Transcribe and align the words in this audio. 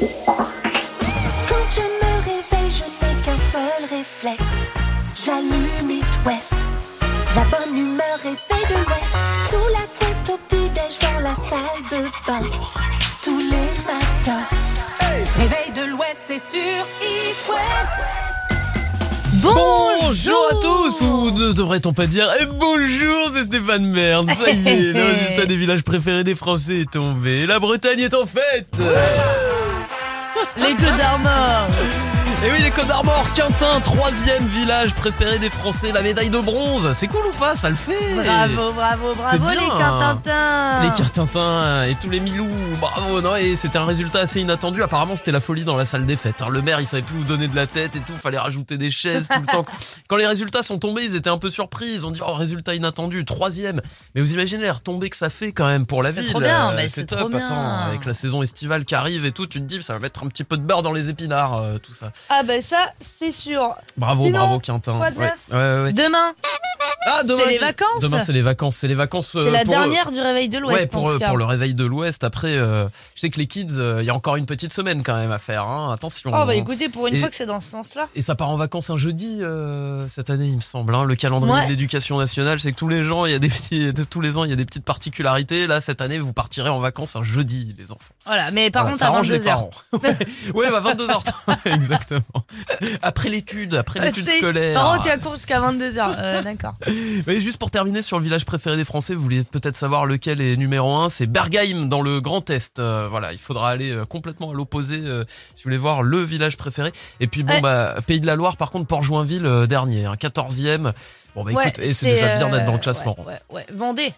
Quand 0.00 1.66
je 1.74 1.80
me 1.80 2.12
réveille, 2.22 2.70
je 2.70 2.84
n'ai 2.84 3.14
qu'un 3.24 3.36
seul 3.36 3.82
réflexe. 3.90 4.56
J'allume 5.24 5.90
It 5.90 6.04
West. 6.24 6.54
La 7.34 7.42
bonne 7.44 7.76
humeur 7.76 8.16
réveille 8.22 8.66
de 8.68 8.74
l'Ouest. 8.74 9.16
Sous 9.50 9.68
la 9.72 9.84
couette 9.98 10.30
au 10.30 10.38
petit-déj 10.48 10.98
dans 11.00 11.20
la 11.20 11.34
salle 11.34 11.82
de 11.90 12.04
bain. 12.26 12.48
Tous 13.24 13.38
les 13.38 13.70
matins. 13.86 14.46
Réveil 15.36 15.72
de 15.74 15.90
l'Ouest, 15.90 16.24
c'est 16.28 16.38
sur 16.38 16.84
It 17.02 17.48
West. 17.48 17.98
Bonjour 19.42 20.48
à 20.50 20.54
tous 20.54 21.00
Ou 21.00 21.30
ne 21.30 21.52
devrait-on 21.52 21.92
pas 21.92 22.06
dire 22.06 22.28
Eh 22.40 22.46
bonjour, 22.46 23.30
c'est 23.32 23.44
Stéphane 23.44 23.84
Merde 23.86 24.30
Ça 24.30 24.50
y 24.50 24.68
est, 24.68 24.92
le 24.92 25.04
résultat 25.04 25.46
des 25.46 25.56
villages 25.56 25.82
préférés 25.82 26.24
des 26.24 26.34
Français 26.34 26.80
est 26.80 26.90
tombé. 26.90 27.46
La 27.46 27.58
Bretagne 27.58 28.00
est 28.00 28.14
en 28.14 28.26
fête 28.26 28.68
Les 30.58 30.74
Côtes 30.74 30.96
d'Armor 30.96 31.68
Et 32.44 32.52
oui, 32.52 32.62
les 32.62 32.70
Côtes 32.70 32.86
d'Armor, 32.86 33.24
Quintin, 33.32 33.80
troisième 33.80 34.46
village 34.46 34.94
préféré 34.94 35.40
des 35.40 35.50
Français, 35.50 35.90
la 35.90 36.02
médaille 36.02 36.30
de 36.30 36.38
bronze. 36.38 36.92
C'est 36.92 37.08
cool 37.08 37.26
ou 37.26 37.32
pas? 37.32 37.56
Ça 37.56 37.68
le 37.68 37.74
fait 37.74 38.14
Bravo, 38.14 38.72
bravo, 38.74 39.14
bravo 39.16 39.38
bien. 39.38 39.50
les 39.60 39.66
Quintintins 39.66 40.82
Les 40.84 40.90
Quintintins 40.94 41.82
et 41.82 41.96
tous 41.96 42.08
les 42.08 42.20
Milous, 42.20 42.48
bravo, 42.80 43.20
non, 43.20 43.34
et 43.34 43.56
c'était 43.56 43.78
un 43.78 43.84
résultat 43.86 44.20
assez 44.20 44.40
inattendu. 44.40 44.84
Apparemment, 44.84 45.16
c'était 45.16 45.32
la 45.32 45.40
folie 45.40 45.64
dans 45.64 45.74
la 45.76 45.84
salle 45.84 46.06
des 46.06 46.14
fêtes. 46.14 46.40
hein. 46.40 46.48
Le 46.48 46.62
maire, 46.62 46.78
il 46.80 46.86
savait 46.86 47.02
plus 47.02 47.18
où 47.18 47.24
donner 47.24 47.48
de 47.48 47.56
la 47.56 47.66
tête 47.66 47.96
et 47.96 48.00
tout, 48.00 48.16
fallait 48.16 48.38
rajouter 48.38 48.76
des 48.76 48.92
chaises 48.92 49.26
tout 49.26 49.40
le 49.40 49.46
temps. 49.46 49.64
Quand 50.08 50.16
les 50.16 50.26
résultats 50.26 50.62
sont 50.62 50.78
tombés, 50.78 51.02
ils 51.04 51.16
étaient 51.16 51.30
un 51.30 51.38
peu 51.38 51.50
surpris. 51.50 51.86
Ils 51.92 52.06
ont 52.06 52.12
dit, 52.12 52.20
oh, 52.24 52.32
résultat 52.34 52.76
inattendu, 52.76 53.24
troisième. 53.24 53.80
Mais 54.14 54.20
vous 54.20 54.32
imaginez 54.32 54.62
les 54.62 54.70
retombées 54.70 55.10
que 55.10 55.16
ça 55.16 55.28
fait 55.28 55.50
quand 55.50 55.66
même 55.66 55.86
pour 55.86 56.04
la 56.04 56.12
C'est 56.12 56.20
ville. 56.20 56.30
trop 56.30 56.40
bien, 56.40 56.70
Euh, 56.70 56.72
mais 56.76 56.86
c'est 56.86 57.00
c'est 57.00 57.06
top. 57.06 57.18
trop 57.18 57.28
bien. 57.30 57.44
Attends, 57.44 57.78
avec 57.88 58.04
la 58.06 58.14
saison 58.14 58.44
estivale 58.44 58.84
qui 58.84 58.94
arrive 58.94 59.26
et 59.26 59.32
tout, 59.32 59.48
tu 59.48 59.58
te 59.60 59.64
dis, 59.66 59.82
ça 59.82 59.94
va 59.94 59.98
mettre 59.98 60.22
un 60.22 60.28
petit 60.28 60.44
peu 60.44 60.56
de 60.56 60.62
beurre 60.62 60.82
dans 60.82 60.92
les 60.92 61.08
épinards, 61.08 61.56
euh, 61.58 61.78
tout 61.78 61.94
ça. 61.94 62.12
Ah 62.30 62.42
bah 62.42 62.60
ça, 62.60 62.92
c'est 63.00 63.32
sûr 63.32 63.74
Bravo, 63.96 64.24
Sinon, 64.24 64.38
bravo, 64.38 64.60
Quintin. 64.60 64.96
quoi 64.98 65.10
de 65.10 65.16
Ouais, 65.18 65.24
neuf 65.24 65.40
ouais, 65.50 65.56
ouais, 65.56 65.82
ouais. 65.84 65.92
Demain, 65.94 66.34
Ah, 67.06 67.22
demain, 67.24 67.42
c'est 67.44 67.50
les 67.52 67.58
vacances 67.58 68.02
Demain, 68.02 68.18
c'est 68.18 68.32
les 68.32 68.42
vacances. 68.42 68.76
C'est 68.76 68.88
les 68.88 68.94
vacances. 68.94 69.28
c'est 69.32 69.38
euh, 69.38 69.50
la 69.50 69.64
pour 69.64 69.72
le- 69.74 69.80
dernière 69.80 70.10
du 70.12 70.20
réveil 70.20 70.50
de 70.50 70.58
l'Ouest 70.58 70.78
Ouais, 70.78 70.86
pour, 70.88 71.04
en 71.04 71.08
euh, 71.08 71.12
tout 71.14 71.18
cas. 71.20 71.28
pour 71.28 71.38
le 71.38 71.44
réveil 71.46 71.72
de 71.72 71.84
l'Ouest. 71.86 72.22
Après, 72.24 72.52
euh, 72.54 72.86
je 73.14 73.20
sais 73.22 73.30
que 73.30 73.38
les 73.38 73.46
kids, 73.46 73.66
euh, 73.78 73.98
il 74.02 74.04
y 74.06 74.10
a 74.10 74.14
encore 74.14 74.36
une 74.36 74.44
petite 74.44 74.74
semaine 74.74 75.02
quand 75.02 75.16
même 75.16 75.32
à 75.32 75.38
faire. 75.38 75.64
hein. 75.64 75.90
Attention. 75.92 76.30
Oh 76.34 76.44
bah 76.44 76.54
écoutez, 76.54 76.90
pour 76.90 77.06
une 77.06 77.14
Et- 77.14 77.20
fois 77.20 77.30
que 77.30 77.36
c'est 77.36 77.46
dans 77.46 77.60
ce 77.60 77.70
sens-là. 77.70 78.08
Et 78.14 78.20
ça 78.20 78.34
part 78.34 78.50
en 78.50 78.56
vacances 78.56 78.90
un 78.90 78.98
jeudi 78.98 79.38
euh, 79.40 80.06
cette 80.08 80.28
année, 80.28 80.48
il 80.48 80.56
me 80.56 80.60
semble. 80.60 80.94
hein. 80.94 81.04
Le 81.04 81.16
calendrier 81.16 81.64
de 81.64 81.70
l'éducation 81.70 82.18
nationale, 82.18 82.60
c'est 82.60 82.72
que 82.72 82.76
tous 82.76 82.88
les 82.88 83.02
gens, 83.04 83.24
il 83.24 83.32
y 83.32 83.34
a 83.34 83.38
des 83.38 83.48
petits, 83.48 83.90
tous 84.10 84.20
les 84.20 84.36
ans, 84.36 84.44
il 84.44 84.50
y 84.50 84.52
a 84.52 84.56
des 84.56 84.66
petites 84.66 84.84
particularités. 84.84 85.66
Là, 85.66 85.80
cette 85.80 86.02
année, 86.02 86.18
vous 86.18 86.34
partirez 86.34 86.68
en 86.68 86.78
vacances 86.80 87.16
un 87.16 87.22
jeudi, 87.22 87.74
les 87.78 87.90
enfants. 87.90 88.04
Voilà, 88.26 88.50
mais 88.50 88.70
par 88.70 88.82
Voilà, 88.82 88.92
contre 88.92 89.00
ça 89.00 89.06
à 89.06 89.14
arrange 89.14 89.30
les 89.30 89.38
22h. 89.38 89.44
parents. 89.44 89.70
ouais, 90.54 90.70
bah 90.70 90.82
22h30, 90.84 91.56
exactement. 91.74 92.17
Après 93.02 93.28
l'étude, 93.28 93.74
après 93.74 94.00
l'étude 94.00 94.28
scolaire. 94.28 94.74
Par 94.80 94.92
contre, 94.92 95.04
tu 95.04 95.10
as 95.10 95.18
cours 95.18 95.34
jusqu'à 95.36 95.60
22h. 95.60 96.14
Euh, 96.18 96.42
D'accord. 96.48 96.74
Oui, 97.26 97.40
juste 97.42 97.58
pour 97.58 97.70
terminer 97.70 98.02
sur 98.02 98.18
le 98.18 98.24
village 98.24 98.44
préféré 98.44 98.76
des 98.76 98.84
Français, 98.84 99.14
vous 99.14 99.22
voulez 99.22 99.42
peut-être 99.44 99.76
savoir 99.76 100.06
lequel 100.06 100.40
est 100.40 100.56
numéro 100.56 100.94
un, 100.94 101.08
c'est 101.08 101.26
Bergheim 101.26 101.86
dans 101.88 102.02
le 102.02 102.20
Grand 102.20 102.48
Est. 102.50 102.78
Euh, 102.78 103.08
voilà, 103.10 103.32
il 103.32 103.38
faudra 103.38 103.70
aller 103.70 103.90
euh, 103.92 104.04
complètement 104.04 104.50
à 104.50 104.54
l'opposé 104.54 105.00
euh, 105.04 105.24
si 105.54 105.62
vous 105.62 105.68
voulez 105.68 105.76
voir 105.78 106.02
le 106.02 106.18
village 106.22 106.56
préféré. 106.56 106.92
Et 107.20 107.26
puis 107.26 107.42
bon, 107.42 107.52
Ouais. 107.54 107.60
bah 107.60 107.96
Pays 108.06 108.20
de 108.20 108.26
la 108.26 108.36
Loire, 108.36 108.56
par 108.56 108.70
contre, 108.70 108.86
Port-Joinville 108.86 109.46
euh, 109.46 109.66
dernier, 109.66 110.04
un 110.06 110.14
14e. 110.14 110.92
Bon 111.34 111.44
bah 111.44 111.52
écoute, 111.52 111.78
et 111.78 111.94
c'est 111.94 112.06
déjà 112.06 112.36
bien 112.36 112.48
d'être 112.50 112.64
dans 112.64 112.72
le 112.72 112.78
classement. 112.78 113.16
Ouais, 113.20 113.34
ouais, 113.50 113.56
ouais. 113.56 113.66
Vendée. 113.72 114.12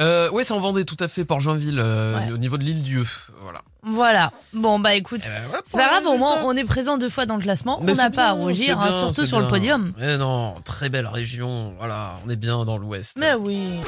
Euh, 0.00 0.30
ouais, 0.30 0.44
c'est 0.44 0.52
en 0.54 0.60
Vendée, 0.60 0.84
tout 0.84 0.96
à 1.00 1.08
fait, 1.08 1.24
Port-Joinville, 1.24 1.78
euh, 1.78 2.18
Ouais. 2.18 2.32
au 2.32 2.36
niveau 2.38 2.56
de 2.58 2.64
l'île 2.64 2.82
Dieu. 2.82 3.04
Voilà. 3.42 3.60
Voilà. 3.82 4.32
Bon 4.54 4.78
bah 4.78 4.94
écoute, 4.94 5.20
Eh 5.26 5.28
ben, 5.28 5.42
voilà 5.48 5.62
c'est 5.64 5.70
pour 5.72 5.80
pas 5.80 6.00
grave, 6.00 6.06
au 6.06 6.16
moins 6.16 6.38
on 6.44 6.56
est 6.56 6.64
présent 6.64 6.96
deux 6.96 7.10
fois 7.10 7.26
dans 7.26 7.36
le 7.36 7.42
classement. 7.42 7.78
Mais 7.82 7.92
on 7.92 7.94
n'a 7.96 8.04
c'est 8.04 8.10
pas 8.16 8.28
à 8.30 8.34
bien, 8.34 8.42
rougir, 8.44 8.64
c'est 8.64 8.70
hein, 8.86 8.90
bien, 8.90 8.98
surtout 8.98 9.20
c'est 9.22 9.26
sur 9.26 9.38
le 9.38 9.44
bien. 9.44 9.50
podium. 9.50 9.92
Eh 10.00 10.16
non, 10.16 10.54
très 10.64 10.88
belle 10.88 11.06
région. 11.06 11.74
Voilà, 11.78 12.14
on 12.26 12.30
est 12.30 12.36
bien 12.36 12.64
dans 12.64 12.78
l'Ouest. 12.78 13.16
Mais 13.18 13.34
oui. 13.34 13.80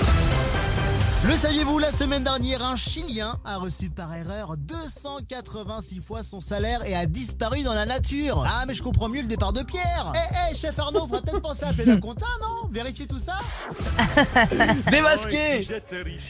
Le 1.25 1.32
saviez-vous, 1.32 1.78
la 1.81 1.91
semaine 1.91 2.22
dernière, 2.22 2.62
un 2.62 2.77
Chilien 2.77 3.37
a 3.44 3.56
reçu 3.56 3.91
par 3.91 4.15
erreur 4.15 4.54
286 4.56 6.00
fois 6.00 6.22
son 6.22 6.38
salaire 6.41 6.84
et 6.87 6.94
a 6.94 7.04
disparu 7.06 7.62
dans 7.65 7.75
la 7.75 7.84
nature. 7.84 8.44
Ah, 8.47 8.65
mais 8.69 8.75
je 8.75 8.82
comprends 8.82 9.09
mieux 9.09 9.22
le 9.22 9.26
départ 9.26 9.53
de 9.53 9.62
Pierre. 9.62 10.12
Eh, 10.15 10.53
eh, 10.53 10.55
chef 10.55 10.78
Arnaud, 10.78 11.00
faudra 11.00 11.22
peut-être 11.22 11.41
penser 11.43 11.65
à 11.65 11.69
appeler 11.71 11.87
la 11.87 11.97
compta, 11.97 12.26
non? 12.43 12.69
Vérifier 12.71 13.06
tout 13.09 13.19
ça? 13.19 13.38
Démasqué 14.91 15.66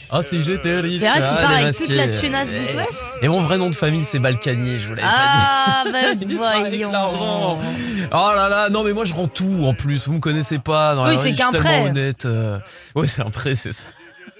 Ah, 0.09 0.23
si 0.23 0.43
j'étais 0.43 0.79
riche. 0.79 1.01
C'est 1.01 1.09
vrai 1.09 1.19
qu'il 1.19 1.27
ah, 1.37 1.41
part 1.41 1.51
avec 1.51 1.75
toute 1.77 1.89
la 1.89 2.07
tunasse 2.17 2.49
Eh, 2.51 2.59
d'It 2.67 2.75
West 2.77 3.01
Et 3.21 3.27
mon 3.27 3.39
vrai 3.41 3.59
nom 3.59 3.69
de 3.69 3.75
famille, 3.75 4.03
c'est 4.05 4.19
Balkany, 4.19 4.79
je 4.79 4.87
vous 4.87 4.95
l'avais 4.95 5.07
Ah 5.07 5.83
bah 5.91 5.97
Il 6.19 6.27
disparaît 6.27 6.55
avec 6.65 6.69
voyons. 6.73 6.91
l'argent. 6.91 7.57
pas 7.57 7.61
dit. 7.63 8.03
Oh 8.11 8.31
là 8.35 8.49
là, 8.49 8.69
non 8.69 8.83
mais 8.83 8.93
moi 8.93 9.05
je 9.05 9.13
rends 9.13 9.27
tout 9.27 9.63
en 9.65 9.75
plus, 9.75 10.07
vous 10.07 10.13
me 10.13 10.19
connaissez 10.19 10.57
pas. 10.57 10.95
Dans 10.95 11.03
la 11.03 11.11
Oui, 11.11 11.17
c'est 11.21 11.29
vie, 11.31 11.35
je 11.35 11.35
suis 11.35 11.43
qu'un 11.45 11.51
tellement 11.51 11.69
prêt. 11.69 11.89
honnête. 11.89 12.25
euh. 12.25 12.57
Ouais, 12.95 13.07
c'est 13.07 13.21
un 13.21 13.29
prêt, 13.29 13.53
c'est 13.53 13.73
ça. 13.73 13.87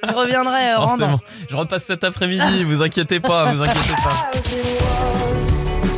Je 0.03 0.13
reviendrai 0.13 0.71
euh, 0.71 0.77
rendre. 0.79 0.89
Forcément. 0.89 1.19
Je 1.49 1.55
repasse 1.55 1.83
cet 1.83 2.03
après-midi, 2.03 2.63
vous 2.65 2.81
inquiétez 2.81 3.19
pas, 3.19 3.53
vous 3.53 3.61
inquiétez 3.61 3.93
pas. 4.03 4.31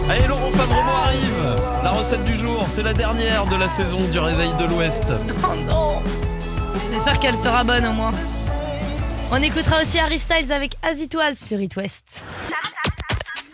Allez, 0.10 0.28
Laurent 0.28 0.52
Favremo 0.52 0.92
arrive. 1.06 1.60
La 1.84 1.92
recette 1.92 2.24
du 2.26 2.36
jour, 2.38 2.66
c'est 2.68 2.84
la 2.84 2.94
dernière 2.94 3.46
de 3.46 3.56
la 3.56 3.70
saison 3.70 4.04
du 4.12 4.20
Réveil 4.20 4.52
de 4.60 4.66
l'Ouest. 4.66 5.04
Oh 5.44 5.56
non 5.68 6.02
J'espère 6.92 7.20
qu'elle 7.20 7.38
sera 7.38 7.64
bonne 7.64 7.86
au 7.86 7.94
moins. 7.94 8.14
On 9.32 9.42
écoutera 9.42 9.82
aussi 9.82 10.00
Harry 10.00 10.20
Styles 10.20 10.52
avec 10.52 10.76
Azitoise 10.82 11.38
sur 11.38 11.62
It 11.62 11.76
West. 11.76 12.24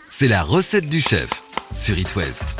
C'est 0.10 0.28
la 0.30 0.42
recette 0.42 0.90
du 0.90 1.02
chef 1.02 1.30
sur 1.76 1.98
It 1.98 2.16
West. 2.16 2.56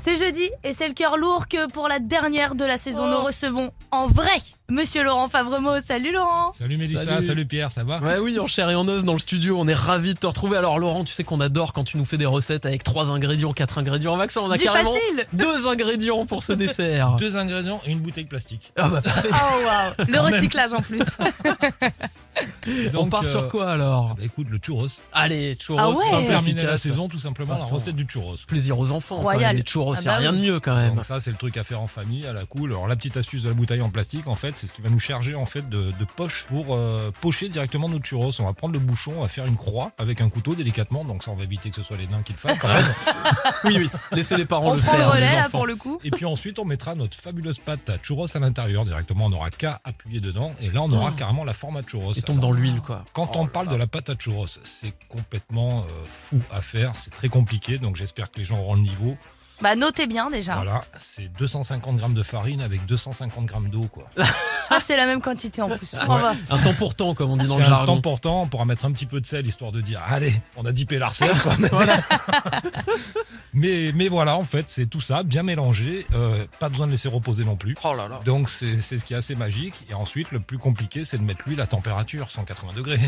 C'est 0.00 0.16
jeudi 0.16 0.48
et 0.62 0.72
c'est 0.72 0.88
le 0.88 0.94
cœur 0.94 1.16
lourd 1.16 1.48
que 1.48 1.68
pour 1.70 1.88
la 1.88 1.98
dernière 1.98 2.54
de 2.54 2.64
la 2.64 2.78
saison, 2.78 3.08
nous 3.08 3.24
recevons 3.26 3.72
en 3.90 4.06
vrai 4.06 4.40
Monsieur 4.70 5.02
Laurent 5.02 5.30
Favremo. 5.30 5.80
Salut 5.80 6.12
Laurent 6.12 6.52
Salut 6.52 6.76
Mélissa, 6.76 7.02
Salut. 7.02 7.26
salut. 7.26 7.46
Pierre, 7.46 7.72
ça 7.72 7.84
va? 7.84 8.00
Ouais, 8.00 8.18
oui, 8.18 8.38
en 8.38 8.46
chair 8.46 8.68
et 8.68 8.74
en 8.74 8.86
os 8.86 9.02
dans 9.02 9.14
le 9.14 9.18
studio, 9.18 9.56
on 9.58 9.66
est 9.66 9.72
ravis 9.72 10.12
de 10.12 10.18
te 10.18 10.26
retrouver. 10.26 10.58
Alors, 10.58 10.78
Laurent, 10.78 11.04
tu 11.04 11.12
sais 11.14 11.24
qu'on 11.24 11.40
adore 11.40 11.72
quand 11.72 11.84
tu 11.84 11.96
nous 11.96 12.04
fais 12.04 12.18
des 12.18 12.26
recettes 12.26 12.66
avec 12.66 12.84
trois 12.84 13.10
ingrédients, 13.10 13.54
quatre 13.54 13.78
ingrédients. 13.78 14.14
Max, 14.18 14.36
on 14.36 14.50
a 14.50 14.58
Du 14.58 14.64
carrément 14.64 14.92
facile 14.92 15.26
deux 15.32 15.66
ingrédients 15.66 16.26
pour 16.26 16.42
ce 16.42 16.52
dessert. 16.52 17.16
Deux 17.16 17.38
ingrédients 17.38 17.80
et 17.86 17.92
une 17.92 18.00
bouteille 18.00 18.24
de 18.24 18.28
plastique. 18.28 18.70
Ah 18.76 18.90
bah. 18.90 19.00
Oh 19.06 19.30
waouh 19.64 20.06
Le 20.06 20.20
recyclage 20.20 20.74
en 20.74 20.82
plus. 20.82 21.00
on 22.66 22.90
Donc, 22.92 23.10
part 23.10 23.24
euh, 23.24 23.28
sur 23.28 23.48
quoi 23.48 23.70
alors? 23.72 24.16
bah, 24.16 24.22
écoute, 24.22 24.48
le 24.50 24.58
churros. 24.58 24.86
Allez, 25.14 25.56
churros, 25.58 25.78
Ah 25.80 25.88
ouais. 25.90 26.26
Terminer 26.26 26.64
la 26.64 26.76
saison, 26.76 27.08
tout 27.08 27.18
simplement, 27.18 27.54
Attends. 27.54 27.64
la 27.68 27.72
recette 27.72 27.96
du 27.96 28.04
churros. 28.06 28.34
Plaisir 28.46 28.78
aux 28.78 28.92
enfants. 28.92 29.16
Royal. 29.16 29.56
Les 29.56 29.62
churros, 29.64 29.94
Ah 29.96 30.00
y 30.02 30.08
a 30.08 30.10
bah 30.10 30.16
rien 30.18 30.32
oui. 30.32 30.36
de 30.36 30.42
mieux 30.52 30.60
quand 30.60 30.76
même. 30.76 30.94
Donc 30.96 31.06
ça, 31.06 31.20
c'est 31.20 31.30
le 31.30 31.38
truc 31.38 31.56
à 31.56 31.64
faire 31.64 31.80
en 31.80 31.86
famille, 31.86 32.26
à 32.26 32.34
la 32.34 32.44
cool. 32.44 32.72
Alors 32.72 32.86
la 32.86 32.96
petite 32.96 33.16
astuce 33.16 33.44
de 33.44 33.48
la 33.48 33.54
bouteille 33.54 33.80
en 33.80 33.88
plastique, 33.88 34.26
en 34.28 34.34
fait, 34.36 34.56
c'est 34.58 34.66
ce 34.66 34.72
qui 34.72 34.82
va 34.82 34.88
nous 34.90 34.98
charger 34.98 35.34
en 35.34 35.46
fait 35.46 35.68
de, 35.68 35.92
de 35.92 36.04
poche 36.16 36.44
pour 36.48 36.74
euh, 36.74 37.10
pocher 37.20 37.48
directement 37.48 37.88
notre 37.88 38.04
churros. 38.04 38.30
On 38.40 38.44
va 38.44 38.52
prendre 38.52 38.74
le 38.74 38.78
bouchon, 38.80 39.12
on 39.16 39.22
va 39.22 39.28
faire 39.28 39.46
une 39.46 39.56
croix 39.56 39.92
avec 39.98 40.20
un 40.20 40.28
couteau 40.28 40.54
délicatement. 40.54 41.04
Donc 41.04 41.22
ça, 41.22 41.30
on 41.30 41.34
va 41.36 41.44
éviter 41.44 41.70
que 41.70 41.76
ce 41.76 41.82
soit 41.82 41.96
les 41.96 42.06
nains 42.06 42.22
qui 42.22 42.32
le 42.32 42.38
fassent 42.38 42.58
quand 42.58 42.68
même. 42.72 42.84
Oui, 43.64 43.74
oui. 43.78 43.90
Laissez 44.12 44.36
les 44.36 44.44
parents 44.44 44.70
On 44.70 44.74
le 44.74 44.80
prend 44.80 44.92
faire. 44.92 45.00
le 45.00 45.12
relais 45.12 45.32
là 45.36 45.48
pour 45.48 45.66
le 45.66 45.74
coup. 45.76 45.98
Et 46.04 46.10
puis 46.10 46.24
ensuite, 46.24 46.58
on 46.58 46.64
mettra 46.64 46.94
notre 46.94 47.16
fabuleuse 47.16 47.58
pâte 47.58 47.90
à 47.90 47.98
churros 48.02 48.26
à 48.34 48.38
l'intérieur 48.38 48.84
directement. 48.84 49.26
On 49.26 49.30
n'aura 49.30 49.50
qu'à 49.50 49.80
appuyer 49.84 50.20
dedans. 50.20 50.52
Et 50.60 50.70
là, 50.70 50.82
on 50.82 50.90
aura 50.90 51.10
carrément 51.12 51.44
la 51.44 51.52
forme 51.54 51.76
à 51.78 51.82
churros. 51.82 52.12
Et 52.14 52.22
tombe 52.22 52.38
Alors, 52.38 52.50
dans 52.50 52.56
l'huile, 52.56 52.80
quoi. 52.80 53.04
Quand 53.12 53.30
Oh 53.34 53.38
on 53.40 53.46
parle 53.46 53.66
là. 53.66 53.72
de 53.72 53.76
la 53.78 53.86
pâte 53.86 54.10
à 54.10 54.14
churros, 54.16 54.46
c'est 54.46 54.94
complètement 55.08 55.80
euh, 55.82 56.04
fou 56.10 56.40
à 56.52 56.60
faire, 56.60 56.92
c'est 56.96 57.10
très 57.10 57.28
compliqué, 57.28 57.78
donc 57.78 57.96
j'espère 57.96 58.30
que 58.30 58.38
les 58.38 58.44
gens 58.44 58.58
auront 58.58 58.74
le 58.74 58.80
niveau. 58.82 59.16
Bah 59.60 59.74
notez 59.74 60.06
bien 60.06 60.30
déjà. 60.30 60.54
Voilà, 60.54 60.82
c'est 61.00 61.32
250 61.36 61.96
grammes 61.96 62.14
de 62.14 62.22
farine 62.22 62.60
avec 62.60 62.86
250 62.86 63.46
grammes 63.46 63.68
d'eau, 63.70 63.86
quoi. 63.92 64.04
Ah 64.70 64.80
c'est 64.80 64.98
la 64.98 65.06
même 65.06 65.22
quantité 65.22 65.62
en 65.62 65.70
plus. 65.78 65.96
On 66.06 66.14
Ouais. 66.14 66.20
va. 66.20 66.34
Un 66.50 66.58
temps 66.58 66.74
pour 66.74 66.94
temps, 66.94 67.14
comme 67.14 67.30
on 67.30 67.38
dit 67.38 67.46
dans 67.46 67.54
C'est 67.54 67.60
le 67.60 67.66
un 67.66 67.70
jargon. 67.70 67.94
temps 67.94 68.00
portant, 68.02 68.42
on 68.42 68.46
pourra 68.48 68.66
mettre 68.66 68.84
un 68.84 68.92
petit 68.92 69.06
peu 69.06 69.18
de 69.18 69.24
sel 69.24 69.46
histoire 69.46 69.72
de 69.72 69.80
dire, 69.80 70.02
allez, 70.06 70.30
on 70.58 70.66
a 70.66 70.72
dipé 70.72 70.98
l'arcelle, 70.98 71.34
quoi. 71.40 71.54
mais, 73.54 73.92
mais 73.94 74.08
voilà, 74.08 74.36
en 74.36 74.44
fait, 74.44 74.66
c'est 74.68 74.86
tout 74.86 75.00
ça, 75.00 75.22
bien 75.22 75.42
mélangé, 75.42 76.06
euh, 76.14 76.44
pas 76.60 76.68
besoin 76.68 76.86
de 76.86 76.92
laisser 76.92 77.08
reposer 77.08 77.44
non 77.44 77.56
plus. 77.56 77.76
Oh 77.82 77.94
là 77.94 78.08
là. 78.08 78.20
Donc 78.26 78.50
c'est 78.50 78.82
c'est 78.82 78.98
ce 78.98 79.04
qui 79.06 79.14
est 79.14 79.16
assez 79.16 79.34
magique. 79.34 79.86
Et 79.88 79.94
ensuite, 79.94 80.30
le 80.32 80.40
plus 80.40 80.58
compliqué, 80.58 81.04
c'est 81.06 81.16
de 81.18 81.22
mettre 81.22 81.40
l'huile 81.46 81.60
à 81.62 81.66
température, 81.66 82.30
180 82.30 82.72
degrés. 82.76 83.00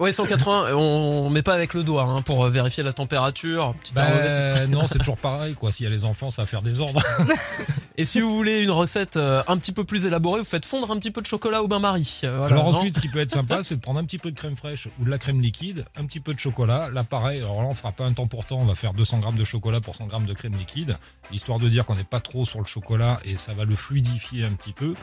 Ouais, 0.00 0.10
180, 0.12 0.74
on 0.74 1.30
met 1.30 1.42
pas 1.42 1.54
avec 1.54 1.74
le 1.74 1.84
doigt 1.84 2.04
hein, 2.04 2.22
pour 2.22 2.44
vérifier 2.48 2.82
la 2.82 2.92
température. 2.92 3.74
Ben, 3.94 4.68
non, 4.68 4.86
c'est 4.88 4.98
toujours 4.98 5.16
pareil, 5.16 5.54
quoi. 5.54 5.70
Les 5.94 6.04
enfants, 6.04 6.30
ça 6.30 6.42
va 6.42 6.46
faire 6.46 6.62
des 6.62 6.80
ordres. 6.80 7.02
Et 7.96 8.04
si 8.04 8.20
vous 8.20 8.34
voulez 8.34 8.60
une 8.60 8.72
recette 8.72 9.16
euh, 9.16 9.42
un 9.46 9.56
petit 9.56 9.70
peu 9.70 9.84
plus 9.84 10.06
élaborée, 10.06 10.40
vous 10.40 10.44
faites 10.44 10.66
fondre 10.66 10.90
un 10.90 10.98
petit 10.98 11.12
peu 11.12 11.20
de 11.20 11.26
chocolat 11.26 11.62
au 11.62 11.68
bain-marie. 11.68 12.22
Euh, 12.24 12.38
voilà, 12.38 12.56
alors 12.56 12.68
ensuite, 12.68 12.96
ce 12.96 13.00
qui 13.00 13.08
peut 13.08 13.20
être 13.20 13.30
sympa, 13.30 13.62
c'est 13.62 13.76
de 13.76 13.80
prendre 13.80 14.00
un 14.00 14.04
petit 14.04 14.18
peu 14.18 14.32
de 14.32 14.36
crème 14.36 14.56
fraîche 14.56 14.88
ou 14.98 15.04
de 15.04 15.10
la 15.10 15.18
crème 15.18 15.40
liquide, 15.40 15.84
un 15.96 16.04
petit 16.04 16.18
peu 16.18 16.34
de 16.34 16.40
chocolat. 16.40 16.90
Là, 16.90 17.04
pareil, 17.04 17.38
alors 17.38 17.62
là, 17.62 17.68
on 17.68 17.74
fera 17.74 17.92
pas 17.92 18.04
un 18.04 18.12
temps 18.12 18.26
pour 18.26 18.44
temps, 18.44 18.58
on 18.58 18.66
va 18.66 18.74
faire 18.74 18.94
200 18.94 19.20
grammes 19.20 19.38
de 19.38 19.44
chocolat 19.44 19.80
pour 19.80 19.94
100 19.94 20.06
grammes 20.06 20.26
de 20.26 20.34
crème 20.34 20.56
liquide, 20.56 20.96
histoire 21.32 21.60
de 21.60 21.68
dire 21.68 21.86
qu'on 21.86 21.94
n'est 21.94 22.02
pas 22.02 22.20
trop 22.20 22.44
sur 22.44 22.58
le 22.58 22.66
chocolat 22.66 23.20
et 23.24 23.36
ça 23.36 23.54
va 23.54 23.64
le 23.64 23.76
fluidifier 23.76 24.44
un 24.44 24.52
petit 24.52 24.72
peu. 24.72 24.94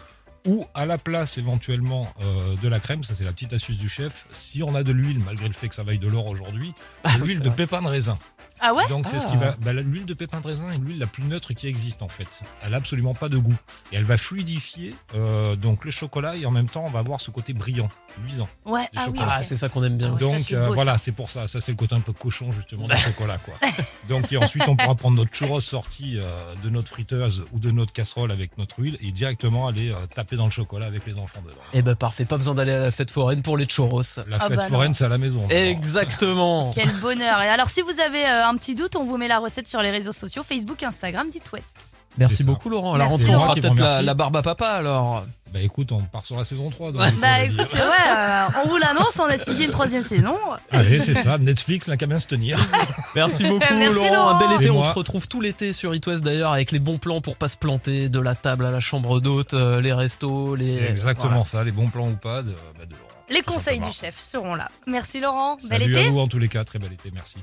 Ou 0.48 0.66
à 0.74 0.88
la 0.88 0.98
place 0.98 1.38
éventuellement 1.38 2.12
euh, 2.20 2.56
de 2.62 2.68
la 2.68 2.80
crème, 2.80 3.04
ça 3.04 3.14
c'est 3.16 3.24
la 3.24 3.32
petite 3.32 3.54
astuce 3.54 3.78
du 3.78 3.88
chef, 3.88 4.26
si 4.32 4.64
on 4.64 4.74
a 4.74 4.84
de 4.84 4.92
l'huile, 4.92 5.20
malgré 5.20 5.48
le 5.48 5.54
fait 5.54 5.70
que 5.70 5.76
ça 5.76 5.84
vaille 5.84 6.00
de 6.00 6.08
l'or 6.08 6.26
aujourd'hui, 6.26 6.74
de 7.06 7.24
l'huile 7.24 7.42
de 7.42 7.50
pépins 7.50 7.82
de 7.82 7.88
raisin. 7.88 8.18
Ah 8.62 8.74
ouais 8.74 8.88
Donc 8.90 9.08
c'est 9.08 9.20
ce 9.20 9.28
Ah. 9.28 9.32
qui 9.32 9.38
va. 9.38 9.56
bah, 9.62 9.74
l'huile 9.74 10.06
de 10.06 10.14
pépin 10.14 10.40
de 10.40 10.48
raisin 10.48 10.72
est 10.72 10.78
l'huile 10.78 11.00
la 11.00 11.08
plus 11.08 11.24
neutre 11.24 11.54
qui 11.54 11.68
existe 11.68 12.02
en 12.02 12.10
fait. 12.10 12.42
Elle 12.64 12.74
a 12.74 12.78
absolument 12.78 13.14
pas 13.14 13.28
de 13.30 13.38
goût 13.38 13.56
et 13.92 13.96
elle 13.98 14.04
va 14.04 14.18
fluidifier 14.18 14.94
euh, 15.16 15.56
donc 15.56 15.86
le 15.86 15.92
chocolat 15.92 16.36
et 16.36 16.46
en 16.46 16.52
même 16.52 16.68
temps 16.70 16.84
on 16.86 16.90
va 16.90 17.00
avoir 17.00 17.20
ce 17.22 17.32
côté 17.32 17.54
brillant, 17.54 17.90
luisant. 18.24 18.48
Ouais, 18.66 18.88
ah 18.96 19.08
oui. 19.12 19.20
Ah, 19.22 19.44
c'est 19.44 19.56
ça 19.56 19.70
qu'on 19.70 19.84
aime 19.84 19.98
bien. 19.98 20.14
Ça, 20.14 20.26
Donc 20.26 20.36
c'est 20.44 20.56
euh, 20.56 20.68
beau, 20.68 20.74
voilà, 20.74 20.94
ça. 20.94 20.98
c'est 21.00 21.12
pour 21.12 21.30
ça. 21.30 21.48
Ça 21.48 21.60
c'est 21.62 21.72
le 21.72 21.78
côté 21.78 21.96
un 21.96 22.00
peu 22.02 22.14
cochon 22.14 22.52
justement 22.52 22.88
du 22.88 22.98
chocolat 22.98 23.38
quoi. 23.40 23.54
Donc 24.10 24.32
et 24.32 24.38
ensuite 24.38 24.64
on 24.68 24.76
pourra 24.76 24.96
prendre 24.96 25.18
notre 25.18 25.34
churros 25.34 25.62
sorti 25.62 26.18
euh, 26.18 26.54
de 26.64 26.70
notre 26.70 26.90
friteuse 26.90 27.44
ou 27.54 27.60
de 27.60 27.72
notre 27.72 27.94
casserole 27.94 28.32
avec 28.32 28.58
notre 28.58 28.80
huile 28.80 28.98
et 29.02 29.12
directement 29.12 29.68
aller 29.68 29.90
euh, 29.92 29.96
taper 30.14 30.36
dans 30.36 30.46
le 30.46 30.52
chocolat 30.52 30.86
avec 30.86 31.06
les 31.06 31.18
enfants 31.18 31.42
dedans. 31.42 31.56
Eh 31.74 31.82
ben 31.82 31.96
parfait, 31.96 32.26
pas 32.26 32.38
besoin 32.38 32.54
d'aller 32.56 32.74
à 32.74 32.80
la 32.80 32.92
fête 32.92 33.12
foraine 33.12 33.42
pour 33.42 33.58
les 33.58 33.66
churros. 33.66 34.02
La 34.28 34.38
Ah 34.40 34.48
fête 34.48 34.58
bah 34.58 34.64
non. 34.64 34.70
foraine 34.76 34.94
c'est 34.94 35.06
à 35.06 35.10
la 35.10 35.18
maison. 35.18 35.48
Exactement. 35.50 36.72
Quel 36.74 36.92
bonheur. 37.00 37.42
Et 37.42 37.48
alors, 37.48 37.70
si 37.70 37.82
vous 37.82 38.00
avez 38.00 38.26
euh, 38.26 38.46
un 38.52 38.58
petit 38.58 38.76
doute, 38.76 38.96
on 38.96 39.06
vous 39.06 39.18
met 39.18 39.28
la 39.28 39.40
recette 39.40 39.68
sur 39.68 39.82
les 39.82 39.92
réseaux 39.92 40.12
sociaux 40.12 40.44
Facebook, 40.44 40.84
Instagram, 40.84 41.28
dites 41.32 41.52
West. 41.54 41.96
Merci 42.18 42.44
beaucoup 42.44 42.70
Laurent. 42.70 42.96
À 42.96 42.98
la 42.98 43.06
rentrée, 43.06 43.34
on 43.34 43.40
fera 43.40 43.54
peut-être 43.54 43.74
la, 43.80 44.02
la 44.02 44.14
barbe 44.14 44.36
à 44.36 44.42
papa 44.42 44.68
alors. 44.68 45.26
Bah 45.54 45.60
écoute, 45.62 45.92
on 45.94 46.02
part 46.02 46.26
sur 46.26 46.38
la 46.38 46.44
saison 46.46 46.70
3. 46.70 46.92
donc, 46.92 47.02
Ouais. 47.02 47.08
il 47.10 47.14
faut 47.16 47.22
Bah 47.22 47.44
écoute, 47.44 47.74
ouais, 47.74 48.12
euh, 48.16 48.46
on 48.64 48.70
vous 48.70 48.78
l'annonce, 48.78 49.18
on 49.20 49.26
a 49.26 49.38
signé 49.38 49.66
une 49.66 49.72
troisième 49.72 50.04
saison. 50.04 50.36
Allez, 50.72 51.00
c'est 51.00 51.16
ça. 51.16 51.38
Netflix 51.38 51.90
qu'à 51.98 52.06
bien 52.06 52.20
se 52.20 52.28
tenir. 52.28 52.58
Merci 53.16 53.44
beaucoup 53.46 53.60
Merci, 53.74 53.94
Laurent. 53.96 54.14
Laurent. 54.14 54.30
Un 54.36 54.40
bel 54.40 54.58
été. 54.58 54.70
On 54.70 54.82
te 54.84 54.90
retrouve 54.90 55.28
tout 55.30 55.40
l'été 55.42 55.72
sur 55.74 55.94
It 55.96 56.06
West 56.08 56.22
d'ailleurs 56.24 56.52
avec 56.52 56.72
les 56.74 56.80
bons 56.80 56.98
plans 56.98 57.22
pour 57.22 57.38
pas 57.38 57.48
se 57.48 57.58
planter, 57.58 58.10
de 58.10 58.20
la 58.20 58.36
table 58.36 58.66
à 58.66 58.72
la 58.72 58.80
chambre 58.82 59.20
d'hôte, 59.22 59.54
euh, 59.54 59.80
les 59.82 59.94
restos, 59.94 60.56
les. 60.56 60.66
C'est 60.76 60.90
exactement 60.90 61.46
ça, 61.46 61.64
les 61.64 61.72
bons 61.72 61.88
plans 61.90 62.10
ou 62.10 62.16
pas 62.16 62.42
de, 62.44 62.52
bah, 62.78 62.86
de 62.86 62.92
Laurent. 62.92 63.08
Les 63.30 63.42
conseils 63.42 63.80
du 63.80 63.92
chef 63.94 64.20
seront 64.20 64.56
là. 64.56 64.68
Merci 64.88 65.22
Laurent, 65.22 65.56
bel 65.70 65.80
Salut 65.82 65.94
été. 65.98 66.08
à 66.08 66.10
vous 66.10 66.20
en 66.20 66.28
tous 66.28 66.40
les 66.40 66.50
cas, 66.50 66.64
très 66.66 66.80
bel 66.80 66.92
été, 66.92 67.10
merci. 67.14 67.38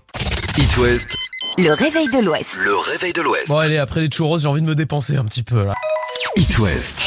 It 0.59 0.77
West, 0.77 1.17
Le 1.57 1.73
réveil 1.73 2.09
de 2.09 2.19
l'Ouest. 2.19 2.57
le 2.57 2.77
réveil 2.77 3.13
de 3.13 3.23
l'Ouest. 3.23 3.47
Bon 3.47 3.59
allez, 3.59 3.79
après 3.79 4.01
les 4.01 4.09
churros, 4.11 4.39
j'ai 4.39 4.49
envie 4.49 4.61
de 4.61 4.67
me 4.67 4.75
dépenser 4.75 5.15
un 5.17 5.25
petit 5.25 5.45
peu 5.45 5.65
là. 5.65 5.75
It 6.35 6.59
West, 6.59 7.01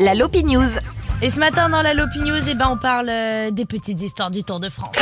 La 0.00 0.14
Lopi 0.14 0.44
News. 0.44 0.68
Et 1.22 1.30
ce 1.30 1.40
matin 1.40 1.70
dans 1.70 1.80
la 1.80 1.94
Lopi 1.94 2.18
News, 2.20 2.40
eh 2.48 2.54
ben, 2.54 2.68
on 2.70 2.76
parle 2.76 3.08
euh, 3.08 3.50
des 3.50 3.64
petites 3.64 4.02
histoires 4.02 4.30
du 4.30 4.44
Tour 4.44 4.60
de 4.60 4.68
France. 4.68 4.94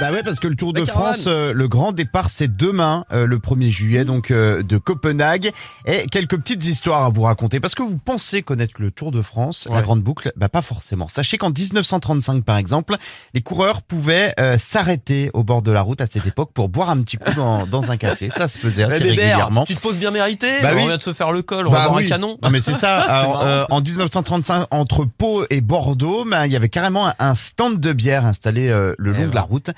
Bah 0.00 0.10
ouais, 0.10 0.24
parce 0.24 0.40
que 0.40 0.48
le 0.48 0.56
Tour 0.56 0.72
de 0.72 0.80
caravane. 0.80 1.12
France, 1.14 1.24
euh, 1.28 1.52
le 1.52 1.68
grand 1.68 1.92
départ, 1.92 2.28
c'est 2.28 2.48
demain, 2.56 3.04
euh, 3.12 3.24
le 3.24 3.38
1er 3.38 3.70
juillet, 3.70 4.04
donc 4.04 4.32
euh, 4.32 4.64
de 4.64 4.76
Copenhague. 4.76 5.52
Et 5.86 6.06
quelques 6.10 6.36
petites 6.38 6.66
histoires 6.66 7.04
à 7.04 7.08
vous 7.08 7.22
raconter. 7.22 7.60
Parce 7.60 7.76
que 7.76 7.84
vous 7.84 7.98
pensez 7.98 8.42
connaître 8.42 8.74
le 8.78 8.90
Tour 8.90 9.12
de 9.12 9.22
France, 9.22 9.68
la 9.70 9.80
grande 9.80 10.02
boucle, 10.02 10.32
bah 10.34 10.48
pas 10.48 10.62
forcément. 10.62 11.06
Sachez 11.06 11.38
qu'en 11.38 11.50
1935, 11.50 12.42
par 12.42 12.56
exemple, 12.56 12.96
les 13.32 13.42
coureurs 13.42 13.80
pouvaient 13.82 14.34
euh, 14.40 14.58
s'arrêter 14.58 15.30
au 15.34 15.44
bord 15.44 15.62
de 15.62 15.70
la 15.70 15.82
route 15.82 16.00
à 16.00 16.06
cette 16.06 16.26
époque 16.26 16.50
pour 16.52 16.68
boire 16.68 16.90
un 16.90 17.00
petit 17.02 17.16
coup 17.16 17.32
dans, 17.36 17.64
dans 17.68 17.92
un 17.92 17.96
café. 17.96 18.28
Ça 18.30 18.48
se 18.48 18.58
faisait 18.58 18.82
assez 18.82 18.98
Eh, 19.04 19.10
régulièrement. 19.10 19.62
tu 19.64 19.76
te 19.76 19.80
poses 19.80 19.98
bien 19.98 20.10
mérité. 20.10 20.48
Bah 20.62 20.70
on 20.72 20.76
oui. 20.78 20.86
vient 20.88 20.96
de 20.96 21.02
se 21.02 21.12
faire 21.12 21.30
le 21.30 21.42
col, 21.42 21.68
on 21.68 21.70
Bah 21.70 21.78
va 21.78 21.84
boire 21.84 21.96
oui. 21.98 22.06
un 22.06 22.08
canon. 22.08 22.36
Non 22.42 22.50
mais 22.50 22.60
c'est 22.60 22.72
ça. 22.74 22.98
Alors, 23.02 23.42
euh, 23.42 23.60
ça. 23.60 23.66
en 23.72 23.80
1935, 23.80 24.66
entre 24.72 25.04
Pau 25.04 25.44
et 25.48 25.60
Bordeaux, 25.60 26.24
ben, 26.28 26.44
il 26.46 26.50
y 26.52 26.56
avait 26.56 26.68
carrément 26.70 27.12
un- 27.16 27.34
stand 27.36 27.78
de 27.78 27.92
bière 27.92 28.26
installé 28.26 28.68
euh, 28.68 28.94
le 28.98 29.14
Eh 29.14 29.20
long 29.22 29.28
de 29.28 29.34
la 29.34 29.42
ouais. 29.42 29.46
route. 29.48 29.70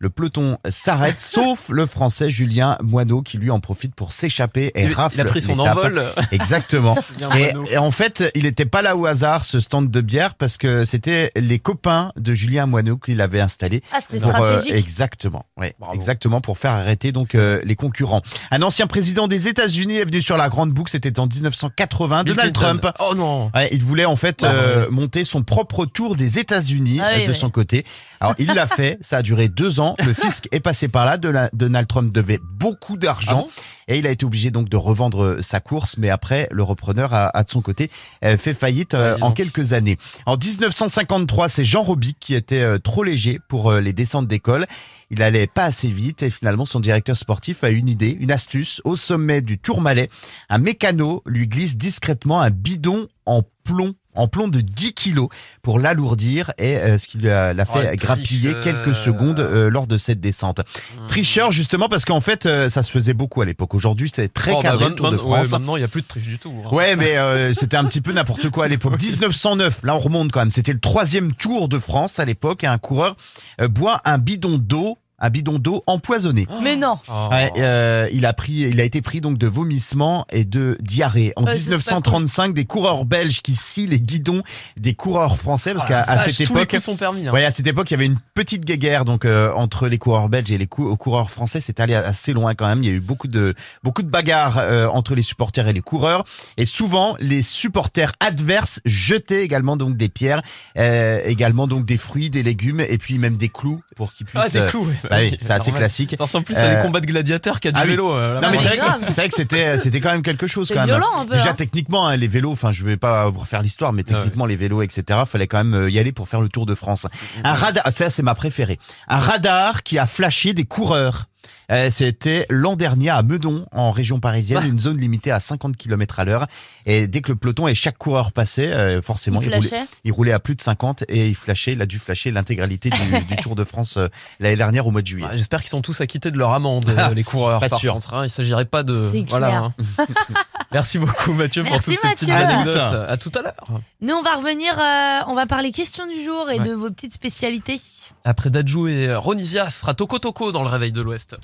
Le 0.00 0.10
peloton 0.10 0.58
s'arrête, 0.68 1.18
sauf 1.20 1.68
le 1.70 1.84
Français 1.86 2.30
Julien 2.30 2.78
Moineau 2.82 3.22
qui 3.22 3.36
lui 3.36 3.50
en 3.50 3.58
profite 3.58 3.94
pour 3.94 4.12
s'échapper 4.12 4.70
et 4.76 4.84
Il, 4.84 4.92
rafle 4.92 5.16
il 5.16 5.20
a 5.22 5.24
pris 5.24 5.40
son 5.40 5.58
envol. 5.58 6.02
Exactement. 6.32 6.96
Et, 7.70 7.76
en 7.78 7.90
fait, 7.90 8.30
il 8.34 8.44
n'était 8.44 8.64
pas 8.64 8.82
là 8.82 8.96
au 8.96 9.06
hasard 9.06 9.44
ce 9.44 9.60
stand 9.60 9.90
de 9.90 10.00
bière 10.00 10.34
parce 10.34 10.56
que 10.56 10.84
c'était 10.84 11.32
les 11.36 11.58
copains 11.58 12.12
de 12.16 12.32
Julien 12.32 12.66
Moineau 12.66 12.96
qui 12.96 13.14
l'avaient 13.14 13.40
installé. 13.40 13.82
Ah, 13.92 13.98
c'était 14.00 14.24
euh, 14.24 14.28
stratégique. 14.28 14.72
exactement, 14.72 15.44
ouais, 15.56 15.74
exactement 15.92 16.40
pour 16.40 16.58
faire 16.58 16.72
arrêter 16.72 17.12
donc 17.12 17.34
euh, 17.34 17.60
les 17.64 17.74
concurrents. 17.74 18.22
Un 18.50 18.62
ancien 18.62 18.86
président 18.86 19.26
des 19.28 19.48
États-Unis 19.48 19.96
est 19.96 20.04
venu 20.04 20.20
sur 20.22 20.36
la 20.36 20.48
grande 20.48 20.72
boucle, 20.72 20.90
c'était 20.90 21.18
en 21.18 21.26
1980. 21.26 22.22
Bill 22.24 22.34
Donald 22.34 22.56
Clinton. 22.56 22.78
Trump 22.80 22.96
Oh 23.00 23.14
non. 23.14 23.50
Ouais, 23.54 23.68
il 23.72 23.82
voulait 23.82 24.04
en 24.04 24.16
fait 24.16 24.42
Ouais, 24.42 24.48
euh, 24.52 24.84
ouais. 24.84 24.90
monter 24.90 25.24
son 25.24 25.42
propre 25.42 25.86
tour 25.86 26.16
des 26.16 26.38
États-Unis 26.38 27.00
Ah 27.02 27.14
oui, 27.16 27.26
de 27.26 27.32
son 27.32 27.50
côté. 27.50 27.84
Alors 28.20 28.34
il 28.38 28.48
l'a 28.48 28.66
fait, 28.66 28.98
ça 29.00 29.18
a 29.18 29.22
duré 29.22 29.48
deux 29.48 29.80
ans. 29.80 29.87
Le 30.04 30.12
fisc 30.12 30.48
est 30.52 30.60
passé 30.60 30.88
par 30.88 31.04
là. 31.06 31.16
De 31.18 31.28
la- 31.28 31.50
Donald 31.52 31.86
Trump 31.88 32.12
devait 32.12 32.40
beaucoup 32.42 32.94
Ah 32.94 33.00
d'argent 33.00 33.42
bon? 33.42 33.48
Et 33.90 33.98
il 33.98 34.06
a 34.06 34.10
été 34.10 34.26
obligé 34.26 34.50
donc 34.50 34.68
de 34.68 34.76
revendre 34.76 35.22
euh, 35.24 35.42
sa 35.42 35.60
course. 35.60 35.96
Mais 35.96 36.10
après, 36.10 36.46
le 36.50 36.62
repreneur 36.62 37.14
a, 37.14 37.28
a 37.28 37.42
de 37.42 37.50
son 37.50 37.62
côté 37.62 37.90
euh, 38.24 38.36
fait 38.36 38.52
faillite 38.54 38.92
euh, 38.94 39.16
en 39.22 39.32
quelques 39.32 39.72
années. 39.72 39.96
En 40.26 40.36
1953, 40.36 41.48
c'est 41.48 41.64
Jean 41.64 41.82
Robic 41.82 42.18
qui 42.20 42.34
était 42.34 42.78
trop 42.80 43.02
léger 43.02 43.40
pour 43.48 43.72
les 43.72 43.92
descentes 43.92 44.28
d'école. 44.28 44.66
Il 45.10 45.22
allait 45.22 45.46
pas 45.46 45.64
assez 45.64 45.88
vite 45.88 46.22
et 46.22 46.28
finalement 46.28 46.66
son 46.66 46.80
directeur 46.80 47.16
sportif 47.16 47.64
a 47.64 47.70
une 47.70 47.88
idée, 47.88 48.14
une 48.20 48.30
astuce. 48.30 48.82
Au 48.84 48.94
sommet 48.94 49.40
du 49.40 49.58
Tourmalet, 49.58 50.10
un 50.50 50.58
mécano 50.58 51.22
lui 51.26 51.48
glisse 51.48 51.78
discrètement 51.78 52.40
un 52.42 52.50
bidon 52.50 53.08
en 53.24 53.42
plomb 53.64 53.94
en 54.18 54.28
plomb 54.28 54.48
de 54.48 54.60
10 54.60 54.92
kilos 54.94 55.28
pour 55.62 55.78
l'alourdir 55.78 56.52
et 56.58 56.76
euh, 56.76 56.98
ce 56.98 57.08
qui 57.08 57.18
lui 57.18 57.30
a- 57.30 57.54
l'a 57.54 57.64
Oh, 57.68 57.72
fait 57.72 57.90
le 57.90 57.96
grappiller 57.96 58.52
tricheur. 58.54 58.84
quelques 58.84 58.94
secondes 58.96 59.40
euh, 59.40 59.70
lors 59.70 59.86
de 59.86 59.96
cette 59.98 60.20
descente. 60.20 60.60
Tricheur 61.08 61.52
justement 61.52 61.88
parce 61.88 62.04
qu'en 62.04 62.20
fait 62.20 62.46
euh, 62.46 62.68
ça 62.68 62.82
se 62.82 62.90
faisait 62.90 63.14
beaucoup 63.14 63.40
à 63.42 63.44
l'époque. 63.44 63.74
Aujourd'hui 63.74 64.10
c'est 64.14 64.32
très 64.32 64.52
Oh, 64.52 64.56
bah, 64.56 64.62
cadré 64.62 64.84
le 64.84 64.90
man- 64.90 64.96
Tour 64.96 65.10
de 65.10 65.16
man- 65.16 65.24
ouais, 65.26 65.36
France. 65.38 65.50
maintenant, 65.52 65.76
il 65.76 65.80
n'y 65.80 65.84
a 65.84 65.88
plus 65.88 66.02
de 66.02 66.06
triche 66.06 66.24
du 66.24 66.38
tout. 66.38 66.52
hein. 66.66 66.74
Ouais, 66.74 66.96
mais 66.96 67.16
euh, 67.16 67.52
c'était 67.54 67.76
un 67.76 67.84
petit 67.84 68.00
peu 68.00 68.12
n'importe 68.12 68.50
quoi 68.50 68.64
à 68.66 68.68
l'époque. 68.68 68.98
1909, 69.00 69.80
là 69.84 69.94
on 69.94 69.98
remonte 69.98 70.32
quand 70.32 70.40
même. 70.40 70.50
C'était 70.50 70.72
le 70.72 70.80
troisième 70.80 71.32
Tour 71.32 71.68
de 71.68 71.78
France 71.78 72.18
à 72.18 72.24
l'époque 72.24 72.64
et 72.64 72.66
un 72.66 72.78
coureur 72.78 73.16
euh, 73.60 73.68
boit 73.68 74.00
un 74.04 74.18
bidon 74.18 74.58
d'eau, 74.58 74.98
un 75.18 75.30
bidon 75.30 75.58
d'eau 75.58 75.82
empoisonné. 75.86 76.46
Mais 76.62 76.76
non. 76.76 76.98
Oh. 77.08 77.28
Ouais, 77.30 77.50
euh, 77.58 78.08
il 78.12 78.24
a 78.26 78.32
pris, 78.32 78.52
il 78.52 78.80
a 78.80 78.84
été 78.84 79.02
pris 79.02 79.20
donc 79.20 79.36
de 79.38 79.46
vomissements 79.46 80.26
et 80.30 80.44
de 80.44 80.76
diarrhée. 80.80 81.32
En 81.36 81.44
Ouais, 81.44 81.52
ça, 81.52 81.58
c'est 81.58 81.64
pas 81.70 81.76
1935, 81.76 82.54
des 82.54 82.64
coureurs 82.64 83.04
belges 83.04 83.42
qui 83.42 83.54
scient 83.54 83.86
les 83.86 84.00
guidons 84.00 84.42
des 84.76 84.94
coureurs 84.94 85.36
français 85.36 85.72
parce 85.74 85.86
Oh 85.88 85.92
la 85.92 86.04
qu'à 86.04 86.12
à 86.12 86.18
cette 86.18 86.46
tous 86.46 86.54
les 86.54 86.60
époque, 86.60 86.70
coups 86.70 86.84
sont 86.84 86.96
permis. 86.96 87.26
hein. 87.26 87.32
Ouais, 87.32 87.44
à 87.44 87.50
cette 87.50 87.66
époque, 87.66 87.90
il 87.90 87.94
y 87.94 87.96
avait 87.96 88.06
une 88.06 88.18
petite 88.34 88.64
guéguerre 88.64 89.04
donc 89.04 89.24
euh, 89.24 89.52
entre 89.54 89.88
les 89.88 89.98
coureurs 89.98 90.28
belges 90.28 90.50
et 90.52 90.58
les 90.58 90.66
cou- 90.66 90.96
coureurs 90.96 91.30
français. 91.30 91.60
C'est 91.60 91.80
allé 91.80 91.94
assez 91.94 92.32
loin 92.32 92.54
quand 92.54 92.66
même. 92.66 92.82
Il 92.82 92.86
y 92.88 92.92
a 92.92 92.94
eu 92.94 93.00
beaucoup 93.00 93.28
de 93.28 93.54
beaucoup 93.82 94.02
de 94.02 94.08
bagarres 94.10 94.58
euh, 94.58 94.86
entre 94.88 95.14
les 95.14 95.22
supporters 95.22 95.66
et 95.68 95.72
les 95.72 95.80
coureurs. 95.80 96.24
Et 96.56 96.66
souvent, 96.66 97.16
les 97.18 97.42
supporters 97.42 98.12
adverses 98.20 98.80
jetaient 98.84 99.42
également 99.44 99.76
donc 99.76 99.96
des 99.96 100.08
pierres, 100.08 100.42
euh, 100.76 101.20
également 101.24 101.66
donc 101.66 101.84
des 101.86 101.96
fruits, 101.96 102.30
des 102.30 102.42
légumes 102.42 102.80
et 102.80 102.98
puis 102.98 103.18
même 103.18 103.36
des 103.36 103.48
clous 103.48 103.82
pour 103.96 104.12
qu'ils 104.12 104.26
puissent. 104.26 104.42
Ah, 104.44 104.48
des 104.48 104.58
euh, 104.60 104.68
clous. 104.68 104.86
ouais. 104.86 105.07
Bah 105.10 105.16
oui, 105.20 105.36
c'est 105.40 105.50
assez 105.52 105.72
classique. 105.72 106.14
Ça 106.16 106.24
ressemble 106.24 106.44
plus 106.44 106.56
à 106.56 106.64
Euh, 106.64 106.76
des 106.76 106.82
combats 106.82 107.00
de 107.00 107.06
gladiateurs 107.06 107.60
qu'à 107.60 107.70
du 107.72 107.78
ah 107.78 107.84
oui. 107.84 107.90
vélo. 107.90 108.12
euh, 108.12 108.40
Non 108.40 108.48
mais 108.50 108.58
c'est 108.58 108.68
vrai, 108.76 108.76
que- 108.76 109.12
vrai 109.12 109.28
que 109.28 109.34
c'était 109.34 109.78
c'était 109.78 110.00
quand 110.00 110.10
même 110.12 110.22
quelque 110.22 110.46
chose 110.46 110.68
C'est 110.68 110.74
quand 110.74 110.80
même. 110.80 110.88
violent 110.90 111.18
un 111.18 111.26
peu. 111.26 111.34
Déjà 111.34 111.50
hein. 111.50 111.54
techniquement 111.56 112.06
hein, 112.06 112.16
les 112.16 112.28
vélos, 112.28 112.52
enfin 112.52 112.70
je 112.70 112.84
vais 112.84 112.96
pas 112.96 113.28
vous 113.30 113.40
refaire 113.40 113.62
l'histoire, 113.62 113.92
mais 113.92 114.02
ouais. 114.02 114.14
techniquement 114.14 114.46
les 114.46 114.56
vélos 114.56 114.82
etc. 114.82 115.20
Fallait 115.26 115.46
quand 115.46 115.58
même 115.58 115.74
euh, 115.74 115.90
y 115.90 115.98
aller 115.98 116.12
pour 116.12 116.28
faire 116.28 116.40
le 116.40 116.48
tour 116.48 116.66
de 116.66 116.74
France. 116.74 117.06
Un 117.44 117.54
radar, 117.54 117.82
ah, 117.86 117.90
ça 117.90 118.10
c'est 118.10 118.22
ma 118.22 118.34
préférée. 118.34 118.78
Un 119.08 119.18
radar 119.18 119.82
qui 119.82 119.98
a 119.98 120.06
flashé 120.06 120.52
des 120.52 120.64
coureurs. 120.64 121.26
Euh, 121.70 121.88
C'était 121.90 122.46
l'an 122.50 122.76
dernier 122.76 123.10
à 123.10 123.22
Meudon, 123.22 123.66
en 123.72 123.90
région 123.90 124.20
parisienne, 124.20 124.60
Ah. 124.64 124.66
une 124.66 124.78
zone 124.78 124.98
limitée 124.98 125.30
à 125.30 125.40
50 125.40 125.76
km 125.76 126.20
à 126.20 126.24
l'heure. 126.24 126.46
Et 126.86 127.06
dès 127.08 127.20
que 127.20 127.30
le 127.32 127.36
peloton 127.36 127.68
et 127.68 127.74
chaque 127.74 127.98
coureur 127.98 128.32
passait, 128.32 128.72
euh, 128.72 129.02
forcément, 129.02 129.40
Il 129.40 129.48
il 129.48 129.54
roulait, 129.54 129.68
flashait. 129.68 129.86
il 130.04 130.12
roulait 130.12 130.32
à 130.32 130.38
plus 130.38 130.54
de 130.54 130.62
50 130.62 131.04
et 131.08 131.28
il 131.28 131.34
flashait, 131.34 131.72
il 131.72 131.82
a 131.82 131.86
dû 131.86 131.98
flasher 131.98 132.30
l'intégralité 132.30 132.90
du, 132.90 132.96
du 133.28 133.36
Tour 133.36 133.54
de 133.56 133.64
France 133.64 133.96
euh, 133.98 134.08
l'année 134.40 134.56
dernière 134.56 134.86
au 134.86 134.90
mois 134.90 135.02
de 135.02 135.06
juillet. 135.06 135.26
Ouais, 135.26 135.36
J'espère 135.36 135.60
qu'ils 135.60 135.70
sont 135.70 135.82
tous 135.82 136.00
acquittés 136.00 136.30
de 136.30 136.38
leur 136.38 136.52
amende, 136.52 136.92
les 137.14 137.24
coureurs. 137.24 137.60
pas 137.60 137.68
par 137.68 137.78
sûr. 137.78 137.92
contre, 137.92 138.14
hein. 138.14 138.24
Il 138.24 138.30
s'agirait 138.30 138.64
pas 138.64 138.82
de. 138.82 139.10
Voilà. 139.28 139.56
hein. 139.56 139.74
Merci 140.72 140.98
beaucoup, 140.98 141.32
Mathieu, 141.32 141.64
pour 141.64 141.76
toutes 141.82 141.98
ces 141.98 142.08
petites 142.08 142.28
Mathieu. 142.28 142.56
anecdotes. 142.58 142.76
À 143.08 143.16
tout 143.16 143.32
à 143.38 143.42
l'heure. 143.42 143.80
Nous, 144.00 144.14
on 144.14 144.22
va 144.22 144.36
revenir, 144.36 144.74
euh, 144.78 145.20
on 145.26 145.34
va 145.34 145.46
parler 145.46 145.72
questions 145.72 146.06
du 146.06 146.22
jour 146.22 146.48
et 146.50 146.60
Ouais. 146.60 146.68
de 146.68 146.72
vos 146.72 146.88
petites 146.88 147.12
spécialités. 147.12 147.80
Après 148.24 148.48
Dadju 148.48 148.88
et 148.90 149.12
Ronisia, 149.14 149.68
ce 149.70 149.80
sera 149.80 149.94
Toco 149.94 150.20
Toco 150.20 150.52
dans 150.52 150.62
le 150.62 150.68
réveil 150.68 150.92
de 150.92 151.00
l'Ouest. 151.00 151.36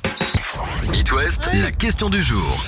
It 0.95 1.11
West, 1.11 1.51
la 1.53 1.73
question 1.73 2.11
du 2.11 2.23
jour. 2.23 2.65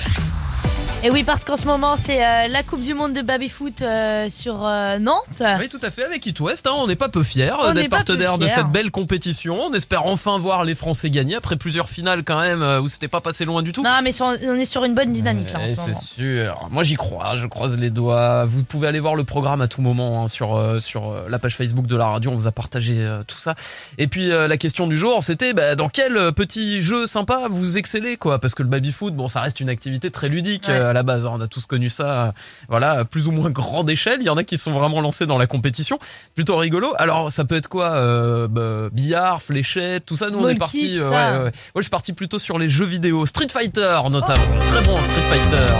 Et 1.03 1.11
oui, 1.11 1.23
parce 1.23 1.43
qu'en 1.45 1.57
ce 1.57 1.67
moment, 1.67 1.95
c'est 1.95 2.25
euh, 2.25 2.47
la 2.47 2.63
Coupe 2.63 2.81
du 2.81 2.95
Monde 2.95 3.13
de 3.13 3.21
baby-foot 3.21 3.83
euh, 3.83 4.29
sur 4.29 4.65
euh, 4.65 4.97
Nantes. 4.97 5.43
Oui, 5.59 5.69
tout 5.69 5.79
à 5.83 5.91
fait, 5.91 6.03
avec 6.03 6.25
It 6.25 6.37
West, 6.39 6.65
hein, 6.65 6.71
on 6.75 6.87
n'est 6.87 6.95
pas 6.95 7.07
peu 7.07 7.21
fiers 7.23 7.51
euh, 7.63 7.71
d'être 7.71 7.87
partenaire 7.89 8.39
de 8.39 8.47
cette 8.47 8.67
belle 8.67 8.89
compétition. 8.89 9.59
On 9.61 9.73
espère 9.73 10.07
enfin 10.07 10.39
voir 10.39 10.65
les 10.65 10.73
Français 10.73 11.11
gagner 11.11 11.35
après 11.35 11.55
plusieurs 11.55 11.87
finales 11.87 12.23
quand 12.23 12.41
même 12.41 12.63
euh, 12.63 12.81
où 12.81 12.87
c'était 12.87 13.07
pas 13.07 13.21
passé 13.21 13.45
loin 13.45 13.61
du 13.61 13.73
tout. 13.73 13.83
Non, 13.83 13.91
mais 14.03 14.11
sur- 14.11 14.25
on 14.25 14.55
est 14.55 14.65
sur 14.65 14.83
une 14.85 14.95
bonne 14.95 15.11
dynamique 15.13 15.53
là, 15.53 15.59
en 15.59 15.61
Ouais, 15.61 15.67
ce 15.67 15.75
c'est 15.75 15.87
moment. 15.89 15.99
sûr. 15.99 16.67
Moi 16.71 16.83
j'y 16.83 16.95
crois, 16.95 17.35
je 17.37 17.45
croise 17.45 17.77
les 17.77 17.91
doigts. 17.91 18.45
Vous 18.45 18.63
pouvez 18.63 18.87
aller 18.87 18.99
voir 18.99 19.13
le 19.15 19.23
programme 19.23 19.61
à 19.61 19.67
tout 19.67 19.81
moment 19.83 20.23
hein, 20.23 20.27
sur 20.27 20.55
euh, 20.57 20.79
sur 20.79 21.13
la 21.29 21.37
page 21.37 21.55
Facebook 21.55 21.85
de 21.85 21.95
la 21.95 22.07
radio. 22.07 22.31
On 22.31 22.35
vous 22.35 22.47
a 22.47 22.51
partagé 22.51 22.95
euh, 22.97 23.21
tout 23.25 23.37
ça. 23.37 23.53
Et 23.99 24.07
puis 24.07 24.31
euh, 24.31 24.47
la 24.47 24.57
question 24.57 24.87
du 24.87 24.97
jour, 24.97 25.21
c'était 25.21 25.53
bah, 25.53 25.75
dans 25.75 25.89
quel 25.89 26.33
petit 26.33 26.81
jeu 26.81 27.05
sympa 27.05 27.41
vous 27.51 27.77
excellez 27.77 28.17
quoi? 28.17 28.39
Parce 28.39 28.55
que 28.55 28.63
le 28.63 28.69
baby 28.69 28.91
foot, 28.91 29.13
bon, 29.13 29.27
ça 29.27 29.41
reste 29.41 29.59
une 29.59 29.69
activité 29.69 30.09
très 30.09 30.27
ludique 30.27 30.65
Ouais. 30.67 30.86
À 30.89 30.93
la 30.93 31.03
base. 31.03 31.25
hein. 31.25 31.31
On 31.33 31.41
a 31.41 31.47
tous 31.47 31.65
connu 31.65 31.89
ça, 31.89 32.33
voilà, 32.69 32.91
à 32.91 33.05
plus 33.05 33.27
ou 33.27 33.31
moins 33.31 33.49
grande 33.49 33.89
échelle. 33.89 34.17
Il 34.21 34.25
y 34.25 34.29
en 34.29 34.37
a 34.37 34.43
qui 34.43 34.57
sont 34.57 34.71
vraiment 34.71 35.01
lancés 35.01 35.25
dans 35.25 35.37
la 35.37 35.47
compétition. 35.47 35.99
Plutôt 36.35 36.57
rigolo. 36.57 36.93
Alors, 36.97 37.31
ça 37.31 37.45
peut 37.45 37.55
être 37.55 37.67
quoi 37.67 37.91
euh, 37.91 38.47
bah, 38.47 38.89
Billard, 38.91 39.41
fléchette, 39.41 40.05
tout 40.05 40.15
ça? 40.17 40.29
Nous, 40.29 40.39
on 40.39 40.47
est 40.47 40.55
parti. 40.55 40.97
euh, 40.99 41.03
ça. 41.03 41.09
ouais, 41.09 41.37
ouais, 41.37 41.43
ouais. 41.45 41.51
Moi, 41.51 41.51
je 41.77 41.81
suis 41.81 41.89
parti 41.89 42.13
plutôt 42.13 42.39
sur 42.39 42.57
les 42.59 42.69
jeux 42.69 42.85
vidéo. 42.85 43.25
Street 43.25 43.47
Fighter, 43.51 43.99
notamment. 44.09 44.41
Très 44.73 44.83
bon, 44.85 44.97
Street 45.01 45.21
Fighter. 45.29 45.73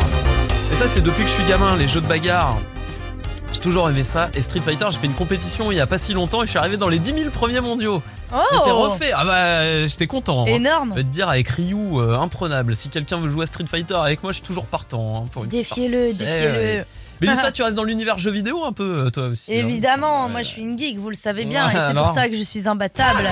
Et 0.71 0.75
ça, 0.75 0.87
c'est 0.87 1.01
depuis 1.01 1.23
que 1.23 1.29
je 1.29 1.33
suis 1.35 1.45
gamin, 1.45 1.75
les 1.77 1.87
jeux 1.87 2.01
de 2.01 2.07
bagarre. 2.07 2.57
J'ai 3.54 3.60
toujours 3.60 3.89
aimé 3.89 4.04
ça. 4.04 4.30
Et 4.36 4.42
Street 4.42 4.60
Fighter, 4.62 4.86
j'ai 4.92 4.98
fait 4.98 5.08
une 5.08 5.13
compétition 5.13 5.72
il 5.72 5.77
y 5.77 5.80
a 5.80 5.88
pas 5.88 5.98
si 5.98 6.13
longtemps 6.13 6.44
et 6.44 6.46
je 6.46 6.51
suis 6.51 6.60
arrivé 6.60 6.77
dans 6.77 6.89
les 6.89 7.00
10 7.00 7.13
000 7.18 7.30
premiers 7.32 7.62
mondiaux. 7.62 8.01
J'étais 8.30 8.72
Oh 8.72 8.80
refait. 8.92 9.12
Ah 9.16 9.24
bah, 9.25 9.88
j'étais 9.88 10.06
content. 10.08 10.44
hein. 10.44 10.48
Énorme 10.48 10.89
Je 10.92 10.96
vais 10.98 11.04
te 11.04 11.10
dire, 11.10 11.30
avec 11.30 11.48
Ryu, 11.48 11.75
euh, 12.00 12.20
imprenable. 12.20 12.75
Si 12.75 12.89
quelqu'un 12.89 13.18
veut 13.18 13.30
jouer 13.30 13.44
à 13.44 13.48
Street 13.48 13.66
Fighter 13.70 13.96
avec 13.96 14.22
moi, 14.22 14.32
je 14.34 14.38
suis 14.38 14.46
toujours 14.46 14.66
partant. 14.66 15.24
hein, 15.25 15.30
pour 15.32 15.44
une 15.46 15.50
petite 15.50 15.70
Défiez-le, 15.77 16.13
défiez-le. 16.13 16.84
Mais 17.21 17.36
ça, 17.36 17.51
tu 17.51 17.63
restes 17.63 17.75
dans 17.75 17.83
l'univers 17.83 18.19
jeux 18.19 18.31
vidéo 18.31 18.63
un 18.65 18.74
peu, 18.74 19.05
euh, 19.05 19.09
toi 19.09 19.27
aussi. 19.27 19.51
hein. 19.53 19.57
Évidemment, 19.57 20.25
Ouais. 20.25 20.31
moi 20.31 20.41
je 20.43 20.47
suis 20.47 20.62
une 20.62 20.77
geek, 20.77 20.97
vous 20.97 21.09
le 21.09 21.15
savez 21.15 21.45
bien, 21.45 21.67
Ouais, 21.67 21.74
et 21.75 21.79
c'est 21.88 21.93
pour 21.93 22.07
ça 22.09 22.27
que 22.29 22.36
je 22.38 22.43
suis 22.43 22.67
imbattable. 22.67 23.24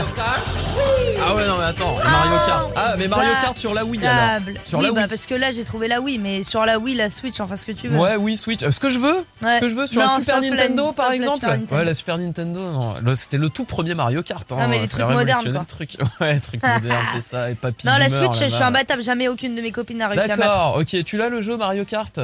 Ah 1.28 1.34
ouais, 1.36 1.48
non, 1.48 1.56
mais 1.58 1.64
attends, 1.66 1.96
Mario 1.96 2.38
Kart. 2.46 2.74
Ah, 2.76 2.96
mais 2.98 3.08
Mario 3.08 3.30
Kart 3.42 3.58
sur 3.58 3.74
la 3.74 3.84
Wii 3.86 4.06
alors. 4.06 4.22
Imbattable. 4.24 4.60
Sur 4.64 4.80
oui, 4.80 4.86
la 4.86 4.92
bah, 4.92 5.00
Wii. 5.02 5.10
parce 5.10 5.26
que 5.26 5.34
là 5.36 5.52
j'ai 5.52 5.64
trouvé 5.64 5.88
la 5.88 6.02
Wii, 6.02 6.20
mais 6.20 6.44
sur 6.44 6.66
la 6.66 6.78
Wii, 6.78 6.96
la 6.96 7.10
Switch, 7.10 7.40
enfin 7.40 7.56
ce 7.56 7.66
que 7.66 7.72
tu 7.72 7.88
veux. 7.88 7.98
Ouais, 7.98 8.16
oui, 8.18 8.38
Switch. 8.38 8.62
Euh, 8.64 8.72
Ce 8.72 8.80
que 8.80 8.90
je 8.90 9.00
veux, 9.00 9.26
Ouais. 9.42 9.56
ce 9.56 9.60
que 9.62 9.70
je 9.70 9.76
veux 9.76 9.88
sur 9.88 10.02
Non, 10.02 10.08
la 10.16 10.20
Super 10.22 10.42
la- 10.42 10.50
Nintendo 10.50 10.92
par 10.92 11.12
exemple. 11.12 11.36
Super 11.36 11.50
Nintendo. 11.52 11.76
ouais, 11.76 11.86
la 11.86 11.94
Super 11.94 12.18
Nintendo, 12.18 12.94
c'était 13.16 13.38
le 13.38 13.50
tout 13.50 13.64
premier 13.66 13.96
Mario 13.96 14.22
Kart. 14.24 14.52
Hein. 14.52 14.58
Non, 14.60 14.68
mais 14.68 14.80
les 14.80 14.88
trucs 14.88 15.02
a 15.04 15.08
modernes, 15.14 15.54
quoi. 15.54 15.66
truc. 15.66 15.92
Ouais, 16.20 16.40
trucs 16.40 16.62
modernes, 16.64 17.06
c'est 17.14 17.22
ça. 17.22 17.50
Et 17.50 17.56
papy 17.56 17.88
Non, 17.88 17.94
la 17.98 18.10
Switch, 18.10 18.40
je 18.40 18.48
suis 18.54 18.64
imbattable, 18.64 19.02
jamais 19.04 19.28
aucune 19.28 19.56
de 19.56 19.62
mes 19.62 19.72
copines 19.72 19.98
n'a 19.98 20.08
réussi 20.10 20.32
à 20.32 20.36
battre. 20.36 20.50
D'accord, 20.50 20.78
ok, 20.80 21.04
tu 21.04 21.18
l'as 21.18 21.30
le 21.30 21.42
jeu 21.42 21.58
Mario 21.58 21.86
Kart 21.86 22.20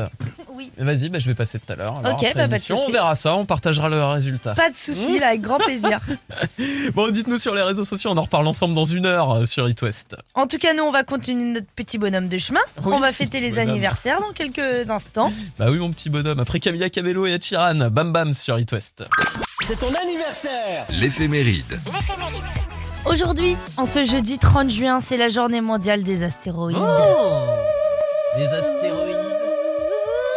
Oui. 0.54 0.72
Vas-y, 0.78 1.10
bah, 1.10 1.20
je 1.20 1.28
vais 1.28 1.36
passer 1.36 1.51
tout 1.60 1.74
à 1.74 1.76
l'heure. 1.76 1.98
alors, 1.98 2.14
Ok, 2.14 2.24
après 2.24 2.34
bah, 2.34 2.40
pas 2.42 2.48
de 2.48 2.52
l'émission. 2.54 2.76
souci. 2.78 2.90
On 2.90 2.94
verra 2.94 3.16
ça, 3.16 3.36
on 3.36 3.46
partagera 3.46 3.90
le 3.90 4.04
résultat. 4.06 4.54
Pas 4.54 4.70
de 4.70 4.76
soucis, 4.76 5.20
là, 5.20 5.28
avec 5.30 5.42
grand 5.42 5.58
plaisir. 5.58 6.00
Bon, 6.96 7.10
dites-nous 7.12 7.38
sur 7.38 7.54
les 7.56 7.62
réseaux 7.62 7.86
sociaux, 7.86 8.12
on 8.12 8.18
en 8.18 8.22
reparle 8.24 8.48
ensemble 8.48 8.76
dans 8.76 8.84
une 8.84 9.06
heure 9.06 9.32
euh, 9.32 9.46
sur 9.46 9.68
It 9.70 9.82
West. 9.82 10.16
En 10.36 10.48
tout 10.48 10.58
cas, 10.58 10.74
nous, 10.74 10.84
on 10.84 10.92
va 10.92 11.04
continuer 11.04 11.46
notre 11.46 11.68
petit 11.76 11.98
bonhomme 11.98 12.28
de 12.28 12.38
chemin. 12.38 12.60
Oui, 12.84 12.94
on 12.96 13.00
va 13.00 13.12
fêter 13.12 13.40
les 13.40 13.52
bonhomme. 13.52 13.70
anniversaires 13.70 14.20
dans 14.22 14.32
quelques 14.34 14.90
instants. 14.90 15.32
Bah 15.58 15.68
oui, 15.70 15.78
mon 15.80 15.92
petit 15.92 16.10
bonhomme. 16.10 16.40
Après 16.40 16.60
Camilla 16.60 16.90
Cabello 16.90 17.26
et 17.26 17.32
Ed 17.34 17.44
Sheeran, 17.44 17.90
bam 17.90 18.12
bam 18.12 18.34
sur 18.34 18.60
It 18.60 18.72
West. 18.72 19.04
C'est 19.62 19.80
ton 19.80 19.94
anniversaire 19.94 20.86
L'éphéméride. 20.90 21.80
Aujourd'hui, 23.06 23.58
en 23.78 23.86
ce 23.86 24.06
jeudi 24.06 24.38
30 24.38 24.70
juin, 24.70 25.02
c'est 25.02 25.18
la 25.18 25.30
journée 25.30 25.62
mondiale 25.62 26.04
des 26.04 26.24
astéroïdes. 26.24 26.78
Oh 26.80 27.34
Les 28.38 28.46
astéroïdes 28.46 29.11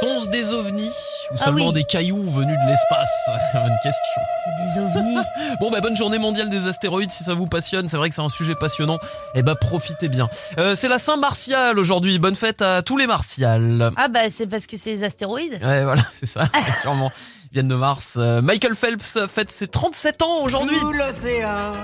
sont-ce 0.04 0.28
des 0.28 0.52
ovnis 0.52 0.90
ou 1.30 1.36
Ah 1.38 1.44
seulement 1.44 1.68
oui. 1.68 1.72
des 1.74 1.84
cailloux 1.84 2.22
venus 2.22 2.56
de 2.64 2.68
l'espace 2.68 3.08
C'est 3.52 3.58
une 3.58 3.64
bonne 3.64 3.78
question. 3.82 4.22
C'est 4.44 4.64
des 4.64 4.98
ovnis. 4.98 5.16
Bon 5.60 5.70
bah 5.70 5.80
bonne 5.80 5.96
journée 5.96 6.18
mondiale 6.18 6.50
des 6.50 6.66
astéroïdes 6.66 7.10
si 7.10 7.24
ça 7.24 7.32
vous 7.34 7.46
passionne, 7.46 7.88
c'est 7.88 7.96
vrai 7.96 8.08
que 8.08 8.14
c'est 8.14 8.22
un 8.22 8.28
sujet 8.28 8.54
passionnant. 8.54 8.98
Et 9.34 9.42
bah 9.42 9.54
profitez 9.54 10.08
bien. 10.08 10.28
Euh, 10.58 10.74
c'est 10.74 10.88
la 10.88 10.98
Saint 10.98 11.16
Martial 11.16 11.78
aujourd'hui, 11.78 12.18
bonne 12.18 12.34
fête 12.34 12.60
à 12.60 12.82
tous 12.82 12.96
les 12.96 13.06
Martials. 13.06 13.90
ah 13.96 14.08
bah 14.08 14.20
c'est 14.30 14.46
parce 14.46 14.66
que 14.66 14.76
c'est 14.76 14.90
les 14.90 15.04
astéroïdes. 15.04 15.58
Ouais 15.62 15.84
voilà, 15.84 16.02
c'est 16.12 16.26
ça, 16.26 16.48
sûrement. 16.82 17.10
Viennent 17.54 17.68
de 17.68 17.76
Mars. 17.76 18.16
Euh, 18.18 18.42
Michael 18.42 18.74
Phelps 18.74 19.16
fête 19.32 19.48
ses 19.48 19.68
37 19.68 20.22
ans 20.22 20.38
aujourd'hui. 20.42 20.74
l'océan, 20.82 21.74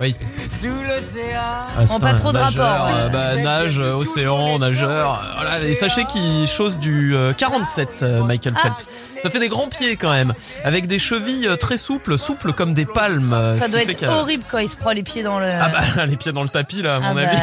Oui. 0.00 0.16
sous 0.58 0.66
l'océan. 0.68 1.36
Ah, 1.76 1.86
c'est 1.86 1.98
pas 2.00 2.08
un 2.12 2.14
trop 2.14 2.32
de 2.32 2.38
nageur, 2.38 2.66
rapport, 2.66 2.86
ouais. 2.86 3.02
euh, 3.02 3.08
bah, 3.10 3.34
nage, 3.36 3.78
euh, 3.80 3.92
océan, 3.92 4.58
nageur. 4.58 5.22
Voilà, 5.36 5.60
et 5.62 5.74
sachez 5.74 6.06
qu'il 6.06 6.48
chose 6.48 6.78
du 6.78 7.14
euh, 7.14 7.34
47, 7.34 8.02
euh, 8.02 8.24
Michael 8.24 8.54
Ah. 8.56 8.62
Phelps. 8.62 8.88
Ça 9.22 9.28
fait 9.28 9.38
des 9.38 9.50
grands 9.50 9.68
pieds 9.68 9.96
quand 9.96 10.10
même, 10.10 10.32
avec 10.64 10.86
des 10.86 10.98
chevilles 10.98 11.50
très 11.60 11.76
souples, 11.76 12.16
souples 12.16 12.54
comme 12.54 12.72
des 12.72 12.86
palmes. 12.86 13.36
Ça 13.60 13.68
doit 13.68 13.82
être 13.82 14.02
horrible 14.08 14.42
quand 14.50 14.56
il 14.56 14.70
se 14.70 14.76
prend 14.76 14.92
les 14.92 15.02
pieds 15.02 15.22
dans 15.22 15.38
le. 15.38 15.44
Ah 15.46 15.68
bah 15.68 16.06
les 16.06 16.16
pieds 16.16 16.32
dans 16.32 16.42
le 16.42 16.48
tapis 16.48 16.80
là, 16.80 16.94
à 16.94 17.00
Ah 17.02 17.12
mon 17.12 17.18
avis. 17.18 17.36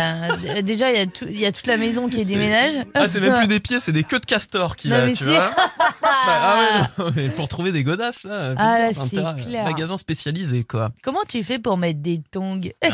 bah, 0.48 0.62
déjà, 0.64 0.90
il 0.90 0.96
y, 0.98 1.44
a 1.46 1.48
y 1.48 1.54
toute 1.54 1.68
la 1.68 1.78
maison 1.78 2.10
qui 2.10 2.22
est 2.22 2.26
déménage. 2.26 2.74
Ah 2.96 3.08
c'est 3.08 3.20
même 3.20 3.36
plus 3.38 3.46
des 3.48 3.60
pieds, 3.60 3.80
c'est 3.80 3.92
des 3.92 4.04
queues 4.04 4.18
de 4.18 4.26
castor 4.26 4.76
qu'il 4.76 4.90
Non, 4.90 4.98
a, 4.98 5.02
mais 5.02 5.14
tu 5.14 5.24
si. 5.26 5.30
vois. 5.30 5.52
Bah, 6.02 6.34
ah 6.42 6.56
ouais, 6.58 6.88
non, 7.06 7.12
mais 7.16 7.30
pour 7.30 7.48
trouver 7.48 7.67
des 7.72 7.84
godasses 7.84 8.24
là, 8.26 8.54
Ah, 8.58 8.76
c'est 8.94 9.00
intérêt, 9.00 9.36
clair. 9.42 9.66
magasin 9.66 9.98
spécialisé 9.98 10.64
quoi. 10.64 10.90
Comment 11.04 11.24
tu 11.28 11.44
fais 11.44 11.60
pour 11.60 11.78
mettre 11.78 12.00
des 12.02 12.22
tongs 12.32 12.62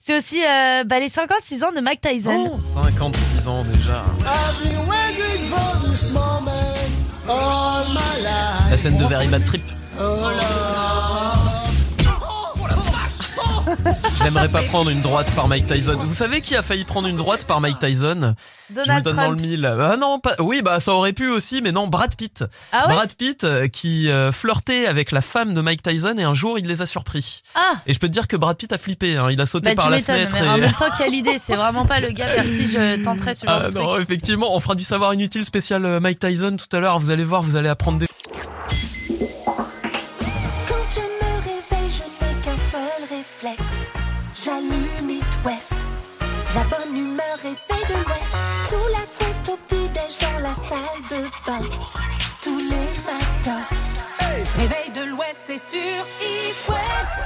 C'est 0.00 0.16
aussi 0.18 0.40
euh, 0.44 0.84
bah, 0.84 1.00
les 1.00 1.08
56 1.08 1.64
ans 1.64 1.72
de 1.72 1.80
Mike 1.80 2.00
Tyson. 2.00 2.52
Oh, 2.54 2.60
56 2.64 3.48
ans 3.48 3.64
déjà. 3.64 4.04
Been 4.62 4.76
waiting 4.88 5.48
for 5.50 5.80
this 5.82 6.12
moment 6.12 6.50
all 7.28 7.88
my 7.88 8.22
life. 8.22 8.70
La 8.70 8.76
scène 8.76 8.96
J'aimerais 14.24 14.48
pas 14.48 14.62
prendre 14.62 14.88
une 14.90 15.02
droite 15.02 15.30
par 15.36 15.48
Mike 15.48 15.66
Tyson. 15.66 15.96
Vous 16.02 16.14
savez 16.14 16.40
qui 16.40 16.56
a 16.56 16.62
failli 16.62 16.84
prendre 16.84 17.06
une 17.08 17.16
droite 17.16 17.44
par 17.44 17.60
Mike 17.60 17.78
Tyson? 17.78 18.34
Je 18.70 18.74
vous 18.74 18.80
Donald 18.80 19.04
donne 19.04 19.16
dans 19.16 19.22
le 19.30 19.36
Trump. 19.36 19.40
mille. 19.40 19.66
Ah 19.66 19.96
non, 19.98 20.18
pas... 20.18 20.34
oui, 20.38 20.62
bah 20.62 20.80
ça 20.80 20.94
aurait 20.94 21.12
pu 21.12 21.28
aussi, 21.28 21.60
mais 21.60 21.72
non, 21.72 21.86
Brad 21.88 22.16
Pitt. 22.16 22.42
Ah 22.72 22.88
ouais 22.88 22.94
Brad 22.94 23.14
Pitt 23.14 23.44
euh, 23.44 23.68
qui 23.68 24.08
euh, 24.10 24.32
flirtait 24.32 24.86
avec 24.86 25.12
la 25.12 25.20
femme 25.20 25.52
de 25.52 25.60
Mike 25.60 25.82
Tyson 25.82 26.14
et 26.16 26.22
un 26.22 26.32
jour 26.32 26.58
il 26.58 26.66
les 26.66 26.80
a 26.80 26.86
surpris. 26.86 27.42
Ah 27.54 27.74
Et 27.86 27.92
je 27.92 27.98
peux 28.00 28.08
te 28.08 28.12
dire 28.12 28.26
que 28.26 28.36
Brad 28.36 28.56
Pitt 28.56 28.72
a 28.72 28.78
flippé. 28.78 29.18
hein. 29.18 29.28
Il 29.30 29.40
a 29.42 29.46
sauté 29.46 29.70
bah 29.70 29.76
par 29.76 29.84
tu 29.86 29.90
la 29.90 29.96
m'étonnes, 29.98 30.14
fenêtre. 30.16 30.36
mais 30.40 30.48
en 30.48 30.56
et- 30.56 30.60
même 30.60 30.72
temps, 30.72 30.86
quelle 30.96 31.14
idée 31.14 31.38
C'est 31.38 31.56
vraiment 31.56 31.84
pas 31.84 32.00
le 32.00 32.08
gars 32.10 32.26
vers 32.34 32.44
qui 32.44 32.70
je 32.72 33.04
tenterais 33.04 33.34
ce 33.34 33.46
genre 33.46 33.60
Ah 33.66 33.68
de 33.68 33.74
non, 33.78 33.86
truc. 33.88 34.02
effectivement, 34.04 34.54
on 34.56 34.60
fera 34.60 34.74
du 34.74 34.84
savoir 34.84 35.12
inutile 35.12 35.44
spécial 35.44 35.84
euh, 35.84 36.00
Mike 36.00 36.18
Tyson 36.18 36.56
tout 36.56 36.74
à 36.74 36.80
l'heure. 36.80 36.98
Vous 36.98 37.10
allez 37.10 37.24
voir, 37.24 37.42
vous 37.42 37.56
allez 37.56 37.68
apprendre 37.68 37.98
des. 37.98 38.06
J'allume 44.44 45.08
It 45.08 45.24
West. 45.42 45.72
La 46.54 46.64
bonne 46.64 46.94
humeur 46.94 47.38
est 47.44 47.56
faite 47.56 47.88
de 47.88 47.94
l'Ouest. 47.94 48.36
Sous 48.68 48.88
la 48.92 49.00
couette 49.16 49.48
au 49.48 49.56
petit-déj 49.56 50.18
dans 50.20 50.38
la 50.42 50.52
salle 50.52 51.00
de 51.08 51.22
bain. 51.46 51.66
Tous 52.42 52.58
les 52.58 52.90
matins. 53.06 53.64
Réveil 54.58 54.90
de 54.94 55.10
l'Ouest, 55.10 55.44
c'est 55.46 55.58
sur 55.58 56.04
It 56.20 56.68
West. 56.68 57.16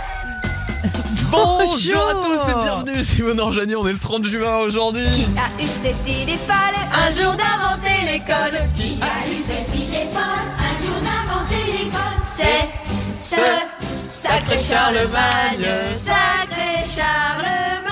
Bonjour 1.32 2.08
à 2.08 2.14
tous 2.22 2.50
et 2.50 2.54
bienvenue 2.60 3.02
si 3.02 3.22
vous 3.22 3.34
nous 3.34 3.46
rejoignez. 3.46 3.74
On 3.74 3.88
est 3.88 3.94
le 3.94 3.98
30 3.98 4.24
juin 4.24 4.58
aujourd'hui. 4.58 5.08
A 5.36 5.60
eu 5.60 5.66
cette 5.66 6.06
idée 6.06 6.38
folle? 6.46 6.78
Un 6.94 7.10
jour 7.10 7.32
d'inventer 7.32 8.12
l'école. 8.12 8.60
Qui 8.76 9.00
a 9.02 9.28
eu 9.28 9.42
cette 9.42 9.74
idée 9.74 10.06
folle? 10.12 10.46
Un 10.56 10.86
jour 10.86 11.00
d'inventer 11.00 11.72
l'école 11.72 12.22
C'est 12.24 12.68
ce 13.20 13.40
sacré 14.08 14.58
Charlemagne, 14.60 15.66
sacré 15.96 16.47
Charlemagne. 16.98 17.48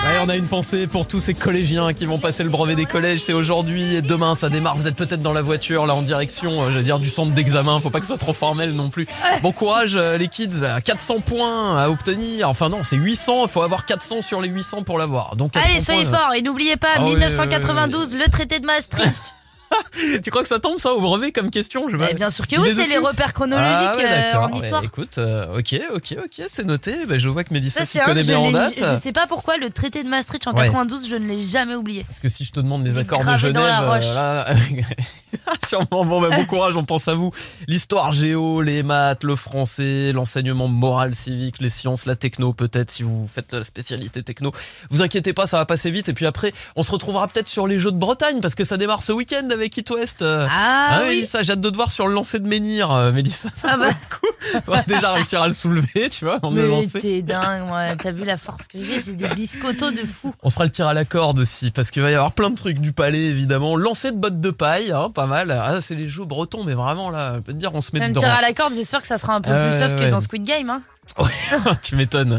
Ouais, 0.07 0.19
on 0.23 0.29
a 0.29 0.35
une 0.35 0.47
pensée 0.47 0.87
pour 0.87 1.05
tous 1.07 1.19
ces 1.19 1.33
collégiens 1.33 1.93
qui 1.93 2.05
vont 2.05 2.17
passer 2.17 2.43
le 2.43 2.49
brevet 2.49 2.75
des 2.75 2.85
collèges. 2.85 3.19
C'est 3.19 3.33
aujourd'hui 3.33 3.95
et 3.95 4.01
demain 4.01 4.35
ça 4.35 4.49
démarre. 4.49 4.77
Vous 4.77 4.87
êtes 4.87 4.95
peut-être 4.95 5.21
dans 5.21 5.33
la 5.33 5.41
voiture 5.41 5.85
là 5.85 5.95
en 5.95 6.01
direction, 6.01 6.63
euh, 6.63 6.71
j'allais 6.71 6.85
dire 6.85 6.99
du 6.99 7.09
centre 7.09 7.31
d'examen. 7.33 7.79
Faut 7.81 7.89
pas 7.89 7.99
que 7.99 8.05
ce 8.05 8.11
soit 8.11 8.17
trop 8.17 8.33
formel 8.33 8.73
non 8.73 8.89
plus. 8.89 9.05
Bon 9.41 9.51
courage 9.51 9.95
euh, 9.95 10.17
les 10.17 10.29
kids. 10.29 10.63
400 10.85 11.19
points 11.19 11.77
à 11.77 11.89
obtenir. 11.89 12.49
Enfin 12.49 12.69
non, 12.69 12.83
c'est 12.83 12.95
800. 12.95 13.43
Il 13.43 13.49
faut 13.49 13.61
avoir 13.61 13.85
400 13.85 14.21
sur 14.21 14.39
les 14.41 14.47
800 14.49 14.83
pour 14.83 14.97
l'avoir. 14.97 15.35
Donc 15.35 15.51
400 15.51 15.69
Allez, 15.69 15.81
soyez 15.81 16.05
euh, 16.05 16.09
forts 16.09 16.33
et 16.33 16.41
n'oubliez 16.41 16.77
pas, 16.77 16.87
Ah 16.95 17.03
oui, 17.03 17.11
1992, 17.11 18.15
le 18.15 18.29
traité 18.31 18.59
de 18.59 18.65
Maastricht. 18.65 19.33
Tu 20.23 20.29
crois 20.29 20.43
que 20.43 20.47
ça 20.47 20.59
tombe 20.59 20.77
ça 20.77 20.93
au 20.93 21.01
brevet 21.01 21.31
comme 21.31 21.49
question? 21.49 21.87
Je 21.89 21.97
Eh 22.09 22.13
bien 22.13 22.29
sûr 22.29 22.47
que 22.47 22.55
oui, 22.55 22.67
est 22.67 22.71
c'est 22.71 22.87
les 22.87 22.97
repères 22.97 23.33
chronologiques 23.33 23.89
Ah 23.93 23.97
ouais, 23.97 24.05
euh, 24.05 24.39
en 24.39 24.53
histoire. 24.59 24.81
Ouais, 24.81 24.87
écoute, 24.87 25.17
euh, 25.17 25.57
ok, 25.57 25.75
ok, 25.95 26.15
ok, 26.23 26.45
c'est 26.47 26.65
noté. 26.65 27.05
Bah, 27.07 27.17
je 27.17 27.29
vois 27.29 27.43
que 27.43 27.53
Mélissa 27.53 27.83
s'y 27.83 27.93
c'est 27.93 28.01
un 28.01 28.05
que 28.05 28.09
connaît 28.11 28.21
je, 28.21 28.27
bien 28.27 28.39
en 28.39 28.51
date. 28.51 28.73
je 28.77 28.95
sais 28.95 29.11
pas 29.11 29.25
pourquoi 29.27 29.57
le 29.57 29.69
traité 29.69 30.03
de 30.03 30.09
Maastricht 30.09 30.47
en 30.47 30.53
Ouais. 30.53 30.65
92, 30.65 31.09
je 31.09 31.15
ne 31.15 31.27
l'ai 31.27 31.39
jamais 31.39 31.75
oublié. 31.75 32.03
Parce 32.03 32.19
que 32.19 32.29
si 32.29 32.45
je 32.45 32.51
te 32.51 32.59
demande 32.59 32.85
les 32.85 32.97
accords 32.97 33.25
de 33.25 33.37
Genève, 33.37 33.63
la 33.63 33.79
roche. 33.81 34.05
euh, 34.07 34.13
là- 34.15 34.55
sûrement. 35.67 36.05
Bon, 36.05 36.21
bah, 36.21 36.29
bon 36.35 36.45
courage, 36.47 36.75
on 36.75 36.85
pense 36.85 37.07
à 37.07 37.13
vous. 37.13 37.31
L'histoire 37.67 38.13
géo, 38.13 38.61
les 38.61 38.83
maths, 38.83 39.23
le 39.23 39.35
français, 39.35 40.11
l'enseignement 40.13 40.67
moral, 40.67 41.15
civique, 41.15 41.55
les 41.59 41.69
sciences, 41.69 42.05
la 42.05 42.15
techno, 42.15 42.53
peut-être 42.53 42.91
si 42.91 43.03
vous 43.03 43.27
faites 43.27 43.53
la 43.53 43.63
spécialité 43.63 44.23
techno. 44.23 44.51
Vous 44.89 45.01
inquiétez 45.01 45.33
pas, 45.33 45.45
ça 45.47 45.57
va 45.57 45.65
passer 45.65 45.91
vite. 45.91 46.09
Et 46.09 46.13
puis 46.13 46.25
après, 46.25 46.53
on 46.75 46.83
se 46.83 46.91
retrouvera 46.91 47.27
peut-être 47.27 47.47
sur 47.49 47.67
les 47.67 47.79
Jeux 47.79 47.91
de 47.91 47.97
Bretagne 47.97 48.39
parce 48.41 48.55
que 48.55 48.63
ça 48.63 48.77
démarre 48.77 49.01
ce 49.03 49.11
week-end 49.11 49.47
avec 49.57 49.75
It 49.77 49.89
West. 49.89 50.21
Euh, 50.21 50.47
Ah, 50.49 51.01
oui. 51.07 51.25
ça 51.25 51.43
j'ai 51.43 51.53
hâte 51.53 51.61
de 51.61 51.69
te 51.69 51.75
voir 51.75 51.91
sur 51.91 52.07
le 52.07 52.13
lancer 52.13 52.39
de 52.39 52.47
Menhir, 52.47 52.91
euh, 52.91 53.11
Mélissa. 53.11 53.49
Ça, 53.55 53.67
Ah 53.67 53.71
ça 53.71 53.77
bah. 53.77 53.83
va 53.85 53.89
être 53.91 54.19
cool. 54.19 54.61
On 54.67 54.71
va 54.71 54.81
déjà 54.87 55.11
réussir 55.11 55.41
à 55.41 55.47
le 55.47 55.53
soulever, 55.53 56.09
tu 56.09 56.25
vois, 56.25 56.39
on 56.43 56.51
Mais 56.51 56.61
t'es 56.87 57.21
dingue, 57.21 57.67
moi. 57.67 57.95
T'as 58.01 58.11
vu 58.11 58.23
la 58.25 58.37
force 58.37 58.67
que 58.67 58.81
j'ai 58.81 58.99
J'ai 58.99 59.13
des 59.13 59.27
biscottos 59.29 59.91
de 59.91 60.05
fou. 60.05 60.33
On 60.43 60.49
se 60.49 60.53
fera 60.53 60.65
le 60.65 60.71
tir 60.71 60.87
à 60.87 60.93
la 60.93 61.05
corde 61.05 61.39
aussi, 61.39 61.71
parce 61.71 61.91
qu'il 61.91 62.01
va 62.01 62.11
y 62.11 62.15
avoir 62.15 62.31
plein 62.31 62.49
de 62.49 62.55
trucs 62.55 62.79
du 62.79 62.93
palais, 62.93 63.25
évidemment. 63.25 63.75
Lancer 63.75 64.11
de 64.11 64.17
bottes 64.17 64.39
de 64.41 64.49
paille, 64.51 64.91
hein, 64.91 65.07
pas 65.13 65.25
mal. 65.25 65.51
Ah, 65.51 65.81
c'est 65.81 65.95
les 65.95 66.07
jeux 66.07 66.25
bretons, 66.25 66.63
mais 66.63 66.73
vraiment, 66.73 67.09
là, 67.09 67.35
je 67.35 67.39
peux 67.41 67.53
te 67.53 67.57
dire, 67.57 67.71
on 67.73 67.81
se 67.81 67.91
met 67.93 67.99
Même 67.99 68.11
dedans. 68.11 68.21
tir 68.21 68.29
à 68.33 68.41
la 68.41 68.53
corde, 68.53 68.73
j'espère 68.75 69.01
que 69.01 69.07
ça 69.07 69.17
sera 69.17 69.33
un 69.33 69.41
peu 69.41 69.51
Ah 69.51 69.67
plus 69.69 69.77
soft 69.77 69.97
ouais. 69.99 70.05
que 70.05 70.11
dans 70.11 70.19
Squid 70.19 70.43
Game. 70.43 70.69
Hein. 70.69 70.81
tu 71.81 71.95
m'étonnes. 71.95 72.37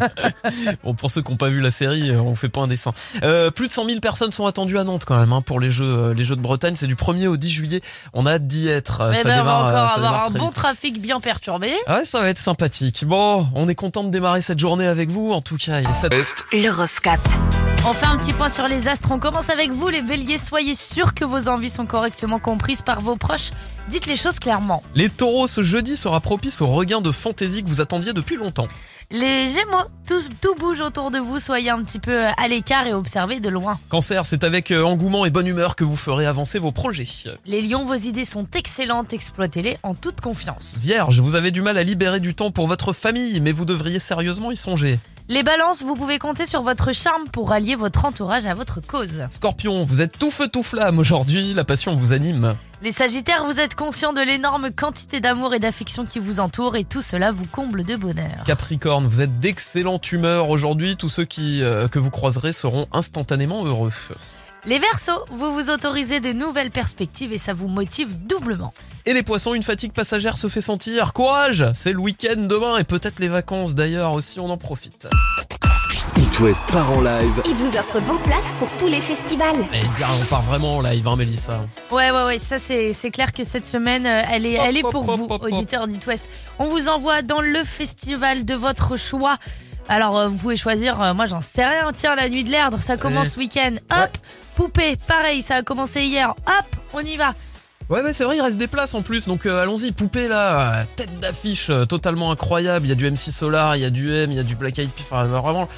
bon, 0.85 0.95
pour 0.95 1.11
ceux 1.11 1.23
qui 1.23 1.31
n'ont 1.31 1.37
pas 1.37 1.49
vu 1.49 1.61
la 1.61 1.71
série, 1.71 2.15
on 2.17 2.35
fait 2.35 2.49
pas 2.49 2.61
un 2.61 2.69
dessin. 2.69 2.93
Euh, 3.23 3.51
plus 3.51 3.69
de 3.69 3.73
100 3.73 3.87
000 3.87 4.01
personnes 4.01 4.33
sont 4.33 4.47
attendues 4.47 4.79
à 4.79 4.85
Nantes 4.85 5.05
quand 5.05 5.19
même 5.19 5.33
hein, 5.33 5.43
pour 5.43 5.61
les 5.61 5.71
jeux, 5.71 5.85
euh, 5.87 6.15
les 6.15 6.25
jeux 6.25 6.37
de 6.37 6.41
Bretagne. 6.41 6.75
C'est 6.77 6.87
du 6.87 6.95
1er 6.95 7.27
au 7.27 7.37
10 7.37 7.51
juillet. 7.51 7.81
On 8.13 8.27
a 8.27 8.33
hâte 8.35 8.47
d'y 8.47 8.69
être. 8.69 9.01
Euh, 9.01 9.13
Eh 9.15 9.23
ça 9.23 9.25
ben, 9.25 9.41
on 9.41 9.45
va 9.45 9.57
encore 9.59 9.91
ça 9.91 9.97
avoir 9.97 10.27
un 10.27 10.31
bon 10.31 10.47
vite. 10.47 10.55
trafic 10.55 11.01
bien 11.01 11.21
perturbé. 11.21 11.73
Ah 11.87 11.97
ouais, 11.99 12.05
ça 12.05 12.21
va 12.21 12.29
être 12.29 12.39
sympathique. 12.39 13.05
Bon, 13.07 13.49
on 13.55 13.69
est 13.69 13.75
content 13.75 14.05
de 14.05 14.11
démarrer 14.11 14.41
cette 14.43 14.59
journée 14.59 14.87
avec 14.87 15.11
vous. 15.11 15.33
En 15.33 15.41
tout 15.41 15.57
cas, 15.57 15.81
il 15.81 15.89
est 15.89 15.93
7 15.93 16.13
Est 16.53 16.63
L'horoscope. 16.63 17.21
On 17.87 17.93
fait 17.93 18.07
un 18.07 18.19
petit 18.19 18.33
point 18.33 18.49
sur 18.49 18.69
les 18.69 18.89
astres. 18.89 19.09
On 19.11 19.19
commence 19.19 19.51
avec 19.51 19.71
vous, 19.73 19.89
les 19.89 20.03
béliers. 20.03 20.39
Soyez 20.39 20.75
sûrs 20.75 21.15
que 21.15 21.25
vos 21.25 21.49
envies 21.49 21.71
sont 21.71 21.87
correctement 21.87 22.39
comprises 22.39 22.83
par 22.83 23.01
vos 23.01 23.17
proches. 23.17 23.51
Dites 23.91 24.07
les 24.07 24.17
choses 24.17 24.39
clairement. 24.39 24.83
Les 24.95 25.09
taureaux, 25.09 25.47
ce 25.47 25.63
jeudi 25.63 25.97
sera 25.97 26.21
propice 26.21 26.61
au 26.61 26.67
regain 26.67 27.01
de 27.01 27.11
fantaisie 27.11 27.63
que 27.63 27.69
vous 27.69 27.81
attendiez 27.81 28.13
depuis 28.13 28.37
longtemps. 28.37 28.69
Les 29.11 29.49
gémeaux, 29.49 29.87
tout, 30.07 30.21
tout 30.43 30.55
bouge 30.57 30.83
autour 30.83 31.11
de 31.11 31.19
vous. 31.19 31.41
Soyez 31.41 31.71
un 31.71 31.83
petit 31.83 31.99
peu 31.99 32.27
à 32.37 32.49
l'écart 32.49 32.87
et 32.87 32.93
observez 32.93 33.41
de 33.41 33.49
loin. 33.49 33.79
Cancer, 33.89 34.27
c'est 34.27 34.45
avec 34.45 34.71
euh, 34.71 34.83
engouement 34.83 35.25
et 35.25 35.31
bonne 35.31 35.47
humeur 35.47 35.75
que 35.75 35.85
vous 35.85 35.97
ferez 35.97 36.27
avancer 36.27 36.59
vos 36.59 36.73
projets. 36.73 37.09
Les 37.47 37.63
lions, 37.63 37.87
vos 37.87 37.95
idées 37.95 38.27
sont 38.27 38.47
excellentes. 38.55 39.15
Exploitez-les 39.15 39.79
en 39.83 39.95
toute 39.95 40.21
confiance. 40.21 40.77
Vierge, 40.79 41.21
vous 41.21 41.35
avez 41.35 41.51
du 41.51 41.63
mal 41.63 41.79
à 41.79 41.83
libérer 41.83 42.21
du 42.21 42.35
temps 42.35 42.51
pour 42.51 42.67
votre 42.67 42.93
famille, 42.93 43.41
mais 43.41 43.53
vous 43.53 43.65
devriez 43.65 44.01
sérieusement 44.01 44.51
y 44.51 44.59
songer. 44.59 44.99
Les 45.31 45.43
balances, 45.43 45.83
vous 45.83 45.95
pouvez 45.95 46.19
compter 46.19 46.47
sur 46.47 46.63
votre 46.63 46.95
charme 46.95 47.29
pour 47.31 47.51
rallier 47.51 47.75
votre 47.75 48.07
entourage 48.07 48.47
à 48.47 48.55
votre 48.55 48.81
cause. 48.81 49.27
Scorpion, 49.29 49.85
vous 49.85 50.01
êtes 50.01 50.19
tout 50.19 50.31
feu 50.31 50.49
tout 50.49 50.63
flamme 50.63 50.99
aujourd'hui, 50.99 51.53
la 51.53 51.65
passion 51.65 51.95
vous 51.95 52.15
anime. 52.15 52.55
Les 52.81 52.93
sagittaires, 52.93 53.45
vous 53.45 53.61
êtes 53.61 53.75
conscients 53.75 54.15
de 54.15 54.23
l'énorme 54.23 54.71
quantité 54.71 55.21
d'amour 55.21 55.55
et 55.55 55.59
d'affection 55.59 56.07
qui 56.07 56.19
vous 56.19 56.41
entoure 56.41 56.77
et 56.77 56.85
tout 56.85 57.03
cela 57.03 57.31
vous 57.31 57.45
comble 57.45 57.85
de 57.85 57.95
bonheur. 57.95 58.43
Capricorne, 58.47 59.07
vous 59.07 59.21
êtes 59.21 59.39
d'excellente 59.39 60.11
humeur 60.13 60.49
aujourd'hui, 60.49 60.97
tous 60.97 61.11
ceux 61.11 61.27
qui, 61.27 61.63
euh, 61.63 61.89
que 61.89 61.99
vous 61.99 62.11
croiserez 62.11 62.55
seront 62.55 62.87
instantanément 62.91 63.67
heureux. 63.67 63.93
Les 64.65 64.79
Verseaux, 64.79 65.27
vous 65.31 65.53
vous 65.53 65.69
autorisez 65.69 66.21
de 66.21 66.33
nouvelles 66.33 66.71
perspectives 66.71 67.35
et 67.35 67.39
ça 67.39 67.53
vous 67.53 67.69
motive 67.69 68.27
doublement. 68.27 68.73
Et 69.09 69.15
les 69.15 69.23
poissons, 69.23 69.55
une 69.55 69.63
fatigue 69.63 69.93
passagère 69.93 70.37
se 70.37 70.49
fait 70.49 70.61
sentir. 70.61 71.15
Courage 71.15 71.65
C'est 71.73 71.93
le 71.93 71.99
week-end 71.99 72.37
demain 72.37 72.77
et 72.77 72.85
peut-être 72.85 73.21
les 73.21 73.29
vacances 73.29 73.75
d'ailleurs 73.75 74.13
aussi, 74.13 74.39
on 74.39 74.51
en 74.51 74.59
profite. 74.59 75.09
It 76.19 76.41
West 76.41 76.61
part 76.71 76.93
en 76.93 77.01
live 77.01 77.41
Il 77.47 77.55
vous 77.55 77.69
offre 77.69 78.01
vos 78.01 78.19
places 78.19 78.53
pour 78.59 78.71
tous 78.73 78.87
les 78.87 79.01
festivals. 79.01 79.65
Et 79.73 79.79
dire, 79.97 80.11
on 80.15 80.25
part 80.27 80.43
vraiment 80.43 80.77
en 80.77 80.81
live, 80.83 81.09
hein, 81.09 81.17
Mélissa. 81.17 81.59
Ouais, 81.91 82.11
ouais, 82.11 82.25
ouais, 82.27 82.39
ça 82.39 82.59
c'est 82.59 82.93
c'est 82.93 83.11
clair 83.11 83.33
que 83.33 83.45
cette 83.45 83.67
semaine, 83.67 84.05
euh, 84.05 84.21
elle 84.31 84.45
est, 84.45 84.59
elle 84.63 84.77
est 84.77 84.85
Hop, 84.85 84.93
pour 84.93 85.09
hop, 85.09 85.19
vous, 85.21 85.27
hop, 85.31 85.43
auditeurs 85.43 85.87
d'It 85.87 86.07
West. 86.07 86.27
On 86.59 86.67
vous 86.67 86.91
envoie 86.91 87.23
dans 87.23 87.41
le 87.41 87.65
festival 87.65 88.45
de 88.45 88.55
votre 88.55 88.99
choix. 88.99 89.39
Alors, 89.89 90.19
euh, 90.19 90.29
vous 90.29 90.37
pouvez 90.37 90.57
choisir, 90.59 91.01
euh, 91.01 91.15
moi 91.15 91.25
j'en 91.25 91.41
sais 91.41 91.65
rien, 91.65 91.91
tiens, 91.97 92.15
la 92.15 92.29
nuit 92.29 92.45
de 92.45 92.51
l'Erdre, 92.51 92.83
ça 92.83 92.99
commence 92.99 93.31
ce 93.31 93.39
week-end. 93.39 93.77
Hop, 93.91 94.19
poupée, 94.55 94.99
pareil, 95.07 95.41
ça 95.41 95.55
a 95.55 95.63
commencé 95.63 96.03
hier. 96.03 96.35
Hop, 96.47 96.77
on 96.93 97.01
y 97.01 97.17
va. 97.17 97.33
Ouais, 97.91 98.03
ouais, 98.03 98.13
c'est 98.13 98.25
vrai, 98.25 98.37
il 98.37 98.43
reste 98.43 98.59
des 98.59 98.67
places 98.67 98.95
en 98.95 99.01
plus, 99.01 99.27
donc 99.27 99.47
euh, 99.47 99.63
allons-y. 99.63 99.93
Poupée 99.93 100.29
là, 100.29 100.81
euh, 100.81 100.85
tête 100.97 101.19
d'affiche 101.21 101.71
euh, 101.71 101.87
totalement 101.87 102.31
incroyable. 102.31 102.85
Il 102.85 102.91
y 102.91 102.93
a 102.93 102.95
du 102.95 103.11
MC 103.11 103.31
Solar, 103.31 103.77
il 103.77 103.81
y 103.81 103.85
a 103.87 103.91
du 103.91 104.13
M, 104.13 104.31
il 104.31 104.37
y 104.37 104.41
a 104.41 104.43
du 104.43 104.57
Black 104.57 104.79
Eyed 104.79 104.91
Peas, 104.91 105.05
enfin 105.05 105.25
vraiment. 105.25 105.69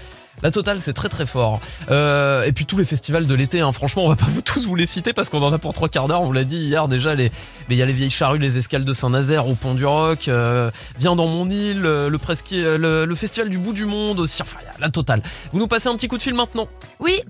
La 0.42 0.50
totale, 0.50 0.80
c'est 0.80 0.92
très 0.92 1.08
très 1.08 1.26
fort. 1.26 1.60
Euh, 1.90 2.44
et 2.44 2.52
puis 2.52 2.64
tous 2.64 2.78
les 2.78 2.84
festivals 2.84 3.26
de 3.26 3.34
l'été, 3.34 3.60
hein, 3.60 3.72
franchement, 3.72 4.04
on 4.04 4.08
va 4.08 4.16
pas 4.16 4.26
vous 4.26 4.40
tous 4.40 4.66
vous 4.66 4.74
les 4.74 4.86
citer 4.86 5.12
parce 5.12 5.28
qu'on 5.28 5.42
en 5.42 5.52
a 5.52 5.58
pour 5.58 5.74
trois 5.74 5.88
quarts 5.88 6.08
d'heure. 6.08 6.22
On 6.22 6.26
vous 6.26 6.32
l'a 6.32 6.44
dit 6.44 6.56
hier 6.56 6.88
déjà. 6.88 7.14
Les, 7.14 7.30
mais 7.68 7.74
il 7.74 7.78
y 7.78 7.82
a 7.82 7.86
les 7.86 7.92
vieilles 7.92 8.10
charrues, 8.10 8.38
les 8.38 8.56
escales 8.56 8.84
de 8.84 8.92
Saint-Nazaire 8.92 9.46
au 9.46 9.54
Pont 9.54 9.74
du 9.74 9.84
Roc. 9.84 10.28
Euh, 10.28 10.70
Viens 10.98 11.14
dans 11.14 11.26
mon 11.26 11.50
île, 11.50 11.84
euh, 11.84 12.08
le 12.08 12.18
euh, 12.52 13.06
le, 13.06 13.14
festival 13.16 13.50
du 13.50 13.58
bout 13.58 13.72
du 13.72 13.84
monde 13.84 14.20
aussi. 14.20 14.40
Enfin, 14.40 14.58
la 14.78 14.88
totale. 14.88 15.22
Vous 15.52 15.58
nous 15.58 15.68
passez 15.68 15.88
un 15.88 15.96
petit 15.96 16.08
coup 16.08 16.16
de 16.16 16.22
fil 16.22 16.34
maintenant? 16.34 16.68
Oui. 17.00 17.20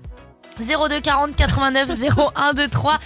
02 0.61 1.01
40 1.01 1.35
89 1.35 1.89
01 2.35 2.53
23 2.53 2.99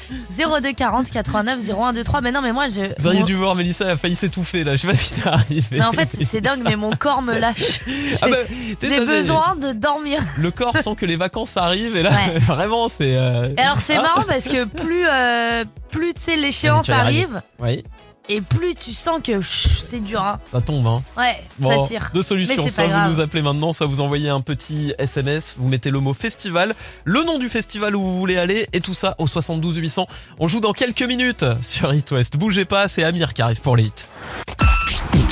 02 0.62 0.74
40 0.74 1.10
89 1.12 1.60
01 1.70 1.92
23 1.94 2.22
mais 2.22 2.32
non 2.32 2.42
mais 2.42 2.52
moi 2.54 2.68
je 2.68 2.82
Vous 2.98 3.08
auriez 3.08 3.20
mon- 3.22 3.26
dû 3.26 3.36
voir 3.36 3.56
Mélissa, 3.56 3.86
elle 3.86 3.92
a 3.92 3.98
failli 3.98 4.16
s'étouffer 4.16 4.64
là. 4.64 4.76
Je 4.76 4.82
sais 4.82 4.88
pas 4.88 4.94
si 4.96 5.14
t'es 5.14 5.28
arrivé. 5.28 5.64
Mais 5.72 5.84
en 5.86 5.92
fait 5.94 6.10
c'est 6.30 6.42
dingue 6.42 6.62
mais 6.64 6.76
mon 6.76 6.92
corps 6.92 7.22
me 7.22 7.38
lâche 7.38 7.80
Ah 8.22 8.28
bah, 8.30 8.38
j'ai 8.82 8.88
ça, 8.88 8.96
c'est- 9.00 9.06
besoin 9.06 9.56
de 9.56 9.72
dormir 9.74 10.22
Le 10.38 10.52
corps 10.52 10.78
sent 10.78 10.96
que 10.98 11.06
les 11.06 11.16
vacances 11.16 11.58
arrivent 11.58 11.96
et 11.96 12.02
là, 12.04 12.12
Ouais. 12.12 12.40
vraiment, 12.40 12.88
c'est. 12.88 13.16
euh, 13.16 13.50
Et 13.58 13.62
alors 13.62 13.82
c'est 13.82 13.96
Ah. 13.98 14.02
marrant 14.02 14.24
parce 14.28 14.46
que 14.46 14.66
plus 14.66 15.06
euh, 15.08 15.66
plus 15.92 16.14
tu 16.14 16.22
sais 16.22 16.36
l'échéance 16.36 16.90
arrive 16.90 17.42
Oui, 17.60 17.84
et 18.30 18.42
plus 18.42 18.76
tu 18.76 18.94
sens 18.94 19.22
que 19.24 19.42
c'est 19.42 20.00
dur 20.00 20.22
hein. 20.22 20.40
ça 20.52 20.62
tombe, 20.62 20.86
hein. 20.88 21.02
Ouais, 21.18 21.44
Bon, 21.60 21.84
ça 21.84 21.88
tire. 21.88 22.10
Deux 22.14 22.22
solutions. 22.22 22.68
Soit 22.68 22.88
vous 22.88 23.10
nous 23.10 23.20
appelez 23.20 23.42
maintenant, 23.42 23.74
soit 23.74 23.88
vous 23.88 24.02
envoyez 24.02 24.30
un 24.30 24.42
petit 24.42 24.94
SMS, 24.98 25.56
vous 25.58 25.68
mettez 25.68 25.92
le 25.92 26.00
mot 26.00 26.14
festival, 26.14 26.74
le 27.04 27.24
nom 27.24 27.38
du 27.38 27.50
festival 27.50 27.96
où 27.96 28.02
vous 28.02 28.18
voulez 28.18 28.38
aller 28.38 28.68
et 28.74 28.82
tout 28.82 28.94
ça 28.94 29.16
au 29.20 29.28
72 29.28 29.78
800. 29.78 30.08
On 30.40 30.48
joue 30.48 30.60
dans 30.60 30.74
quelques 30.74 31.04
minutes 31.04 31.46
sur 31.62 31.94
It 31.94 32.10
West. 32.12 32.38
Bougez 32.38 32.66
pas, 32.66 32.88
c'est 32.88 33.04
Amir 33.04 33.34
qui 33.34 33.42
arrive 33.42 33.62
pour 33.62 33.76
les 33.76 33.84
hits. 33.86 34.75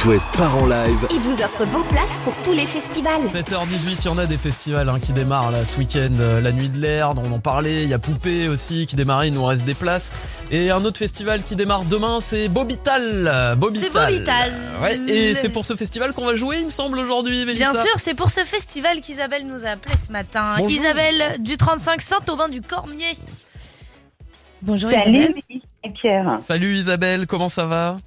It 0.04 0.10
West 0.10 0.28
part 0.38 0.58
en 0.58 0.66
live 0.66 1.08
Il 1.12 1.20
vous 1.20 1.34
offre 1.34 1.66
vos 1.66 1.84
places 1.84 2.18
pour 2.24 2.36
tous 2.44 2.52
les 2.52 2.66
festivals. 2.66 3.22
7h18, 3.22 3.98
il 4.00 4.06
y 4.06 4.08
en 4.08 4.18
a 4.18 4.26
des 4.26 4.38
festivals 4.38 4.90
hein, 4.90 5.00
qui 5.00 5.14
démarrent 5.14 5.52
là 5.52 5.64
ce 5.66 5.78
week-end. 5.78 6.14
Euh, 6.20 6.42
la 6.42 6.52
nuit 6.52 6.70
de 6.70 6.80
l'Erdre, 6.80 7.22
on 7.26 7.32
en 7.32 7.40
parlait. 7.40 7.84
Il 7.84 7.90
y 7.90 7.94
a 7.94 8.00
Poupée 8.00 8.48
aussi 8.48 8.86
qui 8.86 8.96
démarrait, 8.96 9.28
il 9.28 9.34
nous 9.34 9.46
reste 9.46 9.64
des 9.66 9.74
places. 9.74 10.46
Et 10.52 10.72
un 10.72 10.84
autre 10.84 10.98
festival 10.98 11.44
qui 11.44 11.56
démarre 11.56 11.86
demain, 11.86 12.20
c'est 12.20 12.48
Bobital. 12.48 13.56
Bobital. 13.58 13.90
C'est 13.92 14.12
Bobital. 14.12 14.54
Ouais, 14.82 15.14
et 15.14 15.36
c'est 15.36 15.50
pour 15.50 15.64
ce 15.64 15.76
festival 15.76 16.14
qu'on 16.14 16.26
va 16.26 16.36
jouer, 16.36 16.58
il 16.60 16.66
me 16.66 16.72
semble, 16.72 16.98
aujourd'hui, 17.00 17.46
Mélissa. 17.46 17.72
Bien 17.72 17.82
sûr, 17.82 17.94
c'est 17.98 18.16
pour 18.16 18.30
ce 18.30 18.42
festival 18.42 19.00
qu'Isabelle 19.00 19.46
nous 19.46 19.66
a 19.66 19.70
appelé 19.70 19.96
ce 19.96 20.12
matin. 20.12 20.56
Bonjour. 20.58 20.82
Isabelle 20.82 21.42
du 21.42 21.58
35 21.58 22.02
Saint-Aubin 22.02 22.50
du 22.50 22.62
Cormier. 22.62 23.16
Bonjour 24.62 24.92
Salut, 24.92 25.18
Isabelle. 25.18 25.44
Et 25.84 25.90
Pierre. 25.92 26.38
Salut 26.42 26.74
Isabelle, 26.74 27.28
comment 27.28 27.50
ça 27.50 27.66
va? 27.66 27.98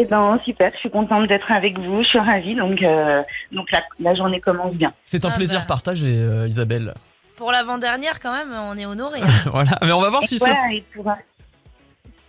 Eh 0.00 0.04
ben 0.04 0.38
super, 0.44 0.70
je 0.72 0.78
suis 0.78 0.90
contente 0.90 1.26
d'être 1.26 1.50
avec 1.50 1.76
vous, 1.76 2.04
je 2.04 2.08
suis 2.08 2.18
ravie, 2.20 2.54
donc, 2.54 2.80
euh, 2.84 3.20
donc 3.50 3.66
la, 3.72 3.82
la 3.98 4.14
journée 4.14 4.40
commence 4.40 4.72
bien. 4.74 4.92
C'est 5.04 5.24
un 5.24 5.30
Ah 5.30 5.34
plaisir 5.34 5.58
bah. 5.60 5.64
partagé, 5.66 6.14
euh, 6.18 6.46
Isabelle. 6.46 6.94
Pour 7.34 7.50
l'avant-dernière 7.50 8.20
quand 8.20 8.32
même, 8.32 8.52
on 8.52 8.78
est 8.78 8.86
honoré. 8.86 9.18
voilà, 9.46 9.72
mais 9.82 9.90
on 9.90 10.00
va 10.00 10.10
voir 10.10 10.22
Et 10.22 10.26
si 10.26 10.38
ce... 10.38 10.44
voilà, 10.94 11.18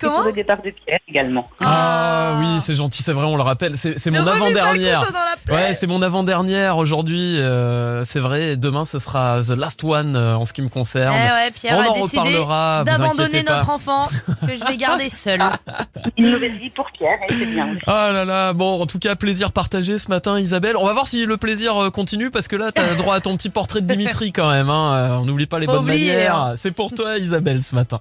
et 0.01 0.05
Comment 0.05 0.17
pour 0.17 0.25
le 0.27 0.33
départ 0.33 0.61
de 0.61 0.71
Pierre 0.71 0.99
également. 1.07 1.49
Ah 1.61 2.35
oui, 2.39 2.61
c'est 2.61 2.73
gentil, 2.75 3.03
c'est 3.03 3.13
vrai, 3.13 3.25
on 3.25 3.35
le 3.35 3.43
rappelle. 3.43 3.77
C'est 3.77 4.11
mon 4.11 4.25
avant-dernière. 4.25 5.03
Ouais, 5.49 5.73
c'est 5.73 5.87
mon 5.87 6.01
avant-dernière 6.01 6.77
aujourd'hui, 6.77 7.39
euh, 7.39 8.03
c'est 8.03 8.19
vrai. 8.19 8.55
Demain, 8.55 8.85
ce 8.85 8.99
sera 8.99 9.39
The 9.41 9.51
Last 9.51 9.83
One 9.83 10.15
euh, 10.15 10.35
en 10.35 10.45
ce 10.45 10.53
qui 10.53 10.61
me 10.61 10.69
concerne. 10.69 11.15
Eh 11.15 11.31
ouais, 11.31 11.51
Pierre 11.51 11.77
on 11.77 11.81
a 11.81 11.87
en 11.89 11.93
décidé 12.01 12.19
reparlera, 12.19 12.83
d'abandonner 12.83 13.43
notre 13.43 13.69
enfant 13.69 14.07
que 14.47 14.55
je 14.55 14.65
vais 14.65 14.77
garder 14.77 15.09
seul. 15.09 15.39
Une 16.17 16.31
nouvelle 16.31 16.57
vie 16.57 16.69
pour 16.69 16.89
Pierre, 16.91 17.17
et 17.27 17.33
c'est 17.33 17.45
bien. 17.47 17.67
Ah 17.87 18.11
là 18.13 18.25
là, 18.25 18.53
bon, 18.53 18.81
en 18.81 18.85
tout 18.85 18.99
cas, 18.99 19.15
plaisir 19.15 19.51
partagé 19.51 19.97
ce 19.99 20.09
matin, 20.09 20.39
Isabelle. 20.39 20.77
On 20.77 20.85
va 20.85 20.93
voir 20.93 21.07
si 21.07 21.25
le 21.25 21.37
plaisir 21.37 21.77
euh, 21.77 21.89
continue 21.89 22.29
parce 22.29 22.47
que 22.47 22.55
là, 22.55 22.71
t'as 22.71 22.95
droit 22.95 23.15
à 23.15 23.19
ton 23.19 23.35
petit 23.37 23.49
portrait 23.49 23.81
de 23.81 23.87
Dimitri 23.87 24.31
quand 24.31 24.49
même. 24.51 24.69
Hein. 24.69 25.19
On 25.21 25.25
n'oublie 25.25 25.45
pas 25.47 25.59
les 25.59 25.67
bonnes 25.67 25.79
oublier, 25.79 26.13
manières. 26.13 26.35
hein. 26.35 26.53
C'est 26.57 26.71
pour 26.71 26.93
toi, 26.93 27.17
Isabelle, 27.17 27.61
ce 27.61 27.75
matin. 27.75 27.99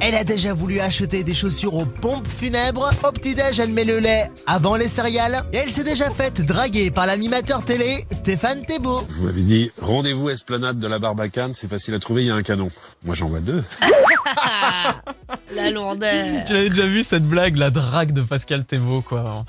Elle 0.00 0.14
a 0.14 0.22
déjà 0.24 0.52
voulu 0.54 0.78
acheter 0.80 1.24
des 1.24 1.34
chaussures 1.34 1.74
aux 1.74 1.84
pompes 1.84 2.26
funèbres. 2.28 2.90
Au 3.02 3.10
petit-déj, 3.10 3.58
elle 3.58 3.70
met 3.70 3.84
le 3.84 3.98
lait 3.98 4.30
avant 4.46 4.76
les 4.76 4.86
céréales. 4.88 5.44
Et 5.52 5.56
elle 5.56 5.70
s'est 5.72 5.82
déjà 5.84 6.10
faite 6.10 6.44
draguer 6.46 6.90
par 6.90 7.06
l'animateur 7.06 7.64
télé 7.64 8.06
Stéphane 8.12 8.64
Thébault. 8.64 9.02
Je 9.08 9.14
vous 9.14 9.28
avais 9.28 9.40
dit, 9.42 9.70
rendez-vous 9.80 10.30
esplanade 10.30 10.78
de 10.78 10.86
la 10.86 10.98
Barbacane, 11.00 11.52
c'est 11.54 11.68
facile 11.68 11.94
à 11.94 11.98
trouver, 11.98 12.22
il 12.22 12.28
y 12.28 12.30
a 12.30 12.34
un 12.34 12.42
canon. 12.42 12.68
Moi 13.04 13.14
j'en 13.14 13.26
vois 13.26 13.40
deux. 13.40 13.62
La 15.54 15.70
lourdeur. 15.70 16.44
Tu 16.46 16.52
l'avais 16.54 16.68
déjà 16.70 16.84
vu 16.86 17.02
cette 17.02 17.24
blague, 17.24 17.56
la 17.56 17.70
drague 17.70 18.12
de 18.12 18.22
Pascal 18.22 18.64
Thébault, 18.64 19.02
quoi. 19.02 19.44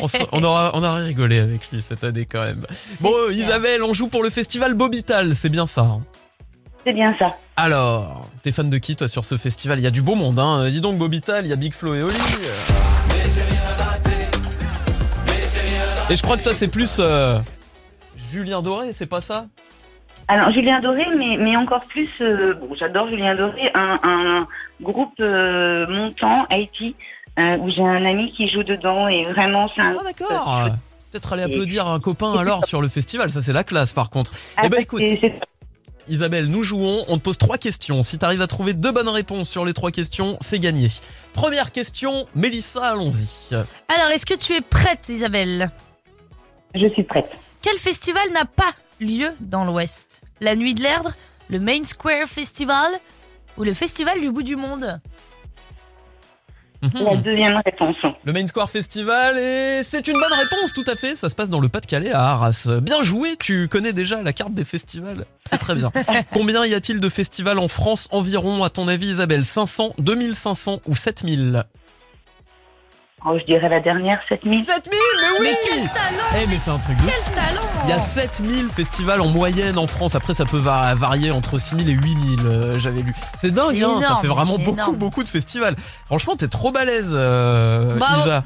On, 0.00 0.06
on 0.32 0.42
aura, 0.42 0.70
on 0.74 0.78
aura 0.82 0.96
rigolé 0.96 1.38
avec 1.38 1.70
lui 1.70 1.80
cette 1.82 2.02
année 2.02 2.26
quand 2.30 2.42
même. 2.42 2.64
Bon, 3.00 3.12
Isabelle, 3.30 3.82
on 3.82 3.92
joue 3.94 4.08
pour 4.08 4.22
le 4.22 4.30
festival 4.30 4.74
Bobital, 4.74 5.34
c'est 5.34 5.50
bien 5.50 5.66
ça. 5.66 5.82
hein. 5.82 6.00
C'est 6.84 6.92
bien 6.92 7.14
ça. 7.18 7.26
Alors, 7.56 8.28
t'es 8.42 8.52
fan 8.52 8.68
de 8.68 8.78
qui 8.78 8.96
toi 8.96 9.08
sur 9.08 9.24
ce 9.24 9.36
festival? 9.36 9.78
Il 9.78 9.82
y 9.82 9.86
a 9.86 9.90
du 9.90 10.02
beau 10.02 10.14
monde, 10.14 10.38
hein. 10.38 10.68
Dis 10.68 10.80
donc 10.80 10.98
Bobital, 10.98 11.44
il 11.46 11.48
y 11.48 11.52
a 11.52 11.56
Big 11.56 11.72
Flo 11.72 11.94
et 11.94 12.02
Oli. 12.02 12.14
Et 16.10 16.16
je 16.16 16.22
crois 16.22 16.36
que 16.36 16.42
toi 16.42 16.52
c'est 16.52 16.68
plus 16.68 16.98
euh, 17.00 17.38
Julien 18.16 18.60
Doré, 18.60 18.92
c'est 18.92 19.06
pas 19.06 19.22
ça? 19.22 19.46
Alors 20.28 20.50
Julien 20.50 20.80
Doré, 20.80 21.06
mais, 21.16 21.38
mais 21.38 21.56
encore 21.56 21.84
plus, 21.86 22.10
euh, 22.20 22.54
bon, 22.54 22.74
j'adore 22.74 23.08
Julien 23.08 23.34
Doré, 23.34 23.70
un, 23.74 23.98
un 24.02 24.48
groupe 24.82 25.14
euh, 25.20 25.86
montant, 25.86 26.46
Haïti, 26.50 26.94
euh, 27.38 27.56
où 27.58 27.70
j'ai 27.70 27.82
un 27.82 28.04
ami 28.04 28.32
qui 28.32 28.48
joue 28.48 28.64
dedans, 28.64 29.08
et 29.08 29.24
vraiment 29.24 29.70
c'est 29.74 29.80
un... 29.80 29.94
Ah 29.98 30.04
d'accord. 30.04 30.68
Peut-être 31.10 31.32
aller 31.32 31.42
applaudir 31.42 31.86
un 31.86 32.00
copain 32.00 32.32
alors 32.38 32.64
sur 32.66 32.82
le 32.82 32.88
festival, 32.88 33.30
ça 33.30 33.40
c'est 33.40 33.52
la 33.52 33.64
classe 33.64 33.92
par 33.92 34.10
contre. 34.10 34.32
Ah, 34.56 34.62
eh 34.64 34.68
ben 34.68 34.76
bah, 34.76 34.82
écoute, 34.82 35.02
Isabelle, 36.08 36.46
nous 36.46 36.62
jouons, 36.62 37.04
on 37.08 37.18
te 37.18 37.22
pose 37.22 37.38
trois 37.38 37.58
questions. 37.58 38.02
Si 38.02 38.18
t'arrives 38.18 38.42
à 38.42 38.46
trouver 38.46 38.74
deux 38.74 38.92
bonnes 38.92 39.08
réponses 39.08 39.48
sur 39.48 39.64
les 39.64 39.72
trois 39.72 39.90
questions, 39.90 40.36
c'est 40.40 40.58
gagné. 40.58 40.88
Première 41.32 41.72
question, 41.72 42.26
Mélissa, 42.34 42.90
allons-y. 42.90 43.54
Alors, 43.88 44.08
est-ce 44.12 44.26
que 44.26 44.34
tu 44.34 44.54
es 44.54 44.60
prête, 44.60 45.08
Isabelle? 45.08 45.70
Je 46.74 46.88
suis 46.88 47.04
prête. 47.04 47.30
Quel 47.62 47.78
festival 47.78 48.30
n'a 48.32 48.44
pas 48.44 48.72
lieu 49.00 49.32
dans 49.40 49.64
l'Ouest? 49.64 50.22
La 50.40 50.56
Nuit 50.56 50.74
de 50.74 50.82
l'Erdre, 50.82 51.14
le 51.48 51.60
Main 51.60 51.84
Square 51.84 52.26
Festival 52.26 52.92
ou 53.56 53.64
le 53.64 53.72
Festival 53.72 54.20
du 54.20 54.30
bout 54.30 54.42
du 54.42 54.56
monde? 54.56 55.00
La 56.94 57.16
deuxième 57.16 57.60
réponse. 57.64 57.96
Le 58.24 58.32
Main 58.32 58.46
Square 58.46 58.70
Festival 58.70 59.38
et 59.38 59.82
c'est 59.82 60.06
une 60.08 60.14
bonne 60.14 60.32
réponse 60.32 60.72
tout 60.72 60.84
à 60.86 60.96
fait. 60.96 61.14
Ça 61.14 61.28
se 61.28 61.34
passe 61.34 61.50
dans 61.50 61.60
le 61.60 61.68
Pas-de-Calais 61.68 62.12
à 62.12 62.30
Arras. 62.30 62.68
Bien 62.82 63.02
joué, 63.02 63.36
tu 63.40 63.68
connais 63.68 63.92
déjà 63.92 64.22
la 64.22 64.32
carte 64.32 64.54
des 64.54 64.64
festivals. 64.64 65.26
C'est 65.44 65.58
très 65.58 65.74
bien. 65.74 65.90
Combien 66.32 66.64
y 66.66 66.74
a-t-il 66.74 67.00
de 67.00 67.08
festivals 67.08 67.58
en 67.58 67.68
France 67.68 68.08
environ? 68.10 68.64
À 68.64 68.70
ton 68.70 68.88
avis 68.88 69.06
Isabelle 69.06 69.44
500, 69.44 69.92
2500 69.98 70.80
ou 70.86 70.96
7000 70.96 71.64
Oh, 73.26 73.38
je 73.38 73.44
dirais 73.44 73.68
la 73.70 73.80
dernière, 73.80 74.20
7000. 74.28 74.62
7000 74.64 74.98
Mais 75.22 75.26
oui 75.40 75.46
Mais 75.50 75.58
quel 75.66 75.88
talent 75.88 76.42
Eh 76.42 76.46
mais 76.46 76.58
c'est 76.58 76.70
un 76.70 76.78
truc 76.78 76.96
de. 76.98 77.02
Quel 77.04 77.32
talent 77.34 77.62
Il 77.84 77.90
y 77.90 77.92
a 77.94 78.00
7000 78.00 78.68
festivals 78.68 79.20
en 79.22 79.28
moyenne 79.28 79.78
en 79.78 79.86
France. 79.86 80.14
Après, 80.14 80.34
ça 80.34 80.44
peut 80.44 80.58
va- 80.58 80.94
varier 80.94 81.30
entre 81.30 81.58
6000 81.58 81.88
et 81.88 81.92
8000, 81.92 82.40
euh, 82.44 82.78
j'avais 82.78 83.00
lu. 83.00 83.14
C'est 83.38 83.50
dingue, 83.50 83.82
hein, 83.82 83.98
ça 84.02 84.16
fait 84.20 84.26
vraiment 84.26 84.58
beaucoup, 84.58 84.72
énorme. 84.72 84.96
beaucoup 84.96 85.22
de 85.24 85.28
festivals. 85.30 85.74
Franchement, 86.04 86.36
t'es 86.36 86.48
trop 86.48 86.70
balèze, 86.70 87.08
euh, 87.12 87.96
Bravo. 87.96 88.20
Isa. 88.20 88.42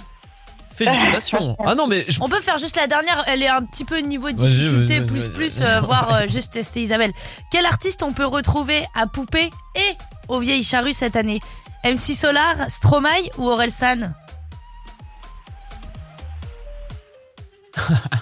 Félicitations. 0.75 1.57
Ah 1.67 1.75
non, 1.75 1.89
mais 1.89 2.05
je- 2.09 2.21
On 2.21 2.29
peut 2.29 2.39
faire 2.41 2.59
juste 2.59 2.77
la 2.77 2.87
dernière, 2.87 3.25
elle 3.27 3.43
est 3.43 3.49
un 3.49 3.63
petit 3.63 3.85
peu 3.85 3.99
niveau 3.99 4.31
difficulté, 4.31 5.01
plus 5.01 5.29
plus, 5.29 5.61
euh, 5.61 5.81
voire 5.83 6.13
euh, 6.15 6.29
juste 6.29 6.53
tester 6.53 6.81
Isabelle. 6.83 7.13
Quel 7.51 7.67
artiste 7.67 8.05
on 8.05 8.13
peut 8.13 8.25
retrouver 8.27 8.85
à 8.95 9.09
Poupée 9.09 9.51
et 9.75 9.97
au 10.29 10.39
Vieilles 10.39 10.63
Charrues 10.63 10.93
cette 10.93 11.17
année? 11.17 11.41
MC 11.85 12.15
Solar, 12.15 12.55
Stromae 12.69 13.09
ou 13.39 13.49
Orelsan 13.49 14.13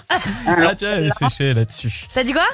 ah, 0.09 0.75
tu 0.75 0.85
vois, 0.85 0.95
elle 0.95 1.07
est 1.07 1.17
séchée 1.17 1.53
là-dessus. 1.53 2.05
T'as 2.13 2.23
dit 2.23 2.33
quoi? 2.33 2.45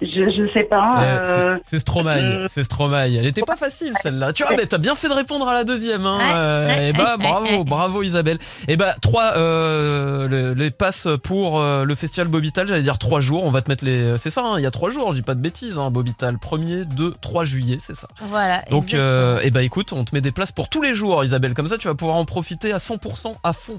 Je, 0.00 0.08
je 0.08 0.52
sais 0.52 0.64
pas. 0.64 0.96
Euh, 1.00 1.58
c'est- 1.62 1.78
Stromae, 1.78 2.16
euh, 2.18 2.46
c'est 2.48 2.64
Stromae. 2.64 3.06
Elle 3.14 3.24
était 3.26 3.42
pas 3.42 3.54
facile 3.54 3.92
celle-là. 4.02 4.32
Tu 4.32 4.42
vois, 4.42 4.56
mais 4.56 4.66
t'as 4.66 4.78
bien 4.78 4.96
fait 4.96 5.08
de 5.08 5.12
répondre 5.12 5.46
à 5.46 5.54
la 5.54 5.62
deuxième. 5.62 6.04
Hein. 6.06 6.18
Ouais, 6.18 6.32
Euh, 6.34 6.88
et 6.88 6.92
bah 6.92 7.14
ouais, 7.16 7.24
bravo, 7.24 7.62
bravo 7.64 8.02
Isabelle. 8.02 8.38
Et 8.66 8.76
bah 8.76 8.94
trois 9.00 9.36
euh, 9.36 10.26
le- 10.26 10.54
les 10.54 10.72
passes 10.72 11.06
pour 11.22 11.60
euh, 11.60 11.84
le 11.84 11.94
festival 11.94 12.26
Bobital. 12.26 12.66
J'allais 12.66 12.82
dire 12.82 12.98
trois 12.98 13.20
jours. 13.20 13.44
On 13.44 13.52
va 13.52 13.62
te 13.62 13.70
mettre 13.70 13.84
les. 13.84 14.18
C'est 14.18 14.30
ça. 14.30 14.42
hein, 14.44 14.54
Il 14.58 14.64
y 14.64 14.66
a 14.66 14.72
trois 14.72 14.90
jours. 14.90 15.12
Je 15.12 15.18
dis 15.18 15.22
pas 15.22 15.36
de 15.36 15.40
bêtises. 15.40 15.78
Hein, 15.78 15.92
Bobital, 15.92 16.34
1er, 16.34 16.82
2, 16.84 17.14
3 17.20 17.44
juillet, 17.44 17.76
c'est 17.78 17.94
ça. 17.94 18.08
Voilà. 18.22 18.62
Donc, 18.70 18.94
euh, 18.94 19.38
et 19.44 19.52
bah 19.52 19.62
écoute, 19.62 19.92
on 19.92 20.04
te 20.04 20.12
met 20.16 20.20
des 20.20 20.32
places 20.32 20.50
pour 20.50 20.68
tous 20.68 20.82
les 20.82 20.96
jours, 20.96 21.22
Isabelle. 21.22 21.54
Comme 21.54 21.68
ça, 21.68 21.78
tu 21.78 21.86
vas 21.86 21.94
pouvoir 21.94 22.16
en 22.16 22.24
profiter 22.24 22.72
à 22.72 22.78
100% 22.78 23.34
à 23.44 23.52
fond. 23.52 23.78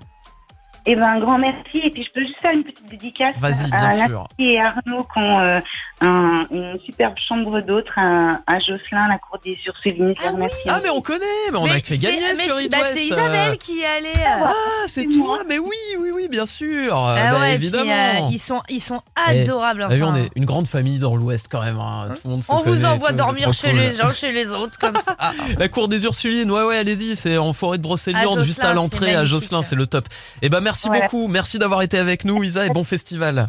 Eh 0.86 0.96
ben, 0.96 1.04
un 1.08 1.20
grand 1.20 1.38
merci. 1.38 1.78
Et 1.82 1.90
puis, 1.90 2.04
je 2.04 2.12
peux 2.12 2.22
juste 2.26 2.42
faire 2.42 2.52
une 2.52 2.64
petite 2.64 2.90
dédicace 2.90 3.38
Vas-y, 3.40 3.66
à 3.72 3.78
bien 3.78 3.88
Nathalie 3.88 4.08
sûr. 4.10 4.28
et 4.40 4.60
Arnaud 4.60 5.04
qui 5.14 5.18
ont 5.20 5.40
euh, 5.40 5.60
un- 6.02 6.44
une 6.52 6.78
superbe 6.86 7.14
chambre 7.26 7.62
d'hôte 7.62 7.88
à, 7.96 8.34
à 8.48 8.60
Josselin, 8.60 9.08
la 9.08 9.18
cour 9.18 9.40
des 9.46 9.58
Ursulines. 9.66 10.14
Je 10.18 10.24
les 10.24 10.30
remercie. 10.30 10.68
Ah 10.68 10.80
mais 10.84 10.90
on 10.90 11.00
connaît, 11.02 11.24
mais 11.52 11.58
on 11.58 11.64
a 11.66 11.80
fait 11.80 11.98
gagner 11.98 12.36
sur 12.36 12.54
c'est- 12.56 12.66
It 12.66 12.72
bah. 12.72 12.78
Isabelle 13.02 13.58
qui 13.58 13.80
y 13.80 13.86
allait. 13.86 14.10
euh. 14.10 14.44
Ah, 14.46 14.54
c'est 14.88 15.06
toi. 15.06 15.40
Mais 15.48 15.58
oui, 15.58 15.70
oui, 16.02 16.10
oui, 16.14 16.28
bien 16.28 16.46
sûr. 16.46 16.96
Ah 16.98 17.16
Bah, 17.32 17.40
ouais, 17.40 17.46
puis, 17.56 17.68
évidemment. 17.68 17.92
euh, 17.92 18.28
ils 18.32 18.40
sont, 18.40 18.62
ils 18.68 18.82
sont 18.82 19.02
Eh, 19.32 19.42
adorables. 19.42 19.86
T'as 19.88 19.96
vu, 19.96 20.04
enfin. 20.04 20.14
on 20.20 20.24
est 20.24 20.30
une 20.36 20.46
grande 20.46 20.68
famille 20.68 21.00
dans 21.00 21.16
l'Ouest 21.16 21.48
quand 21.50 21.62
même. 21.64 21.80
hein. 21.80 22.10
Tout 22.16 22.22
le 22.26 22.30
monde 22.32 22.44
se 22.44 22.52
On 22.52 22.58
vous 22.58 22.64
connaît 22.64 22.86
envoie 22.86 23.10
tout, 23.12 23.16
dormir 23.16 23.54
chez 23.54 23.70
cool. 23.70 23.80
les 23.80 24.02
uns, 24.02 24.14
chez 24.14 24.34
les 24.34 24.52
autres, 24.52 24.78
comme 24.80 24.96
ça. 24.96 25.16
La 25.58 25.70
cour 25.70 25.88
des 25.88 26.04
Ursulines, 26.04 26.52
ouais, 26.52 26.64
ouais, 26.64 26.78
allez-y, 26.78 27.16
c'est 27.16 27.38
en 27.38 27.54
forêt 27.54 27.78
de 27.78 27.84
Brocéliande, 27.84 28.44
juste 28.44 28.66
à 28.66 28.74
l'entrée 28.74 29.16
à. 29.16 29.24
Josselin, 29.24 29.62
c'est 29.62 29.76
le 29.78 29.88
top. 29.88 30.06
Et 30.42 30.50
bah 30.50 30.60
merci 30.60 30.73
Voilà. 30.86 31.02
beaucoup, 31.02 31.28
merci 31.28 31.60
d'avoir 31.60 31.82
été 31.82 31.98
avec 31.98 32.26
nous, 32.26 32.44
Isa, 32.44 32.66
et 32.66 32.70
bon 32.70 32.84
festival. 32.84 33.48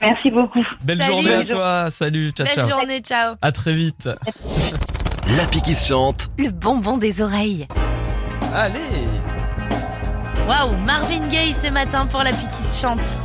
Merci 0.00 0.30
beaucoup. 0.30 0.64
Belle 0.82 0.98
Salut. 0.98 1.10
journée 1.12 1.34
à 1.34 1.44
toi, 1.44 1.90
salut, 1.90 2.30
ciao, 2.32 2.46
Belle 2.46 2.54
ciao. 2.56 2.68
journée, 2.68 3.00
ciao. 3.00 3.34
À 3.40 3.52
très 3.52 3.72
vite. 3.72 4.08
L'appli 5.36 5.62
qui 5.62 5.74
se 5.74 5.88
chante. 5.88 6.28
Le 6.38 6.50
bonbon 6.50 6.96
des 6.98 7.22
oreilles. 7.22 7.66
Allez. 8.54 8.80
Waouh, 10.48 10.76
Marvin 10.84 11.28
Gaye 11.28 11.54
ce 11.54 11.68
matin 11.68 12.06
pour 12.06 12.22
la 12.24 12.32
pique 12.32 12.50
qui 12.50 12.64
se 12.64 12.80
chante. 12.82 13.20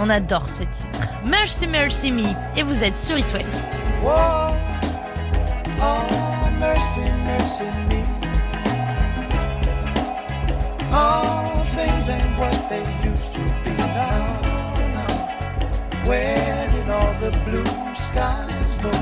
On 0.00 0.08
adore 0.10 0.48
ce 0.48 0.62
titre. 0.64 1.08
Mercy, 1.26 1.68
Mercy 1.68 2.10
Me. 2.10 2.24
Et 2.56 2.64
vous 2.64 2.82
êtes 2.82 3.00
sur 3.00 3.16
It 3.16 3.32
West. 3.32 3.68
Oh, 4.04 4.50
mercy, 6.58 7.00
mercy 7.24 7.62
me. 7.88 7.91
All 10.92 11.64
things 11.76 12.08
ain't 12.10 12.38
what 12.38 12.68
they 12.68 12.84
used 13.02 13.32
to 13.32 13.40
be 13.64 13.72
now. 13.76 14.40
now. 14.96 16.06
Where 16.06 16.70
did 16.70 16.88
all 16.90 17.14
the 17.20 17.30
blue 17.46 17.64
skies 17.96 18.74
go? 18.82 18.92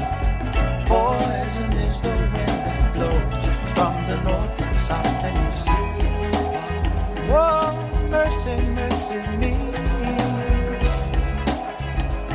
Poison 0.87 1.72
is 1.87 2.00
the 2.00 2.14
wind 2.35 2.61
that 2.66 2.94
blows 2.94 3.46
from 3.74 3.94
the 4.09 4.16
north 4.22 4.61
and 4.62 4.79
south 4.79 5.24
and 5.24 5.48
east. 5.48 5.68
Whoa, 7.31 7.74
mercy, 8.09 8.57
mercy 8.79 9.37
me. 9.38 9.55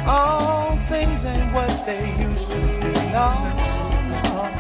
All 0.07 0.77
things 0.89 1.25
ain't 1.25 1.53
what 1.53 1.85
they 1.85 2.03
used 2.21 2.45
to 2.51 2.57
be. 2.81 2.93
No, 3.11 3.27
no. 4.11 4.51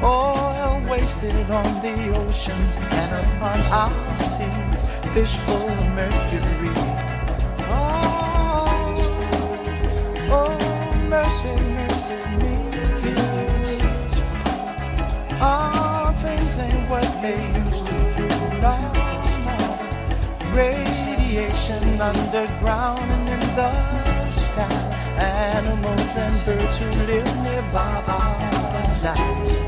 Oh, 0.00 0.47
Wasted 1.00 1.48
on 1.48 1.80
the 1.80 1.94
oceans 2.12 2.74
and 2.76 3.26
upon 3.26 3.60
our 3.70 4.16
seas. 4.16 4.82
Fish 5.14 5.36
full 5.46 5.68
of 5.68 5.86
mercury. 5.94 6.74
Oh, 7.70 8.96
oh, 10.28 10.58
mercy, 11.08 11.54
mercy 11.78 12.18
me. 12.40 12.54
All 15.40 16.12
things 16.14 16.58
ain't 16.58 16.90
what 16.90 17.08
they 17.22 17.40
used 17.62 17.86
to 17.86 17.98
be. 18.16 18.28
No, 18.64 18.74
no. 19.46 19.56
Radiation 20.52 22.00
underground 22.00 23.08
and 23.12 23.28
in 23.34 23.42
the 23.54 23.70
sky. 24.30 24.78
Animals 25.16 26.12
and 26.24 26.36
birds 26.44 26.76
who 26.78 26.88
live 27.06 27.30
nearby 27.44 28.02
are 28.08 29.00
dying. 29.00 29.67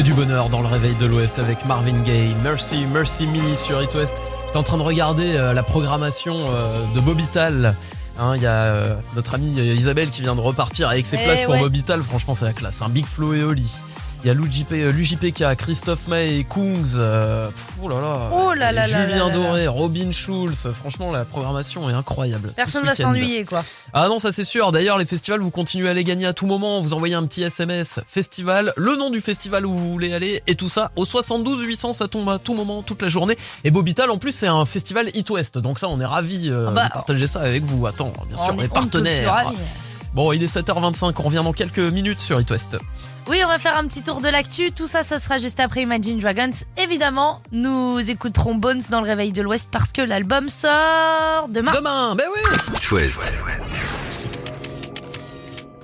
Que 0.00 0.04
du 0.06 0.14
bonheur 0.14 0.48
dans 0.48 0.62
le 0.62 0.66
réveil 0.66 0.94
de 0.94 1.04
l'Ouest 1.04 1.38
avec 1.38 1.66
Marvin 1.66 2.00
Gaye. 2.00 2.34
Mercy, 2.42 2.86
Mercy 2.86 3.26
Me 3.26 3.54
sur 3.54 3.82
It 3.82 3.94
West. 3.94 4.16
J'étais 4.46 4.56
en 4.56 4.62
train 4.62 4.78
de 4.78 4.82
regarder 4.82 5.36
euh, 5.36 5.52
la 5.52 5.62
programmation 5.62 6.46
euh, 6.48 6.86
de 6.94 7.00
Bobital. 7.00 7.76
Hein, 8.18 8.32
Il 8.34 8.40
y 8.40 8.46
a 8.46 8.62
euh, 8.62 8.94
notre 9.14 9.34
amie 9.34 9.50
Isabelle 9.50 10.10
qui 10.10 10.22
vient 10.22 10.34
de 10.34 10.40
repartir 10.40 10.88
avec 10.88 11.04
ses 11.04 11.18
Eh 11.20 11.24
places 11.26 11.42
pour 11.42 11.52
ouais. 11.52 11.60
Mobital. 11.60 12.02
Franchement, 12.02 12.32
c'est 12.32 12.46
la 12.46 12.54
classe. 12.54 12.80
Un 12.80 12.88
Big 12.88 13.04
Flo 13.04 13.34
et 13.34 13.42
Oli. 13.42 13.76
Il 14.22 14.26
y 14.26 14.30
a 14.30 14.34
l'UJP, 14.34 14.72
euh, 14.72 14.92
l'UJPK, 14.92 15.56
Christophe 15.56 16.06
May, 16.06 16.44
Kungs. 16.48 16.94
euh, 16.96 17.46
pff, 17.48 17.66
oh 17.82 17.88
là 17.88 18.00
là. 18.00 18.30
Oh 18.32 18.52
là 18.52 18.70
là 18.70 18.72
là 18.72 18.84
Julien 18.86 19.28
là. 19.28 19.34
Doré, 19.34 19.66
Robin 19.66 20.12
Schulz. 20.12 20.68
Franchement, 20.78 21.10
la 21.10 21.24
programmation 21.24 21.88
est 21.88 21.94
incroyable. 21.94 22.52
Personne 22.54 22.82
Tout 22.82 22.88
va 22.88 22.94
s'ennuyer, 22.94 23.44
quoi. 23.46 23.62
Ah 23.94 24.08
non, 24.08 24.18
ça 24.18 24.30
c'est 24.30 24.44
sûr. 24.44 24.72
D'ailleurs, 24.72 24.98
les 24.98 25.06
festivals, 25.06 25.40
vous 25.40 25.50
continuez 25.50 25.88
à 25.88 25.94
les 25.94 26.04
gagner 26.04 26.26
à 26.26 26.34
tout 26.34 26.44
moment. 26.46 26.82
Vous 26.82 26.92
envoyez 26.92 27.14
un 27.14 27.24
petit 27.24 27.42
SMS 27.42 28.00
festival, 28.06 28.74
le 28.76 28.96
nom 28.96 29.08
du 29.08 29.20
festival 29.22 29.64
où 29.64 29.74
vous 29.74 29.90
voulez 29.90 30.12
aller 30.12 30.42
et 30.46 30.54
tout 30.54 30.68
ça 30.68 30.90
au 30.96 31.06
72 31.06 31.62
800. 31.62 31.94
Ça 31.94 32.06
tombe 32.08 32.28
à 32.28 32.38
tout 32.38 32.52
moment, 32.52 32.82
toute 32.82 33.00
la 33.00 33.08
journée. 33.08 33.38
Et 33.64 33.70
Bobital, 33.70 34.10
en 34.10 34.18
plus, 34.18 34.32
c'est 34.32 34.48
un 34.48 34.66
festival 34.66 35.08
Hit 35.14 35.30
West. 35.30 35.56
Donc 35.58 35.78
ça, 35.78 35.88
on 35.88 35.98
est 36.00 36.04
ravis 36.04 36.50
euh, 36.50 36.66
Ah 36.68 36.72
bah, 36.72 36.86
de 36.88 36.92
partager 36.92 37.26
ça 37.26 37.40
avec 37.40 37.64
vous. 37.64 37.86
Attends, 37.86 38.12
bien 38.28 38.36
sûr, 38.36 38.54
On 38.54 38.58
est 38.60 38.64
ne 38.64 38.68
partenaires. 38.68 39.52
Bon, 40.14 40.32
il 40.32 40.42
est 40.42 40.52
7h25. 40.52 41.14
On 41.18 41.22
revient 41.22 41.42
dans 41.44 41.52
quelques 41.52 41.78
minutes 41.78 42.20
sur 42.20 42.40
Hit 42.40 42.50
West. 42.50 42.76
Oui, 43.28 43.40
on 43.44 43.48
va 43.48 43.58
faire 43.58 43.76
un 43.76 43.86
petit 43.86 44.02
tour 44.02 44.20
de 44.20 44.28
l'actu. 44.28 44.72
Tout 44.72 44.86
ça, 44.88 45.02
ça 45.02 45.18
sera 45.18 45.38
juste 45.38 45.60
après 45.60 45.82
Imagine 45.82 46.18
Dragons. 46.18 46.50
Évidemment, 46.76 47.40
nous 47.52 47.98
écouterons 48.10 48.56
Bones 48.56 48.82
dans 48.90 49.00
le 49.00 49.06
réveil 49.06 49.32
de 49.32 49.42
l'Ouest 49.42 49.68
parce 49.70 49.92
que 49.92 50.02
l'album 50.02 50.48
sort 50.48 51.48
demain. 51.48 51.72
Demain, 51.72 52.14
ben 52.16 52.24
oui. 52.34 52.40
West. 52.92 53.32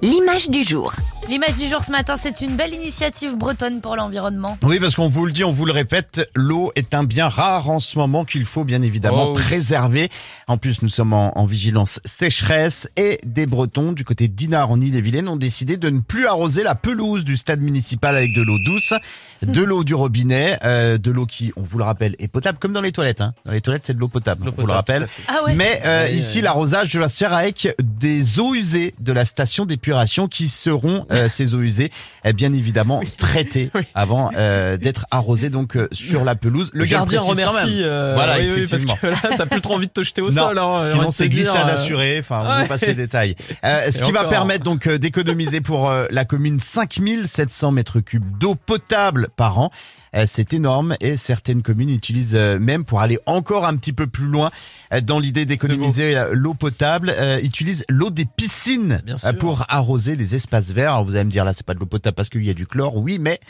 L'image 0.03 0.49
du 0.51 0.65
jour. 0.65 0.93
L'image 1.29 1.57
du 1.57 1.67
jour 1.69 1.83
ce 1.85 1.91
matin, 1.91 2.17
c'est 2.17 2.41
une 2.41 2.55
belle 2.55 2.73
initiative 2.73 3.35
bretonne 3.37 3.81
pour 3.81 3.97
l'environnement. 3.97 4.57
Oui, 4.63 4.79
parce 4.79 4.95
qu'on 4.95 5.09
vous 5.09 5.27
le 5.27 5.33
dit, 5.33 5.43
on 5.43 5.51
vous 5.51 5.65
le 5.65 5.73
répète, 5.73 6.31
l'eau 6.37 6.71
est 6.77 6.95
un 6.95 7.03
bien 7.03 7.27
rare 7.29 7.69
en 7.69 7.81
ce 7.81 7.99
moment 7.99 8.25
qu'il 8.25 8.45
faut 8.45 8.63
bien 8.63 8.81
évidemment 8.81 9.31
Oh 9.31 9.35
préserver. 9.35 10.09
En 10.47 10.57
plus, 10.57 10.83
nous 10.83 10.89
sommes 10.89 11.13
en, 11.13 11.37
en 11.37 11.45
vigilance 11.45 11.99
sécheresse 12.05 12.89
et 12.97 13.19
des 13.27 13.47
Bretons 13.47 13.91
du 13.91 14.05
côté 14.05 14.29
d'Inard 14.29 14.71
en 14.71 14.81
Ille-et-Vilaine 14.81 15.29
ont 15.29 15.37
décidé 15.37 15.77
de 15.77 15.91
ne 15.91 15.99
plus 15.99 16.29
arroser 16.29 16.63
la 16.63 16.77
pelouse 16.77 17.25
du 17.25 17.37
stade 17.37 17.61
municipal 17.61 18.17
avec 18.17 18.33
de 18.33 18.43
l'eau 18.43 18.59
douce, 18.65 18.95
de 19.43 19.63
l'eau 19.63 19.83
du 19.83 19.95
robinet, 19.95 20.59
euh, 20.65 20.97
de 20.97 21.11
l'eau 21.11 21.27
qui, 21.27 21.53
on 21.57 21.63
vous 21.63 21.79
le 21.79 21.85
rappelle, 21.85 22.15
est 22.21 22.29
potable 22.29 22.59
comme 22.59 22.73
dans 22.73 22.81
les 22.81 22.93
toilettes. 22.93 23.21
Hein. 23.21 23.35
Dans 23.45 23.53
les 23.53 23.61
toilettes, 23.61 23.83
c'est 23.87 23.95
de 23.95 23.99
l'eau 23.99 24.07
potable, 24.09 24.45
L'eau 24.45 24.53
on 24.57 24.61
vous 24.61 24.67
le 24.69 24.73
potable, 24.75 25.03
rappelle. 25.05 25.09
Ah 25.27 25.45
ouais 25.45 25.57
Mais 25.57 25.83
euh, 25.85 26.07
Oui, 26.09 26.19
ici, 26.19 26.39
oui. 26.39 26.43
l'arrosage 26.45 26.93
de 26.95 27.01
la 27.01 27.09
se 27.09 27.17
faire 27.17 27.33
avec 27.33 27.75
des 27.83 28.39
eaux 28.39 28.55
usées 28.55 28.95
de 29.01 29.13
la 29.13 29.25
station 29.25 29.67
d'épuration 29.67 30.29
qui 30.29 30.47
seront, 30.47 31.05
euh, 31.11 31.16
ces 31.29 31.55
eaux 31.55 31.61
usées, 31.61 31.91
eh 32.25 32.33
bien 32.33 32.53
évidemment 32.53 33.01
traitées 33.17 33.71
Oui. 33.75 33.83
avant 33.95 34.31
euh, 34.37 34.77
d'être 34.77 35.07
arrosées 35.11 35.51
donc 35.51 35.77
euh, 35.77 35.89
sur 35.93 36.25
la 36.25 36.35
pelouse. 36.35 36.71
Le 36.73 36.85
gardien 36.85 37.21
remercie. 37.21 37.83
euh, 37.83 38.13
Voilà, 38.15 38.39
oui, 38.39 38.49
oui, 38.55 38.61
parce 38.69 38.83
effectivement. 38.83 38.97
que 39.01 39.07
là, 39.29 39.37
t'as 39.37 39.47
plus 39.47 39.61
trop 39.61 39.75
envie 39.75 39.87
de 39.87 39.93
te 39.93 40.03
jeter 40.03 40.23
au 40.23 40.31
Non, 40.31 40.49
sol. 40.49 40.59
Hein, 40.59 40.83
sinon 40.91 41.11
c'est 41.11 41.29
glissade 41.29 41.69
euh, 41.69 41.73
assurée. 41.75 42.17
Enfin, 42.21 42.43
on 42.45 42.49
ouais. 42.51 42.63
vous 42.63 42.69
passe 42.69 42.87
les 42.87 42.95
détails. 42.95 43.37
Euh, 43.65 43.91
ce 43.91 43.99
Et 43.99 44.03
qui 44.03 44.13
va 44.13 44.25
permettre 44.25 44.65
donc 44.65 44.87
euh, 44.87 44.99
d'économiser 44.99 45.61
pour 45.61 45.89
euh, 45.91 46.07
la 46.11 46.25
commune 46.25 46.61
5700 46.61 47.73
mètres 47.73 48.01
cubes 48.01 48.39
d'eau 48.39 48.55
potable 48.55 49.29
par 49.37 49.59
an. 49.59 49.71
Euh, 50.17 50.25
C'est 50.27 50.55
énorme 50.55 50.97
et 51.01 51.17
certaines 51.17 51.63
communes 51.63 51.91
utilisent 51.91 52.35
euh, 52.35 52.59
même 52.59 52.85
pour 52.85 53.01
aller 53.01 53.19
encore 53.27 53.67
un 53.67 53.77
petit 53.77 53.93
peu 53.93 54.07
plus 54.07 54.27
loin 54.27 54.51
euh, 54.93 55.01
dans 55.01 55.19
l'idée 55.19 55.45
d'économiser 55.45 56.17
l'eau 56.33 56.55
potable, 56.55 57.13
euh, 57.17 57.39
utilisent 57.41 57.85
l'eau 57.89 58.11
des 58.11 58.25
piscines 58.25 59.03
pour 59.39 59.65
arroser 59.69 60.17
les 60.17 60.35
espaces 60.35 60.71
verts. 60.71 60.93
Alors 60.93 61.05
vous 61.05 61.17
allez 61.17 61.25
me 61.25 61.31
dire 61.31 61.45
là 61.45 61.53
c'est 61.53 61.67
pas 61.67 61.75
de 61.75 61.81
l'eau 61.81 61.87
potable 61.87 62.15
parce 62.15 62.31
qu'il 62.31 62.45
y 62.45 62.51
a 62.51 62.55
du 62.55 62.67
chlore, 62.67 62.97
oui, 62.97 63.19
mais 63.21 63.41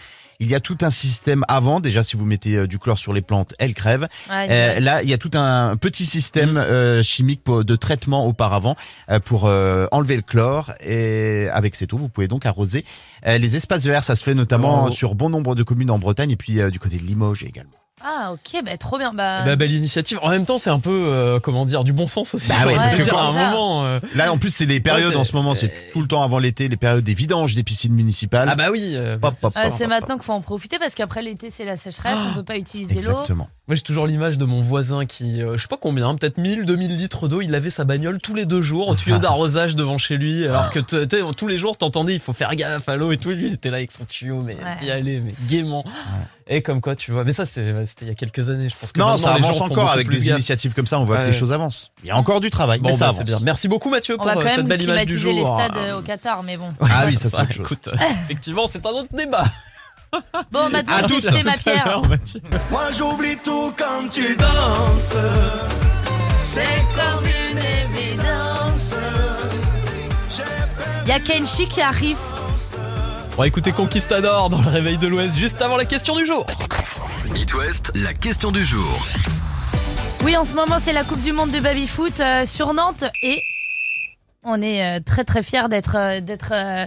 il 0.41 0.49
y 0.49 0.55
a 0.55 0.61
tout 0.61 0.79
un 0.83 0.91
système 0.91 1.45
avant. 1.49 1.81
Déjà 1.81 2.03
si 2.03 2.17
vous 2.17 2.25
mettez 2.27 2.57
euh, 2.57 2.67
du 2.67 2.79
chlore 2.79 2.99
sur 2.99 3.13
les 3.13 3.23
plantes, 3.23 3.55
elles 3.59 3.75
crèvent. 3.75 4.09
Ouais, 4.31 4.47
Euh, 4.51 4.81
là, 4.81 5.03
il 5.03 5.09
y 5.09 5.15
a 5.15 5.19
tout 5.19 5.31
un 5.35 5.77
petit 5.77 6.07
système 6.07 6.53
Mm. 6.53 6.57
euh, 6.59 7.03
chimique 7.03 7.43
de 7.47 7.77
traitement 7.77 8.27
auparavant 8.27 8.77
pour 9.25 9.47
euh, 9.47 9.87
enlever 9.93 10.17
le 10.17 10.23
chlore. 10.23 10.73
Et 10.81 11.49
avec 11.53 11.75
cette 11.75 11.93
eau, 11.93 11.99
vous 11.99 12.09
pouvez 12.09 12.29
donc 12.29 12.47
arroser 12.47 12.85
les 13.27 13.57
espaces 13.57 13.85
verts. 13.85 14.05
Ça 14.05 14.17
se 14.17 14.23
fait 14.25 14.35
notamment 14.35 14.87
Oh. 14.87 14.91
sur 14.91 15.15
bon 15.15 15.31
nombre 15.31 15.55
de 15.55 15.63
communes 15.63 15.91
en 15.91 15.99
Bretagne 15.99 16.31
et 16.31 16.37
puis 16.37 16.59
du 16.71 16.79
côté 16.79 16.97
de 16.97 17.03
Limoges 17.03 17.43
également. 17.45 17.73
Ah 18.09 18.33
ok, 18.33 18.63
bah 18.65 18.77
trop 18.77 18.99
bien. 18.99 19.13
Bah, 19.13 19.43
Bah, 19.45 19.57
belle 19.57 19.73
initiative. 19.73 20.19
En 20.23 20.29
même 20.31 20.45
temps, 20.47 20.59
c'est 20.59 20.71
un 20.71 20.79
peu, 20.79 21.07
euh, 21.09 21.41
comment 21.41 21.65
dire, 21.65 21.83
du 21.83 21.93
bon 21.93 22.07
sens 22.07 22.35
aussi. 22.35 22.51
Bah 22.51 22.67
ouais, 22.67 22.77
parce 22.77 22.95
que 22.95 23.03
dire, 23.03 23.13
quand- 23.13 23.19
à 23.19 23.23
un 23.31 23.33
moment. 23.51 23.85
euh, 23.85 23.99
Là, 24.15 24.33
en 24.33 24.39
plus, 24.39 24.55
c'est 24.55 24.67
les 24.67 24.79
périodes 24.81 25.17
en 25.17 25.25
ce 25.25 25.35
moment. 25.35 25.55
C'est 25.55 25.73
tout 25.93 26.01
le 26.01 26.07
temps 26.07 26.23
avant 26.23 26.39
l'été, 26.39 26.69
les 26.69 26.77
périodes 26.77 27.03
des 27.03 27.15
vidanges 27.15 27.55
des 27.57 27.65
piscines 27.65 27.93
municipales. 27.95 28.49
Ah 28.51 28.55
bah 28.55 28.69
oui. 28.71 28.93
euh, 28.95 29.17
ah, 29.57 29.71
c'est 29.71 29.87
maintenant 29.89 30.15
qu'il 30.17 30.25
faut 30.25 30.33
en 30.33 30.41
profiter 30.41 30.79
parce 30.79 30.95
qu'après 30.95 31.23
l'été 31.23 31.51
c'est 31.51 31.65
la 31.65 31.77
sécheresse, 31.77 32.19
on 32.31 32.35
peut 32.35 32.45
pas 32.45 32.57
utiliser 32.59 32.95
l'eau. 32.95 33.01
Exactement. 33.01 33.49
Moi, 33.69 33.75
j'ai 33.75 33.83
toujours 33.83 34.07
l'image 34.07 34.39
de 34.39 34.45
mon 34.45 34.63
voisin 34.63 35.07
qui, 35.07 35.43
euh, 35.43 35.57
je 35.57 35.63
sais 35.63 35.67
pas 35.69 35.77
combien, 35.77 36.15
peut-être 36.15 36.39
1000, 36.39 36.67
2000 36.67 36.97
litres 36.97 37.27
d'eau, 37.27 37.41
il 37.41 37.51
lavait 37.51 37.71
sa 37.71 37.83
bagnole 37.85 38.21
tous 38.21 38.35
les 38.35 38.47
deux 38.47 38.63
jours 38.63 38.87
au 38.87 38.95
tuyau 38.95 39.19
d'arrosage 39.19 39.75
devant 39.75 39.99
chez 39.99 40.17
lui, 40.17 40.47
alors 40.47 40.71
que 40.71 40.79
tous 41.33 41.49
les 41.49 41.59
jours, 41.59 41.77
t'entendais, 41.77 42.15
il 42.15 42.21
faut 42.21 42.33
faire 42.33 42.55
gaffe 42.55 42.89
à 42.89 42.95
l'eau 42.95 43.11
et 43.11 43.17
tout, 43.19 43.33
et 43.33 43.35
lui, 43.35 43.49
il 43.49 43.55
était 43.55 43.71
là 43.71 43.79
avec 43.79 43.91
son 43.91 44.05
tuyau, 44.05 44.43
mais 44.43 44.55
Ouais. 44.55 44.87
y 44.87 44.91
aller, 44.93 45.21
mais 45.21 45.33
gaiement. 45.49 45.85
Et 46.47 46.63
comme 46.63 46.81
quoi, 46.81 46.95
tu 46.95 47.11
vois, 47.11 47.25
mais 47.25 47.33
ça, 47.33 47.45
c'est- 47.45 47.85
c'était 47.99 48.05
il 48.05 48.09
y 48.09 48.13
a 48.13 48.15
quelques 48.15 48.51
années, 48.51 48.69
je 48.69 48.77
pense 48.79 48.93
que 48.93 48.99
Non, 49.01 49.17
ça 49.17 49.35
les 49.37 49.41
gens 49.43 49.49
avance 49.49 49.61
encore 49.63 49.91
avec 49.91 50.07
des 50.11 50.17
gaffe. 50.19 50.27
initiatives 50.27 50.75
comme 50.75 50.87
ça. 50.87 50.99
On 50.99 51.07
voit 51.07 51.17
que 51.17 51.25
les 51.25 51.33
choses 51.33 51.51
avancent. 51.53 51.91
Il 52.05 52.09
y 52.09 52.11
a 52.11 52.17
encore 52.19 52.41
du 52.41 52.51
travail, 52.51 52.79
Bon, 52.81 52.91
mais 52.91 52.95
ça 52.95 53.07
bah, 53.07 53.13
c'est 53.15 53.21
avance. 53.23 53.31
bien. 53.39 53.45
Merci 53.45 53.69
beaucoup, 53.69 53.89
Mathieu, 53.89 54.17
On 54.17 54.19
pour 54.19 54.27
va 54.27 54.33
euh, 54.33 54.35
quand 54.43 54.49
cette 54.49 54.57
même 54.59 54.67
belle 54.67 54.83
image 54.83 55.07
du 55.07 55.15
climatiser 55.15 55.33
les 55.33 55.47
jour. 55.47 55.59
stades 55.59 55.77
euh, 55.79 55.99
au 55.99 56.03
Qatar, 56.03 56.43
mais 56.43 56.59
bon. 56.59 56.75
Ah 56.83 57.05
oui, 57.07 57.15
ça 57.15 57.31
c'est 57.31 57.37
Ça, 57.37 57.47
écoute, 57.49 57.89
effectivement, 58.25 58.67
c'est 58.67 58.85
un 58.85 58.91
autre 58.91 59.09
débat. 59.17 59.45
Bon, 60.53 60.69
maintenant 60.71 60.95
À 60.95 61.03
ma 61.03 61.09
tout 61.09 61.15
à 61.27 61.53
pierre. 61.55 62.03
Mathieu. 62.09 62.41
Moi 62.71 62.91
j'oublie 62.97 63.37
tout 63.43 63.73
quand 63.77 64.09
tu 64.11 64.37
danses. 64.37 65.17
C'est 66.45 66.63
comme 66.95 67.25
une 67.25 67.59
évidence. 67.59 68.95
Il 71.05 71.09
y 71.09 71.13
a 71.13 71.19
Kenshi 71.21 71.67
qui 71.67 71.81
arrive. 71.83 72.19
On 73.39 73.43
va 73.43 73.49
écouter 73.49 73.71
Conquistador 73.71 74.49
dans 74.49 74.63
le 74.63 74.69
réveil 74.69 74.97
de 74.97 75.07
l'Ouest 75.07 75.37
juste 75.37 75.61
avant 75.61 75.77
la 75.77 75.85
question 75.85 76.17
du 76.17 76.25
jour. 76.25 76.47
Hit 77.35 77.53
West, 77.53 77.93
la 77.95 78.15
question 78.15 78.51
du 78.51 78.65
jour. 78.65 79.07
Oui, 80.25 80.35
en 80.39 80.47
ce 80.47 80.55
moment, 80.55 80.79
c'est 80.79 80.95
la 80.95 81.05
Coupe 81.05 81.21
du 81.21 81.33
Monde 81.33 81.51
de 81.51 81.61
baby-foot 81.61 82.19
euh, 82.21 82.47
sur 82.47 82.73
Nantes 82.73 83.05
et 83.23 83.43
on 84.43 84.63
est 84.63 84.83
euh, 84.83 85.03
très 85.05 85.25
très 85.25 85.43
fiers 85.43 85.69
d'être 85.69 85.97
euh, 85.97 86.21
d'être 86.23 86.53
euh, 86.53 86.87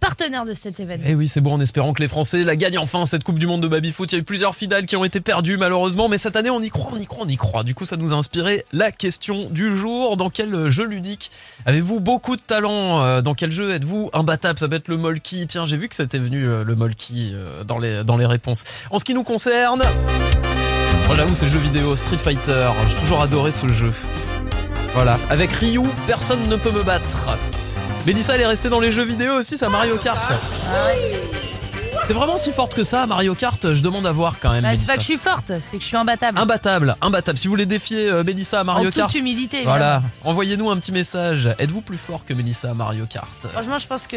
partenaire 0.00 0.44
de 0.44 0.54
cet 0.54 0.80
événement. 0.80 1.04
Eh 1.08 1.14
oui, 1.14 1.28
c'est 1.28 1.40
bon 1.40 1.52
en 1.54 1.60
espérant 1.60 1.92
que 1.92 2.02
les 2.02 2.08
Français 2.08 2.42
la 2.42 2.56
gagnent 2.56 2.78
enfin 2.78 3.04
cette 3.04 3.22
Coupe 3.22 3.38
du 3.38 3.46
Monde 3.46 3.60
de 3.62 3.68
baby-foot. 3.68 4.10
Il 4.12 4.14
y 4.14 4.18
a 4.18 4.20
eu 4.20 4.24
plusieurs 4.24 4.54
finales 4.54 4.86
qui 4.86 4.96
ont 4.96 5.04
été 5.04 5.20
perdues 5.20 5.56
malheureusement, 5.58 6.08
mais 6.08 6.18
cette 6.18 6.36
année 6.36 6.50
on 6.50 6.60
y 6.62 6.70
croit, 6.70 6.90
on 6.94 6.98
y 6.98 7.06
croit, 7.06 7.24
on 7.24 7.28
y 7.28 7.36
croit. 7.36 7.62
Du 7.62 7.74
coup, 7.74 7.84
ça 7.84 7.96
nous 7.96 8.12
a 8.12 8.16
inspiré 8.16 8.64
la 8.72 8.90
question 8.90 9.48
du 9.50 9.76
jour. 9.76 10.16
Dans 10.16 10.30
quel 10.30 10.70
jeu 10.70 10.84
ludique 10.84 11.30
avez-vous 11.66 12.00
beaucoup 12.00 12.36
de 12.36 12.40
talent 12.42 13.02
Euh, 13.02 13.20
Dans 13.22 13.34
quel 13.34 13.52
jeu 13.52 13.74
êtes-vous 13.74 14.10
imbattable? 14.12 14.58
Ça 14.58 14.68
peut 14.68 14.76
être 14.76 14.88
le 14.88 14.96
Molki. 14.96 15.46
Tiens, 15.46 15.66
j'ai 15.66 15.76
vu 15.76 15.88
que 15.88 15.94
c'était 15.94 16.18
venu 16.18 16.46
euh, 16.48 16.64
le 16.64 16.74
Molki 16.74 17.32
euh, 17.34 17.62
dans 17.64 17.78
les 17.78 18.02
dans 18.04 18.16
les 18.16 18.26
réponses. 18.26 18.64
En 18.90 18.98
ce 18.98 19.04
qui 19.04 19.14
nous 19.14 19.24
concerne, 19.24 19.82
moi 21.06 21.16
j'avoue 21.16 21.34
c'est 21.34 21.46
le 21.46 21.52
jeu 21.52 21.58
vidéo 21.58 21.94
Street 21.96 22.16
Fighter. 22.16 22.68
J'ai 22.88 22.96
toujours 22.96 23.20
adoré 23.22 23.50
ce 23.52 23.68
jeu. 23.68 23.92
Voilà, 24.94 25.18
avec 25.28 25.52
Ryu, 25.52 25.82
personne 26.06 26.48
ne 26.48 26.56
peut 26.56 26.72
me 26.72 26.82
battre. 26.82 27.36
Mélissa, 28.06 28.34
elle 28.34 28.40
est 28.40 28.46
restée 28.46 28.68
dans 28.68 28.80
les 28.80 28.90
jeux 28.90 29.04
vidéo 29.04 29.34
aussi, 29.34 29.56
ça 29.56 29.68
Mario 29.68 29.96
Kart. 29.98 30.32
T'es 32.06 32.14
vraiment 32.14 32.36
si 32.36 32.50
forte 32.50 32.74
que 32.74 32.82
ça, 32.82 33.06
Mario 33.06 33.34
Kart 33.34 33.72
Je 33.72 33.82
demande 33.82 34.06
à 34.06 34.10
voir 34.12 34.36
quand 34.40 34.50
même. 34.50 34.62
Bah, 34.62 34.74
c'est 34.74 34.86
pas 34.86 34.94
que 34.94 35.00
je 35.00 35.04
suis 35.06 35.16
forte, 35.16 35.52
c'est 35.60 35.76
que 35.76 35.82
je 35.82 35.88
suis 35.88 35.96
imbattable. 35.96 36.38
Imbattable, 36.38 36.96
imbattable. 37.02 37.38
Si 37.38 37.46
vous 37.46 37.52
voulez 37.52 37.66
défier 37.66 38.08
euh, 38.08 38.24
Mélissa 38.24 38.60
à 38.60 38.64
Mario 38.64 38.88
en 38.88 38.90
toute 38.90 39.00
Kart, 39.00 39.14
humilité. 39.14 39.62
voilà, 39.64 40.02
envoyez-nous 40.24 40.70
un 40.70 40.76
petit 40.78 40.92
message. 40.92 41.50
Êtes-vous 41.58 41.82
plus 41.82 41.98
fort 41.98 42.24
que 42.24 42.32
Mélissa 42.32 42.70
à 42.70 42.74
Mario 42.74 43.06
Kart? 43.06 43.46
Franchement, 43.52 43.78
je 43.78 43.86
pense 43.86 44.06
que 44.06 44.16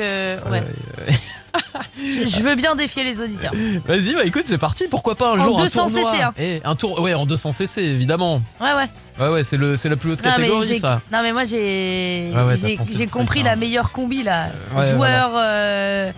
Ouais, 0.50 0.64
ouais. 1.08 1.14
Je 1.98 2.42
veux 2.42 2.56
bien 2.56 2.76
défier 2.76 3.04
les 3.04 3.22
auditeurs. 3.22 3.52
Vas-y, 3.88 4.14
bah 4.16 4.24
écoute, 4.26 4.44
c'est 4.46 4.58
parti. 4.58 4.86
Pourquoi 4.90 5.16
pas 5.16 5.30
un 5.30 5.40
En 5.40 5.44
jour 5.44 5.58
200 5.58 5.84
un 5.84 5.86
tournoi 5.88 6.12
cc, 6.12 6.22
hein. 6.24 6.34
Eh, 6.40 6.62
un 6.66 6.76
tour, 6.76 7.00
ouais, 7.02 7.14
en 7.14 7.26
200 7.26 7.52
cc 7.52 7.82
évidemment. 7.84 8.42
Ouais, 8.60 8.74
ouais. 8.74 8.88
Ouais, 9.20 9.32
ouais, 9.32 9.44
c'est 9.44 9.58
le, 9.58 9.76
c'est 9.76 9.90
la 9.90 9.96
plus 9.96 10.12
haute 10.12 10.24
Non 10.26 10.32
mais, 10.32 10.36
catégorie 10.38 10.68
j'ai- 10.68 10.80
ça. 10.80 11.02
non, 11.12 11.20
mais 11.22 11.32
moi, 11.34 11.44
j'ai 11.44 12.32
Ouais, 12.36 12.42
ouais, 12.44 12.58
t'as 12.58 12.68
j'ai- 12.68 12.76
pensé 12.78 12.94
j'ai 12.94 13.04
le 13.04 13.10
truc, 13.10 13.22
compris 13.22 13.42
hein. 13.42 13.46
la 13.46 13.56
meilleure 13.56 13.92
combi 13.92 14.24
là. 14.24 14.48
ouais, 14.76 14.90
Joueur, 14.90 15.32
euh, 15.36 16.12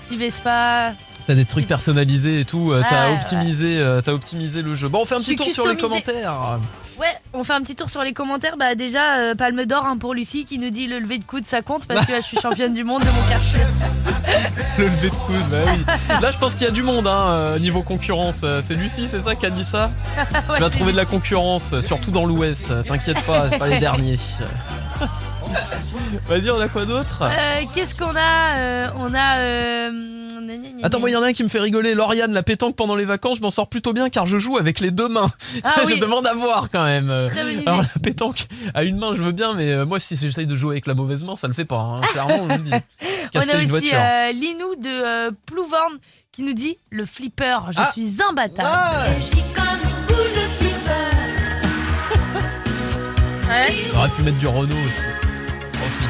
petit 0.00 0.16
Vespa. 0.16 0.92
T'as 1.26 1.34
des 1.34 1.44
trucs 1.44 1.66
personnalisés 1.66 2.40
et 2.40 2.44
tout. 2.44 2.70
euh, 2.70 2.82
T'as 2.88 3.06
Ah, 3.06 3.08
ouais. 3.08 3.14
optimisé, 3.14 3.78
euh, 3.80 4.00
t'as 4.00 4.12
optimisé 4.12 4.62
le 4.62 4.76
jeu. 4.76 4.88
Bon, 4.88 5.00
on 5.02 5.04
fait 5.06 5.16
un 5.16 5.18
Je 5.18 5.22
petit 5.24 5.30
suis 5.30 5.36
tour 5.36 5.46
sur 5.52 5.68
les 5.68 5.76
commentaires. 5.76 6.58
Ouais, 6.98 7.06
on 7.34 7.44
fait 7.44 7.52
un 7.52 7.60
petit 7.60 7.76
tour 7.76 7.90
sur 7.90 8.02
les 8.02 8.12
commentaires. 8.14 8.56
Bah 8.56 8.74
déjà, 8.74 9.18
euh, 9.18 9.34
Palme 9.34 9.64
d'or 9.66 9.84
hein, 9.84 9.98
pour 9.98 10.14
Lucie 10.14 10.44
qui 10.46 10.58
nous 10.58 10.70
dit 10.70 10.86
le 10.86 10.98
lever 10.98 11.18
de 11.18 11.24
coude 11.24 11.46
ça 11.46 11.60
compte 11.60 11.86
parce 11.86 12.06
que 12.06 12.12
là 12.12 12.20
je 12.20 12.24
suis 12.26 12.38
championne 12.38 12.72
du 12.72 12.84
monde 12.84 13.02
de 13.02 13.06
mon 13.08 13.28
quartier. 13.28 13.60
Le 14.78 14.84
lever 14.84 15.08
de 15.10 15.14
coude, 15.14 15.36
bah 15.50 15.58
oui. 15.66 15.84
Là, 16.20 16.30
je 16.30 16.36
pense 16.38 16.54
qu'il 16.54 16.66
y 16.66 16.68
a 16.68 16.72
du 16.72 16.82
monde, 16.82 17.06
hein, 17.06 17.28
euh, 17.30 17.58
niveau 17.58 17.82
concurrence. 17.82 18.42
Euh, 18.44 18.60
C'est 18.60 18.74
Lucie, 18.74 19.08
c'est 19.08 19.20
ça 19.20 19.34
qui 19.34 19.46
a 19.46 19.50
dit 19.50 19.64
ça 19.64 19.90
Ouais, 20.48 20.56
Tu 20.56 20.60
vas 20.60 20.68
trouver 20.70 20.92
de 20.92 20.96
la 20.98 21.06
concurrence, 21.06 21.72
euh, 21.72 21.80
surtout 21.80 22.10
dans 22.10 22.26
l'Ouest. 22.26 22.70
Euh, 22.70 22.82
T'inquiète 22.82 23.20
pas, 23.22 23.48
c'est 23.50 23.58
pas 23.58 23.68
les 23.68 23.78
derniers. 23.80 24.18
Vas-y, 26.28 26.50
on 26.50 26.60
a 26.60 26.68
quoi 26.68 26.84
d'autre? 26.84 27.22
Euh, 27.22 27.62
Qu'est-ce 27.74 27.94
qu'on 27.94 28.14
a 28.16 28.56
Euh, 28.56 28.88
On 28.98 29.14
a 29.14 29.38
euh, 29.38 29.90
Attends, 30.82 31.00
moi, 31.00 31.08
il 31.10 31.12
y 31.14 31.16
en 31.16 31.22
a 31.22 31.28
un 31.28 31.32
qui 31.32 31.42
me 31.42 31.48
fait 31.48 31.58
rigoler. 31.60 31.94
Lauriane, 31.94 32.32
la 32.32 32.42
pétanque 32.42 32.76
pendant 32.76 32.94
les 32.94 33.04
vacances, 33.04 33.38
je 33.38 33.42
m'en 33.42 33.50
sors 33.50 33.68
plutôt 33.68 33.92
bien 33.92 34.10
car 34.10 34.26
je 34.26 34.38
joue 34.38 34.58
avec 34.58 34.80
les 34.80 34.90
deux 34.90 35.08
mains. 35.08 35.30
Ah 35.64 35.80
je 35.86 35.94
oui. 35.94 36.00
demande 36.00 36.26
à 36.26 36.34
voir 36.34 36.68
quand 36.70 36.84
même. 36.84 37.10
Alors, 37.10 37.82
la 37.82 38.00
pétanque 38.02 38.46
à 38.74 38.84
une 38.84 38.96
main, 38.98 39.14
je 39.14 39.22
veux 39.22 39.32
bien, 39.32 39.54
mais 39.54 39.72
euh, 39.72 39.84
moi, 39.86 39.98
si 39.98 40.14
j'essaye 40.16 40.46
de 40.46 40.54
jouer 40.56 40.74
avec 40.74 40.86
la 40.86 40.94
mauvaise 40.94 41.24
main, 41.24 41.36
ça 41.36 41.48
le 41.48 41.54
fait 41.54 41.64
pas. 41.64 41.78
hein. 41.80 42.00
Clairement, 42.12 42.42
on 42.42 42.46
le 42.48 42.58
dit. 42.58 42.70
On 43.34 43.38
a 43.40 43.42
une 43.54 43.58
aussi 43.60 43.66
voiture. 43.66 43.98
euh, 43.98 44.32
Linou 44.32 44.74
de 44.76 44.88
euh, 44.88 45.30
Plouvorne 45.46 45.98
qui 46.32 46.42
nous 46.42 46.52
dit 46.54 46.78
le 46.90 47.04
flipper, 47.04 47.58
je 47.70 47.78
Ah. 47.80 47.90
suis 47.92 48.18
imbattable. 48.28 48.68
Et 49.18 49.20
je 49.20 49.30
vis 49.30 49.42
comme 49.54 49.80
une 49.82 50.06
boule 50.06 50.16
de 50.16 50.46
flipper. 50.58 50.92
Ouais. 53.48 53.74
On 53.94 53.98
aurait 53.98 54.08
pu 54.10 54.22
mettre 54.22 54.38
du 54.38 54.46
Renault 54.46 54.74
aussi. 54.86 55.06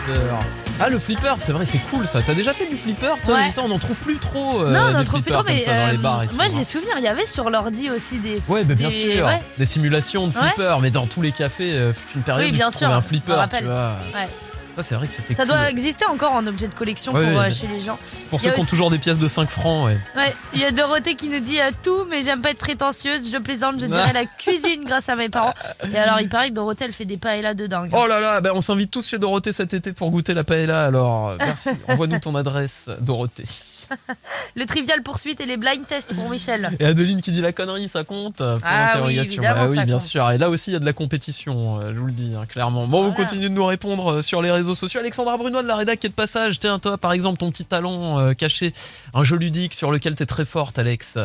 Flipper. 0.07 0.37
Ah, 0.79 0.89
le 0.89 0.99
flipper, 0.99 1.35
c'est 1.39 1.53
vrai, 1.53 1.65
c'est 1.65 1.79
cool 1.91 2.07
ça. 2.07 2.21
T'as 2.23 2.35
déjà 2.35 2.53
fait 2.53 2.67
du 2.67 2.77
flipper, 2.77 3.13
toi 3.25 3.35
Ouais. 3.37 3.51
Ça, 3.51 3.63
on 3.65 3.69
n'en 3.69 3.79
trouve 3.79 3.97
plus 3.97 4.19
trop. 4.19 4.61
euh, 4.63 4.73
non, 4.73 4.81
on 4.81 4.91
des 4.93 4.97
en 4.99 5.05
trouve 5.05 5.23
plus 5.23 5.33
trop, 5.33 5.43
mais 5.45 5.59
ça 5.59 5.73
dans 5.87 5.91
les 5.93 5.99
euh, 5.99 6.01
bars 6.01 6.23
et 6.23 6.29
tout, 6.29 6.35
moi 6.37 6.45
hein. 6.47 6.53
j'ai 6.55 6.65
souvenir, 6.65 6.95
il 6.99 7.05
y 7.05 7.09
avait 7.09 7.27
sur 7.27 7.49
l'ordi 7.51 7.91
aussi 7.91 8.19
des. 8.19 8.41
Ouais, 8.49 8.63
mais 8.65 8.75
bien 8.75 8.89
des- 8.89 9.15
sûr. 9.15 9.27
ouais. 9.27 9.43
Des 9.59 9.65
simulations 9.65 10.27
de 10.29 10.35
Ouais. 10.37 10.43
flipper, 10.53 10.79
mais 10.81 10.91
dans 10.91 11.07
tous 11.07 11.23
les 11.23 11.33
cafés, 11.33 11.73
euh, 11.75 11.93
une 12.15 12.23
période 12.23 12.45
Oui, 12.47 12.51
où 12.53 12.55
bien 12.55 12.71
tu 12.71 12.79
sûr, 12.79 12.91
un 12.91 13.01
flipper, 13.01 13.47
tu 13.59 13.65
vois. 13.65 13.93
Ouais. 14.15 14.29
Ça, 14.77 14.83
c'est 14.83 14.95
vrai 14.95 15.07
que 15.07 15.13
c'était 15.15 15.33
Ça 15.35 15.45
cool. 15.45 15.53
doit 15.55 15.71
exister 15.71 16.05
encore 16.05 16.33
en 16.35 16.47
objet 16.47 16.69
de 16.69 16.75
collection 16.75 17.13
Ouais, 17.15 17.25
pour, 17.31 17.41
ouais, 17.41 17.47
euh, 17.47 17.51
chez 17.51 17.67
les 17.67 17.79
gens. 17.81 17.99
Pour 18.29 18.41
ceux 18.43 18.51
qui 18.51 18.59
ont 18.59 18.63
aussi- 18.63 18.71
toujours 18.71 18.91
des 18.91 18.99
pièces 18.99 19.19
de 19.19 19.27
5 19.27 19.49
francs, 19.49 19.87
ouais. 19.87 19.97
Ouais, 20.17 20.35
il 20.53 20.61
y 20.61 20.65
a 20.67 20.71
Dorothée 20.71 21.15
qui 21.15 21.31
nous 21.31 21.41
dit 21.41 21.59
euh, 21.61 21.71
tout, 21.83 22.05
mais 22.11 22.23
j'aime 22.23 22.43
pas 22.43 22.51
être 22.51 22.59
prétentieuse, 22.59 23.31
je 23.33 23.39
plaisante, 23.39 23.81
je 23.81 23.87
dirais 23.87 24.13
la 24.13 24.27
cuisine 24.27 24.85
grâce 24.85 25.09
à 25.09 25.17
mes 25.17 25.31
parents. 25.31 25.55
Et 25.91 25.97
alors, 25.97 26.21
il 26.21 26.29
paraît 26.29 26.51
que 26.51 26.55
Dorothée, 26.55 26.85
elle 26.85 26.93
fait 26.93 27.07
des 27.07 27.17
paellas 27.17 27.55
de 27.55 27.67
dingue. 27.67 27.91
Oh 27.95 28.07
là 28.07 28.21
là, 28.21 28.41
ben 28.43 28.51
on 28.55 28.61
s'invite 28.61 28.91
tous 28.91 29.09
chez 29.09 29.19
Dorothée 29.19 29.53
cet 29.53 29.73
été 29.73 29.93
pour 29.95 30.11
goûter 30.11 30.35
la 30.35 30.45
paella. 30.45 30.85
Alors, 30.85 31.31
euh, 31.31 31.37
merci. 31.39 31.71
Envoie-nous 31.89 32.19
ton 32.19 32.35
adresse, 32.35 32.91
Dorothée. 33.01 33.45
Le 34.57 34.65
trivial 34.67 35.03
poursuite 35.03 35.41
et 35.41 35.47
les 35.47 35.57
blind 35.57 35.87
tests 35.87 36.15
pour 36.15 36.29
Michel. 36.31 36.71
Et 36.81 36.85
Adeline 36.87 37.21
qui 37.21 37.31
dit 37.31 37.41
la 37.41 37.53
connerie, 37.53 37.89
ça 37.89 38.05
compte 38.05 38.41
euh, 38.41 38.59
Point 38.59 38.69
Ah 38.71 39.01
oui, 39.05 39.19
évidemment, 39.19 39.65
Bah 39.65 39.67
oui, 39.71 39.77
ça 39.77 39.85
bien 39.85 39.97
compte. 39.97 40.05
sûr. 40.07 40.31
Et 40.31 40.39
là 40.39 40.49
aussi, 40.51 40.71
il 40.71 40.75
y 40.75 40.77
a 40.77 40.81
de 40.81 40.85
la 40.87 40.93
compétition, 40.93 41.81
euh, 41.81 41.93
je 41.95 41.99
vous 41.99 42.07
le 42.07 42.13
dis, 42.13 42.33
hein, 42.35 42.45
clairement. 42.47 42.87
Bon, 42.87 43.03
vous 43.05 43.13
continuez 43.13 43.49
de 43.49 43.55
nous 43.55 43.67
répondre 43.67 44.13
euh, 44.15 44.23
sur 44.23 44.41
les 44.43 44.51
réseaux 44.51 44.75
sociaux. 44.75 45.01
Alexandra 45.01 45.37
Brunois 45.37 45.63
de 45.63 45.69
la 45.69 45.77
rédac 45.77 45.99
qui 46.01 46.07
est 46.07 46.11
de 46.11 46.15
passage. 46.15 46.59
Tiens, 46.59 46.79
toi, 46.79 46.97
par 46.99 47.13
exemple, 47.13 47.39
ton 47.39 47.51
petit 47.51 47.65
talent 47.65 48.19
euh, 48.19 48.33
caché, 48.35 48.73
un 49.15 49.25
jeu 49.25 49.37
ludique 49.37 49.75
sur 49.75 49.91
lequel 49.91 50.15
t'es 50.17 50.27
très 50.27 50.45
forte, 50.45 50.79
Alex. 50.79 51.19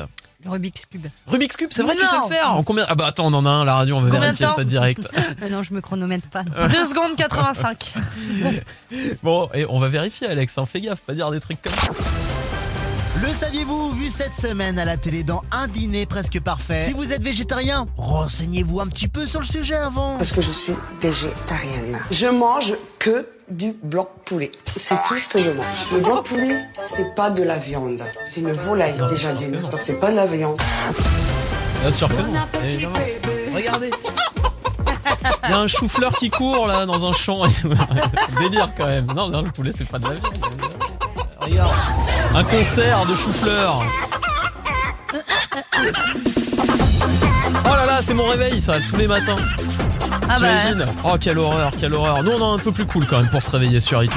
Le 0.43 0.49
Rubik's 0.49 0.85
Cube. 0.87 1.05
Rubik's 1.27 1.55
Cube, 1.55 1.69
c'est 1.71 1.83
vrai, 1.83 1.95
tu 1.95 2.03
sais 2.03 2.15
Non. 2.17 2.27
le 2.27 2.33
faire 2.33 2.51
En 2.53 2.63
combien? 2.63 2.83
Ah 2.89 2.95
bah 2.95 3.05
attends, 3.05 3.27
on 3.27 3.33
en 3.33 3.45
a 3.45 3.49
un, 3.49 3.63
la 3.63 3.75
radio, 3.75 3.95
on 3.97 4.01
va 4.01 4.07
Combien 4.09 4.21
vérifier 4.31 4.47
ça 4.47 4.63
direct. 4.63 5.07
Non, 5.51 5.61
je 5.61 5.71
me 5.71 5.81
chronomètre 5.81 6.27
pas. 6.29 6.41
2 6.67 6.85
secondes 6.85 7.15
85. 7.15 7.93
bon, 9.21 9.49
et 9.53 9.65
on 9.69 9.77
va 9.79 9.87
vérifier, 9.87 10.27
Alex. 10.27 10.57
Hein, 10.57 10.65
fais 10.65 10.81
gaffe, 10.81 11.01
pas 11.01 11.13
dire 11.13 11.29
des 11.29 11.39
trucs 11.39 11.61
comme 11.61 11.73
ça. 11.75 11.91
Le 13.21 13.27
saviez-vous, 13.27 13.91
vu 13.91 14.09
cette 14.09 14.33
semaine 14.33 14.79
à 14.79 14.85
la 14.85 14.97
télé 14.97 15.23
dans 15.23 15.43
Un 15.51 15.67
dîner 15.67 16.07
presque 16.07 16.39
parfait 16.39 16.83
Si 16.83 16.93
vous 16.93 17.13
êtes 17.13 17.21
végétarien, 17.21 17.85
renseignez-vous 17.95 18.79
un 18.79 18.87
petit 18.87 19.07
peu 19.07 19.27
sur 19.27 19.41
le 19.41 19.45
sujet 19.45 19.75
avant. 19.75 20.17
Parce 20.17 20.31
que 20.31 20.41
je 20.41 20.51
suis 20.51 20.73
végétarienne. 21.01 21.99
Je 22.09 22.25
mange 22.25 22.73
que 22.97 23.27
du 23.49 23.75
blanc 23.83 24.07
poulet. 24.25 24.49
C'est 24.75 24.97
tout 25.07 25.17
ce 25.17 25.29
que 25.29 25.37
je 25.37 25.51
mange. 25.51 25.91
Le 25.93 25.99
blanc 25.99 26.23
poulet, 26.23 26.63
c'est 26.79 27.13
pas 27.13 27.29
de 27.29 27.43
la 27.43 27.59
viande. 27.59 28.01
C'est 28.25 28.41
une 28.41 28.53
volaille 28.53 28.99
déjà 29.07 29.33
d'une. 29.33 29.61
Donc 29.61 29.79
c'est 29.79 29.99
pas 29.99 30.09
de 30.09 30.15
la 30.15 30.25
viande. 30.25 30.59
Bien 31.81 31.91
sûr 31.91 32.09
que 32.09 32.13
non. 32.15 32.33
Regardez. 33.53 33.91
Il 35.43 35.49
y 35.51 35.53
a 35.53 35.59
un 35.59 35.67
chou-fleur 35.67 36.13
qui 36.13 36.31
court 36.31 36.65
là 36.65 36.87
dans 36.87 37.07
un 37.07 37.11
champ. 37.11 37.43
Délire 38.39 38.71
quand 38.75 38.87
même. 38.87 39.05
Non, 39.13 39.29
non, 39.29 39.43
le 39.43 39.51
poulet 39.51 39.71
c'est 39.71 39.85
pas 39.85 39.99
de 39.99 40.05
la 40.05 40.13
viande. 40.15 41.00
Regarde. 41.41 41.73
Un 42.35 42.43
concert 42.43 43.05
de 43.05 43.15
chou-fleur. 43.15 43.83
Oh 47.65 47.75
là 47.75 47.85
là, 47.85 48.01
c'est 48.01 48.13
mon 48.13 48.27
réveil 48.27 48.61
ça, 48.61 48.75
tous 48.89 48.97
les 48.97 49.07
matins. 49.07 49.35
Ah 50.23 50.27
bah, 50.27 50.35
T'imagines 50.35 50.85
Oh 51.03 51.15
quelle 51.19 51.39
horreur, 51.39 51.71
quelle 51.79 51.93
horreur. 51.93 52.23
Nous 52.23 52.31
on 52.31 52.39
est 52.39 52.55
un 52.55 52.63
peu 52.63 52.71
plus 52.71 52.85
cool 52.85 53.05
quand 53.05 53.19
même 53.19 53.29
pour 53.29 53.41
se 53.43 53.49
réveiller 53.51 53.79
sur 53.79 54.03
It. 54.03 54.11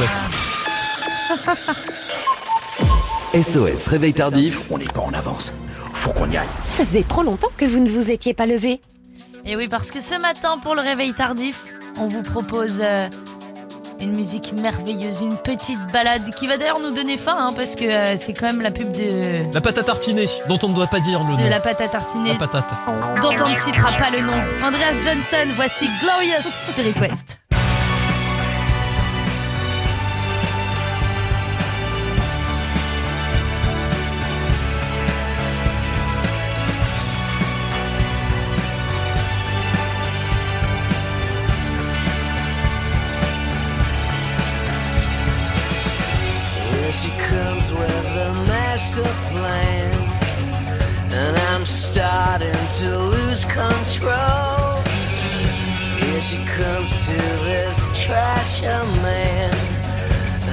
SOS 3.35 3.89
Réveil 3.89 4.13
Tardif. 4.15 4.61
On 4.71 4.79
n'est 4.79 4.85
pas 4.85 5.01
en 5.01 5.13
avance. 5.13 5.53
Faut 5.93 6.13
qu'on 6.13 6.31
y 6.31 6.37
aille. 6.37 6.47
Ça 6.67 6.85
faisait 6.85 7.03
trop 7.03 7.23
longtemps 7.23 7.51
que 7.57 7.65
vous 7.65 7.81
ne 7.81 7.89
vous 7.89 8.11
étiez 8.11 8.35
pas 8.35 8.47
levé. 8.47 8.81
Et 9.47 9.57
oui, 9.57 9.69
parce 9.69 9.91
que 9.91 10.01
ce 10.01 10.15
matin, 10.21 10.59
pour 10.59 10.75
le 10.75 10.81
réveil 10.81 11.13
tardif, 11.13 11.65
on 11.99 12.07
vous 12.07 12.23
propose 12.23 12.81
euh, 12.83 13.09
une 14.01 14.15
musique 14.15 14.53
merveilleuse, 14.61 15.21
une 15.23 15.37
petite 15.37 15.79
balade 15.93 16.23
qui 16.35 16.47
va 16.47 16.57
d'ailleurs 16.57 16.81
nous 16.81 16.95
donner 16.95 17.17
faim, 17.17 17.35
hein, 17.37 17.53
parce 17.55 17.77
que 17.77 17.85
euh, 17.85 18.17
c'est 18.17 18.33
quand 18.33 18.47
même 18.47 18.61
la 18.61 18.71
pub 18.71 18.91
de, 18.93 19.53
La 19.53 19.61
pâte 19.61 19.79
à 19.79 19.83
tartiner, 19.83 20.27
dont 20.49 20.59
on 20.63 20.69
ne 20.69 20.75
doit 20.75 20.87
pas 20.87 21.01
dire 21.01 21.21
le 21.21 21.37
de 21.37 21.43
nom. 21.43 21.49
la 21.49 21.61
pâte 21.61 21.81
à 21.81 21.89
tartiner, 21.89 22.33
La 22.33 22.39
patate. 22.39 22.69
dont 23.23 23.45
on 23.45 23.51
ne 23.51 23.55
citera 23.57 23.93
pas 23.97 24.11
le 24.11 24.21
nom. 24.21 24.33
Andreas 24.63 25.01
Johnson, 25.03 25.53
voici 25.57 25.89
Glorious 26.01 26.43
sur 26.75 26.87
It 26.87 27.44
she 46.95 47.11
comes 47.11 47.73
with 47.73 48.07
a 48.29 48.33
master 48.47 49.03
plan. 49.03 49.91
And 51.11 51.37
I'm 51.51 51.65
starting 51.65 52.63
to 52.79 52.99
lose 52.99 53.45
control. 53.45 54.83
Here 55.99 56.21
she 56.21 56.39
comes 56.45 57.07
to 57.07 57.17
this 57.49 57.79
trasher 57.99 58.85
man. 59.03 59.53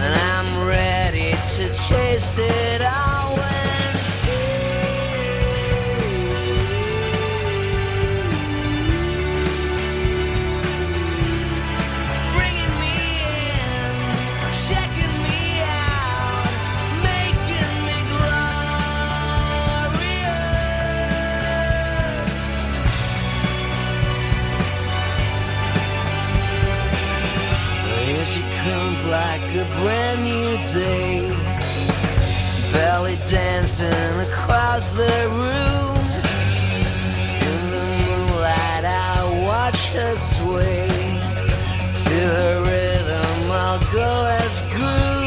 And 0.02 0.14
I'm 0.34 0.68
ready 0.68 1.32
to 1.32 1.64
chase 1.88 2.40
it 2.40 2.82
all 2.82 3.38
when 3.38 3.91
comes 29.02 29.12
like 29.12 29.42
a 29.56 29.66
brand 29.82 30.24
new 30.24 30.58
day, 30.74 31.30
belly 32.72 33.18
dancing 33.30 34.20
across 34.20 34.94
the 34.94 35.28
room. 35.30 35.98
In 37.50 37.70
the 37.72 37.86
moonlight, 38.06 38.86
I 38.86 39.44
watch 39.46 39.94
her 39.94 40.16
sway. 40.16 40.88
To 42.04 42.10
her 42.10 42.64
rhythm, 42.64 43.52
I'll 43.52 43.80
go 43.94 44.38
as 44.42 44.62
groom 44.74 45.21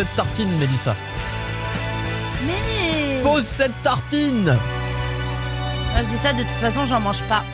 cette 0.00 0.16
tartine, 0.16 0.48
Mélissa. 0.58 0.96
Mais. 2.46 3.20
Pose 3.22 3.44
cette 3.44 3.82
tartine 3.82 4.44
Moi, 5.92 6.02
je 6.02 6.08
dis 6.08 6.16
ça, 6.16 6.32
de 6.32 6.42
toute 6.42 6.52
façon, 6.52 6.86
j'en 6.86 7.00
mange 7.00 7.20
pas. 7.24 7.44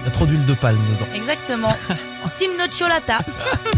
Il 0.00 0.06
y 0.06 0.08
a 0.08 0.10
trop 0.12 0.24
d'huile 0.24 0.46
de 0.46 0.54
palme 0.54 0.78
dedans. 0.78 1.06
Exactement. 1.14 1.76
Team 2.36 2.52
Nocciolata. 2.56 3.18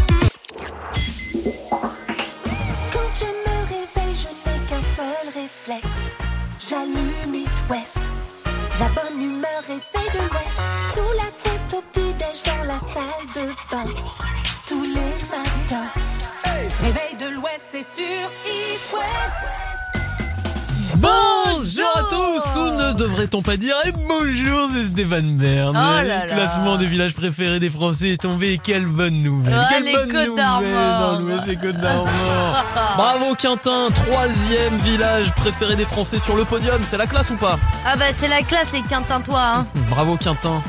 Devrait-on 23.19 23.41
pas 23.41 23.57
dire 23.57 23.75
eh, 23.85 23.91
bonjour, 23.91 24.69
c'est 24.71 24.85
Stéphane 24.85 25.35
Bern. 25.35 25.71
Oh 25.75 25.75
là 25.75 26.03
le 26.03 26.07
là. 26.07 26.35
classement 26.35 26.77
des 26.77 26.87
villages 26.87 27.13
préférés 27.13 27.59
des 27.59 27.69
Français 27.69 28.11
est 28.11 28.21
tombé. 28.21 28.57
Quelle 28.63 28.85
bonne 28.85 29.21
nouvelle 29.21 29.57
Ah, 29.59 29.67
Quelle 29.69 29.83
les 29.83 29.91
bonne 29.91 30.09
Côtes 30.09 30.27
nouvelle 30.27 30.35
d'Armor. 30.37 31.17
dans 31.19 31.19
l'Ouest, 31.19 31.47
les 31.47 31.55
Côtes 31.57 31.75
d'Armor 31.75 32.07
Bravo 32.95 33.35
Quintin, 33.35 33.89
troisième 33.93 34.77
village 34.85 35.33
préféré 35.33 35.75
des 35.75 35.83
Français 35.83 36.17
sur 36.17 36.37
le 36.37 36.45
podium. 36.45 36.79
C'est 36.85 36.95
la 36.95 37.07
classe 37.07 37.29
ou 37.29 37.35
pas 37.35 37.59
Ah 37.85 37.97
bah 37.97 38.05
c'est 38.13 38.29
la 38.29 38.41
classe 38.41 38.71
les 38.71 38.83
quintintois 38.83 39.41
hein. 39.57 39.65
Bravo 39.89 40.15
Quintin. 40.15 40.63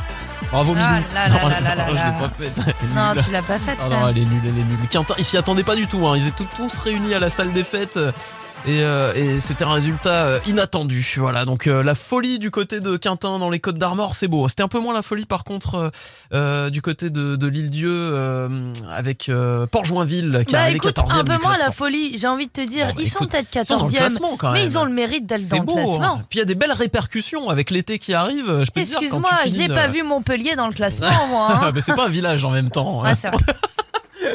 Bravo 0.50 0.74
Milou. 0.74 0.84
Ah 0.88 0.98
là 1.14 1.28
là 1.28 1.40
Non, 1.42 1.48
là 1.48 1.60
là 1.60 1.76
non, 1.76 1.76
là 1.76 1.86
je 1.88 1.94
là. 1.94 2.10
l'ai 2.10 2.18
pas 2.18 2.30
faite. 2.36 2.52
Elle 2.66 2.90
est 2.90 2.94
Non 2.96 3.14
nulle. 3.14 3.22
tu 3.24 3.30
l'as 3.30 3.42
pas 3.42 3.58
faite 3.60 3.78
Ah 3.80 3.88
non, 3.88 4.08
elle 4.08 4.18
est 4.18 4.24
nulle, 4.24 4.42
elle 4.42 4.58
est 4.58 4.64
nulle. 4.64 4.88
Quintin, 4.90 5.14
ils 5.18 5.24
s'y 5.24 5.36
attendaient 5.36 5.62
pas 5.62 5.76
du 5.76 5.86
tout. 5.86 6.04
Hein. 6.04 6.16
Ils 6.16 6.26
étaient 6.26 6.42
tous 6.56 6.78
réunis 6.78 7.14
à 7.14 7.20
la 7.20 7.30
salle 7.30 7.52
des 7.52 7.62
fêtes. 7.62 7.96
Et, 8.66 8.82
euh, 8.82 9.14
et 9.14 9.40
c'était 9.40 9.64
un 9.64 9.72
résultat 9.72 10.26
euh, 10.26 10.40
inattendu. 10.46 11.04
Voilà, 11.16 11.44
donc 11.46 11.66
euh, 11.66 11.82
la 11.82 11.94
folie 11.94 12.38
du 12.38 12.50
côté 12.50 12.80
de 12.80 12.96
Quintin 12.98 13.38
dans 13.38 13.48
les 13.48 13.58
Côtes 13.58 13.78
d'Armor, 13.78 14.14
c'est 14.14 14.28
beau. 14.28 14.48
C'était 14.48 14.62
un 14.62 14.68
peu 14.68 14.78
moins 14.80 14.92
la 14.92 15.00
folie 15.02 15.24
par 15.24 15.44
contre 15.44 15.74
euh, 15.76 15.90
euh, 16.34 16.70
du 16.70 16.82
côté 16.82 17.08
de, 17.08 17.36
de 17.36 17.46
l'île 17.46 17.70
Dieu 17.70 17.90
euh, 17.90 18.72
avec 18.92 19.28
euh, 19.30 19.66
Port-Joinville 19.66 20.44
qui 20.46 20.52
Bah 20.52 20.60
arrivé 20.62 20.76
écoute, 20.76 20.94
14e 20.96 21.20
un 21.20 21.24
peu 21.24 21.38
moins 21.42 21.56
la 21.58 21.70
folie, 21.70 22.18
j'ai 22.18 22.26
envie 22.28 22.46
de 22.46 22.52
te 22.52 22.60
dire, 22.60 22.88
Bon, 22.88 22.92
bah, 22.94 23.00
ils 23.02 23.08
sont 23.08 23.18
écoute, 23.20 23.30
peut-être 23.30 23.48
ils 23.54 23.64
sont 23.64 23.78
dans 23.78 23.84
le 23.86 23.90
14e, 23.92 23.96
classement, 23.96 24.36
quand 24.36 24.52
mais 24.52 24.62
ils 24.64 24.76
ont 24.76 24.84
le 24.84 24.92
mérite 24.92 25.26
d'être 25.26 25.48
dans 25.48 25.56
le 25.56 25.62
beau. 25.62 25.74
classement. 25.74 26.16
hein. 26.18 26.24
Puis 26.28 26.38
il 26.38 26.40
y 26.40 26.42
a 26.42 26.46
des 26.46 26.54
belles 26.54 26.72
répercussions 26.72 27.48
avec 27.48 27.70
l'été 27.70 27.98
qui 27.98 28.12
arrive. 28.12 28.44
Je 28.64 28.70
peux 28.70 28.80
Excuse-moi, 28.80 29.30
j'ai 29.46 29.68
pas 29.68 29.88
vu 29.88 30.02
Montpellier 30.02 30.54
dans 30.56 30.66
le 30.68 30.74
classement 30.74 31.08
moi. 31.30 31.46
Ah, 31.50 31.60
hein. 31.64 31.72
mais 31.74 31.80
c'est 31.80 31.94
pas 31.94 32.04
un 32.06 32.10
village 32.10 32.44
en 32.44 32.50
même 32.50 32.68
temps. 32.68 33.02
Ouais, 33.02 33.14
c'est 33.14 33.28
vrai. 33.28 33.38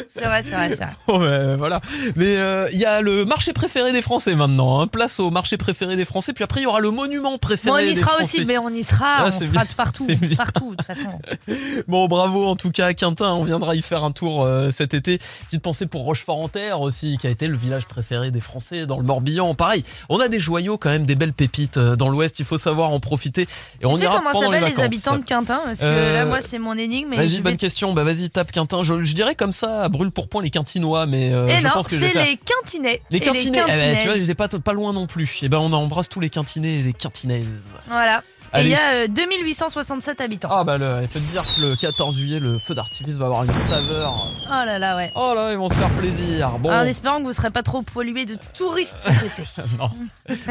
C'est 0.08 0.24
vrai, 0.24 0.42
c'est 0.42 0.54
vrai, 0.54 0.70
c'est 0.70 0.84
vrai. 0.84 1.18
Ouais, 1.18 1.56
voilà. 1.56 1.80
Mais 2.16 2.36
euh, 2.36 2.68
il 2.72 2.78
y 2.78 2.84
a 2.84 3.00
le 3.00 3.24
marché 3.24 3.52
préféré 3.52 3.92
des 3.92 4.02
Français 4.02 4.34
maintenant. 4.34 4.80
hein. 4.80 4.86
Place 4.86 5.20
au 5.20 5.30
marché 5.30 5.56
préféré 5.56 5.96
des 5.96 6.04
Français. 6.04 6.32
Puis 6.32 6.44
après, 6.44 6.60
il 6.60 6.64
y 6.64 6.66
aura 6.66 6.80
le 6.80 6.90
monument 6.90 7.38
préféré 7.38 7.70
Bon, 7.70 7.76
on 7.76 7.90
y 7.90 7.94
des 7.94 8.00
sera 8.00 8.12
Français. 8.12 8.38
aussi, 8.38 8.44
mais 8.46 8.58
on 8.58 8.68
y 8.70 8.82
sera, 8.84 9.06
Ah, 9.18 9.24
on 9.26 9.30
sera 9.30 9.50
bien, 9.50 9.64
partout, 9.76 10.06
partout 10.36 10.70
de 10.72 10.76
toute 10.76 10.86
façon. 10.86 11.20
Bon, 11.88 12.06
bravo 12.08 12.46
en 12.46 12.56
tout 12.56 12.70
cas 12.70 12.86
à 12.86 12.94
Quintin. 12.94 13.32
On 13.34 13.44
viendra 13.44 13.74
y 13.74 13.82
faire 13.82 14.04
un 14.04 14.10
tour 14.12 14.44
euh, 14.44 14.70
cet 14.70 14.94
été. 14.94 15.18
Petite 15.46 15.62
pensée 15.62 15.86
pour 15.86 16.02
Rochefort-en-Terre 16.02 16.80
aussi, 16.80 17.18
qui 17.20 17.26
a 17.26 17.30
été 17.30 17.46
le 17.46 17.56
village 17.56 17.86
préféré 17.86 18.30
des 18.30 18.40
Français 18.40 18.86
dans 18.86 18.98
le 18.98 19.04
Morbihan. 19.04 19.54
Pareil, 19.54 19.84
on 20.08 20.18
a 20.20 20.28
des 20.28 20.40
joyaux 20.40 20.78
quand 20.78 20.90
même, 20.90 21.06
des 21.06 21.14
belles 21.14 21.32
pépites 21.32 21.76
euh, 21.76 21.96
dans 21.96 22.08
l'Ouest. 22.08 22.38
Il 22.40 22.44
faut 22.44 22.58
savoir 22.58 22.90
en 22.90 23.00
profiter. 23.00 23.46
Et 23.80 23.86
on 23.86 23.92
tu 23.92 23.98
sais 23.98 24.04
ira 24.04 24.16
comment 24.18 24.32
les 24.32 24.40
s'appellent 24.40 24.60
les, 24.60 24.66
vacances. 24.70 24.84
habitants 24.84 25.16
de 25.18 25.24
Quintin 25.24 25.60
Parce 25.64 25.80
que 25.80 25.86
Euh, 25.86 26.14
là, 26.14 26.24
moi, 26.24 26.40
c'est 26.40 26.58
mon 26.58 26.76
énigme. 26.76 27.14
Vas-y, 27.14 27.36
vais 27.36 27.40
bonne 27.42 27.56
question. 27.56 27.92
Bah 27.94 28.04
vas-y, 28.04 28.28
tape 28.30 28.52
Quintin. 28.52 28.82
Je, 28.82 29.02
je 29.02 29.14
dirais 29.14 29.34
comme 29.34 29.52
ça, 29.52 29.75
brûle 29.88 30.10
pour 30.10 30.28
point 30.28 30.42
les 30.42 30.50
Quintinois, 30.50 31.06
mais 31.06 31.32
euh, 31.32 31.48
Et 31.48 31.56
je 31.60 31.64
non, 31.64 31.70
pense 31.74 31.88
que 31.88 31.96
je 31.96 32.06
c'est 32.06 32.24
les 32.24 32.36
quintinais. 32.36 33.00
Les 33.10 33.20
quintinais, 33.20 33.60
eh 33.66 33.72
ben, 33.72 33.98
tu 33.98 34.06
vois, 34.08 34.16
j'étais 34.16 34.34
pas, 34.34 34.48
pas 34.48 34.72
loin 34.72 34.92
non 34.92 35.06
plus. 35.06 35.42
Et 35.42 35.48
ben, 35.48 35.58
on 35.58 35.72
embrasse 35.72 36.08
tous 36.08 36.20
les 36.20 36.30
quintinais 36.30 36.76
et 36.76 36.82
les 36.82 36.92
quintinaises. 36.92 37.46
Voilà. 37.86 38.22
Et 38.54 38.60
il 38.62 38.68
y 38.68 38.74
a 38.74 39.04
euh, 39.04 39.06
2867 39.08 40.20
habitants. 40.20 40.48
Ah 40.50 40.64
bah, 40.64 40.78
le, 40.78 40.88
il 41.02 41.08
peut 41.08 41.20
te 41.20 41.30
dire 41.30 41.44
que 41.56 41.60
le 41.60 41.76
14 41.76 42.16
juillet, 42.16 42.38
le 42.40 42.58
feu 42.58 42.74
d'artifice 42.74 43.14
va 43.16 43.26
avoir 43.26 43.44
une 43.44 43.52
saveur. 43.52 44.28
Oh 44.46 44.48
là 44.50 44.78
là, 44.78 44.96
ouais. 44.96 45.12
Oh 45.14 45.32
là, 45.34 45.52
ils 45.52 45.58
vont 45.58 45.68
se 45.68 45.74
faire 45.74 45.90
plaisir. 45.90 46.58
Bon, 46.58 46.70
En 46.70 46.82
espérant 46.82 47.18
que 47.18 47.24
vous 47.24 47.32
serez 47.32 47.50
pas 47.50 47.62
trop 47.62 47.82
pollués 47.82 48.24
de 48.24 48.36
touristes 48.56 48.96
cet 49.02 49.38
été. 49.38 49.42
non. 49.78 49.90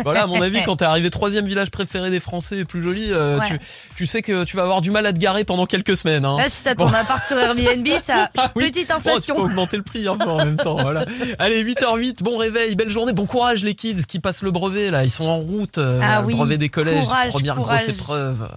Voilà, 0.04 0.24
à 0.24 0.28
mon 0.28 0.42
avis, 0.42 0.62
quand 0.64 0.76
t'es 0.78 0.86
arrivé 0.86 1.10
troisième 1.10 1.46
village 1.46 1.72
préféré 1.72 2.10
des 2.10 2.20
Français 2.20 2.60
et 2.60 2.66
plus 2.66 2.82
joli, 2.82 3.08
euh, 3.12 3.40
Ouais. 3.40 3.48
tu, 3.48 3.60
tu 3.96 4.06
sais 4.06 4.22
que 4.22 4.44
tu 4.44 4.56
vas 4.58 4.64
avoir 4.64 4.82
du 4.82 4.92
mal 4.92 5.06
à 5.06 5.14
te 5.14 5.20
garer 5.20 5.44
pendant 5.44 5.66
quelques 5.66 5.98
semaines. 5.98 6.26
Hein. 6.26 6.38
Là, 6.38 6.48
si 6.50 6.64
t'as 6.64 6.76
ton 6.76 6.86
Bon. 6.86 6.94
appart 6.94 7.26
sur 7.26 7.38
Airbnb, 7.40 7.88
ça 8.02 8.30
Ah 8.38 8.50
oui. 8.56 8.66
petite 8.70 8.88
tu 8.88 8.94
inflation. 8.94 9.36
peux 9.36 9.42
augmenter 9.42 9.78
le 9.78 9.84
prix 9.84 10.08
un 10.08 10.18
peu 10.18 10.30
en 10.30 10.38
même 10.38 10.58
temps. 10.58 10.76
Voilà. 10.80 11.06
Allez, 11.40 11.64
8h08, 11.64 12.22
bon 12.24 12.38
réveil, 12.38 12.76
belle 12.76 12.90
journée, 12.90 13.14
bon 13.14 13.26
courage 13.26 13.64
les 13.64 13.74
kids 13.76 14.04
qui 14.08 14.20
passent 14.20 14.42
le 14.44 14.52
brevet 14.52 14.92
là. 14.92 15.04
Ils 15.04 15.10
sont 15.12 15.26
en 15.26 15.38
route, 15.38 15.78
euh, 15.78 16.00
Ah 16.04 16.22
oui, 16.22 16.36
brevet 16.36 16.58
des 16.58 16.70
collèges, 16.70 17.06
courage, 17.06 17.30
première 17.32 17.56
courage. 17.56 17.78
grosse 17.80 17.85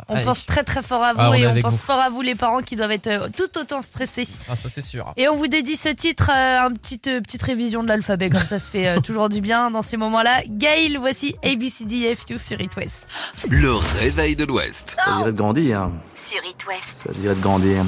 On 0.09 0.15
Allez. 0.15 0.25
pense 0.25 0.47
très 0.47 0.63
très 0.65 0.83
fort 0.83 1.03
à 1.03 1.13
vous 1.13 1.21
Ah, 1.21 1.31
on 1.31 1.35
et 1.35 1.47
on 1.47 1.61
pense 1.61 1.75
vous. 1.75 1.79
fort 1.87 1.99
à 2.01 2.09
vous 2.11 2.21
les 2.23 2.35
parents 2.35 2.61
qui 2.63 2.77
doivent 2.77 2.91
être 2.93 3.07
euh, 3.07 3.29
tout 3.37 3.59
autant 3.59 3.83
stressés. 3.83 4.27
Ah, 4.49 4.57
ça 4.57 4.69
c'est 4.69 4.83
sûr. 4.83 5.13
Et 5.17 5.29
on 5.29 5.37
vous 5.37 5.47
dédie 5.49 5.77
ce 5.77 5.89
titre, 5.89 6.31
euh, 6.35 6.67
un 6.67 6.73
petite, 6.73 7.07
euh, 7.09 7.21
petite 7.21 7.43
révision 7.43 7.83
de 7.83 7.89
l'alphabet, 7.89 8.31
comme 8.31 8.45
ça 8.45 8.59
se 8.59 8.69
fait 8.69 8.89
euh, 8.89 9.01
toujours 9.03 9.29
du 9.29 9.41
bien 9.41 9.71
dans 9.71 9.83
ces 9.83 9.97
moments-là. 9.97 10.43
Gail, 10.49 10.97
voici 10.99 11.35
ABCDFU 11.45 12.39
sur 12.39 12.61
It 12.61 12.75
West. 12.77 13.07
Le 13.49 13.75
réveil 14.01 14.37
de 14.37 14.45
l'Ouest. 14.45 14.97
Ça 15.05 15.17
dirait 15.19 15.33
de 15.33 15.37
grandir. 15.37 15.89
Sur 16.15 16.39
It 16.45 16.67
West. 16.67 16.97
Ça 17.07 17.13
dirait 17.13 17.35
de 17.35 17.41
grandir. 17.41 17.83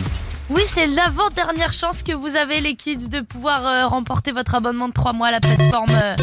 Oui, 0.52 0.62
c'est 0.66 0.86
l'avant-dernière 0.88 1.72
chance 1.72 2.02
que 2.02 2.10
vous 2.12 2.34
avez, 2.34 2.60
les 2.60 2.74
kids, 2.74 3.08
de 3.08 3.20
pouvoir 3.20 3.64
euh, 3.66 3.86
remporter 3.86 4.32
votre 4.32 4.56
abonnement 4.56 4.88
de 4.88 4.92
3 4.92 5.12
mois 5.12 5.28
à 5.28 5.30
la 5.30 5.40
plateforme 5.40 5.86
euh, 6.02 6.16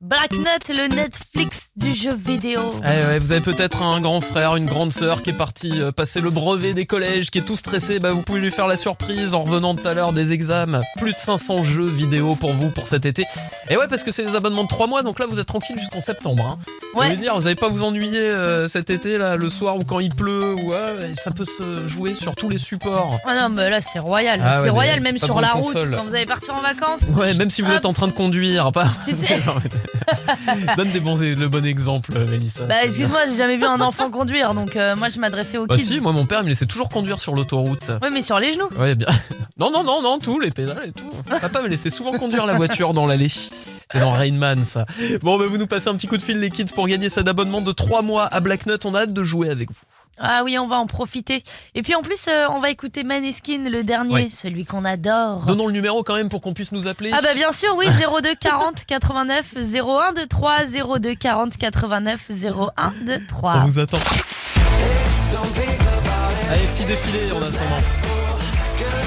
Black 0.00 0.30
Nut, 0.30 0.78
le 0.78 0.86
Netflix 0.94 1.70
du 1.74 1.92
jeu 1.92 2.14
vidéo. 2.14 2.60
Eh 2.84 3.04
ouais, 3.04 3.18
vous 3.18 3.32
avez 3.32 3.40
peut-être 3.40 3.82
un 3.82 4.00
grand 4.00 4.20
frère, 4.20 4.54
une 4.54 4.66
grande 4.66 4.92
sœur 4.92 5.24
qui 5.24 5.30
est 5.30 5.36
parti 5.36 5.72
euh, 5.74 5.90
passer 5.90 6.20
le 6.20 6.30
brevet 6.30 6.72
des 6.72 6.86
collèges, 6.86 7.32
qui 7.32 7.38
est 7.38 7.42
tout 7.42 7.56
stressé. 7.56 7.98
Bah, 7.98 8.12
vous 8.12 8.22
pouvez 8.22 8.38
lui 8.38 8.52
faire 8.52 8.68
la 8.68 8.76
surprise 8.76 9.34
en 9.34 9.40
revenant 9.40 9.74
tout 9.74 9.88
à 9.88 9.94
l'heure 9.94 10.12
des 10.12 10.32
examens. 10.32 10.82
Plus 10.98 11.14
de 11.14 11.18
500 11.18 11.64
jeux 11.64 11.88
vidéo 11.88 12.36
pour 12.36 12.52
vous 12.52 12.70
pour 12.70 12.86
cet 12.86 13.06
été. 13.06 13.24
Et 13.70 13.76
ouais, 13.76 13.88
parce 13.88 14.04
que 14.04 14.12
c'est 14.12 14.22
des 14.22 14.36
abonnements 14.36 14.62
de 14.62 14.68
3 14.68 14.86
mois, 14.86 15.02
donc 15.02 15.18
là 15.18 15.26
vous 15.28 15.40
êtes 15.40 15.48
tranquille 15.48 15.76
jusqu'en 15.76 16.00
septembre. 16.00 16.46
Hein. 16.46 16.58
Ouais. 16.94 17.06
Je 17.06 17.10
veux 17.10 17.16
dire, 17.16 17.34
vous 17.34 17.42
n'allez 17.42 17.56
pas 17.56 17.68
vous 17.68 17.82
ennuyer 17.82 18.20
euh, 18.20 18.68
cet 18.68 18.90
été 18.90 19.18
là, 19.18 19.34
le 19.34 19.50
soir 19.50 19.76
ou 19.78 19.80
quand 19.80 19.98
il 19.98 20.14
pleut. 20.14 20.54
Ou, 20.54 20.74
ça 21.16 21.32
peut 21.32 21.44
se 21.44 21.88
jouer 21.88 22.14
sur 22.14 22.36
tous 22.36 22.48
les 22.48 22.58
supports. 22.58 23.18
Ah 23.26 23.34
non, 23.34 23.48
mais 23.48 23.68
là 23.68 23.80
c'est 23.80 23.98
royal. 23.98 24.40
Ah 24.44 24.58
ouais, 24.58 24.62
c'est 24.62 24.70
royal 24.70 25.00
même 25.00 25.18
sur 25.18 25.40
la 25.40 25.54
route 25.54 25.90
quand 25.90 26.04
vous 26.04 26.14
allez 26.14 26.26
partir 26.26 26.54
en 26.54 26.60
vacances. 26.60 27.00
Ouais, 27.16 27.34
même 27.34 27.50
si 27.50 27.62
vous 27.62 27.72
êtes 27.72 27.84
en 27.84 27.92
train 27.92 28.06
de 28.06 28.12
conduire, 28.12 28.70
pas. 28.70 28.86
Donne 30.76 30.90
des 30.90 31.00
bons, 31.00 31.18
le 31.20 31.46
bon 31.48 31.64
exemple, 31.64 32.12
Mélissa. 32.28 32.64
Bah 32.66 32.84
excuse-moi, 32.84 33.20
j'ai 33.28 33.36
jamais 33.36 33.56
vu 33.56 33.64
un 33.64 33.80
enfant 33.80 34.10
conduire, 34.10 34.54
donc 34.54 34.76
euh, 34.76 34.96
moi 34.96 35.08
je 35.08 35.18
m'adressais 35.18 35.58
aux 35.58 35.66
Bah 35.66 35.76
kids. 35.76 35.84
si, 35.84 36.00
moi 36.00 36.12
mon 36.12 36.26
père 36.26 36.42
me 36.42 36.48
laissait 36.48 36.66
toujours 36.66 36.88
conduire 36.88 37.20
sur 37.20 37.34
l'autoroute. 37.34 37.90
Oui, 38.02 38.08
mais 38.12 38.22
sur 38.22 38.38
les 38.38 38.52
genoux. 38.52 38.68
Ouais, 38.78 38.94
bien. 38.94 39.08
Non, 39.60 39.72
non, 39.72 39.82
non, 39.82 40.00
non, 40.02 40.20
tout, 40.20 40.38
les 40.38 40.52
pédales 40.52 40.84
et 40.86 40.92
tout. 40.92 41.10
Papa 41.40 41.62
me 41.62 41.66
laissait 41.66 41.90
souvent 41.90 42.12
conduire 42.12 42.46
la 42.46 42.54
voiture 42.54 42.94
dans 42.94 43.06
l'allée. 43.06 43.28
C'était 43.28 43.98
dans 43.98 44.12
Rainman, 44.12 44.62
ça. 44.62 44.86
Bon, 45.20 45.36
bah, 45.36 45.46
vous 45.48 45.58
nous 45.58 45.66
passez 45.66 45.88
un 45.88 45.94
petit 45.96 46.06
coup 46.06 46.16
de 46.16 46.22
fil, 46.22 46.38
les 46.38 46.50
kids, 46.50 46.66
pour 46.72 46.86
gagner 46.86 47.08
cet 47.08 47.26
abonnement 47.26 47.60
de 47.60 47.72
3 47.72 48.02
mois 48.02 48.26
à 48.26 48.38
Black 48.38 48.66
Nut. 48.66 48.84
On 48.84 48.94
a 48.94 49.00
hâte 49.00 49.12
de 49.12 49.24
jouer 49.24 49.50
avec 49.50 49.70
vous. 49.72 49.80
Ah 50.20 50.42
oui, 50.44 50.58
on 50.58 50.66
va 50.68 50.76
en 50.76 50.86
profiter. 50.86 51.42
Et 51.74 51.82
puis 51.82 51.94
en 51.94 52.02
plus, 52.02 52.26
euh, 52.28 52.46
on 52.50 52.60
va 52.60 52.70
écouter 52.70 53.04
Maneskin, 53.04 53.64
le 53.70 53.82
dernier, 53.84 54.14
Ouais. 54.14 54.28
celui 54.30 54.64
qu'on 54.64 54.84
adore. 54.84 55.44
Donnons 55.46 55.66
le 55.66 55.72
numéro 55.72 56.02
quand 56.02 56.14
même 56.14 56.28
pour 56.28 56.40
qu'on 56.40 56.54
puisse 56.54 56.72
nous 56.72 56.86
appeler. 56.88 57.10
Ah 57.14 57.20
bah 57.22 57.34
bien 57.34 57.52
sûr, 57.52 57.74
oui, 57.76 57.86
02 57.88 58.34
40 58.34 58.84
89 58.86 59.54
01 59.56 60.12
23 60.12 60.58
02 60.98 61.14
40 61.14 61.56
89 61.56 62.30
01 62.30 62.92
23. 63.04 63.54
On 63.56 63.64
vous 63.66 63.78
attend. 63.78 63.98
Allez, 66.50 66.66
petit 66.74 66.84
défilé 66.84 67.30
en 67.32 67.36
attendant. 67.42 67.82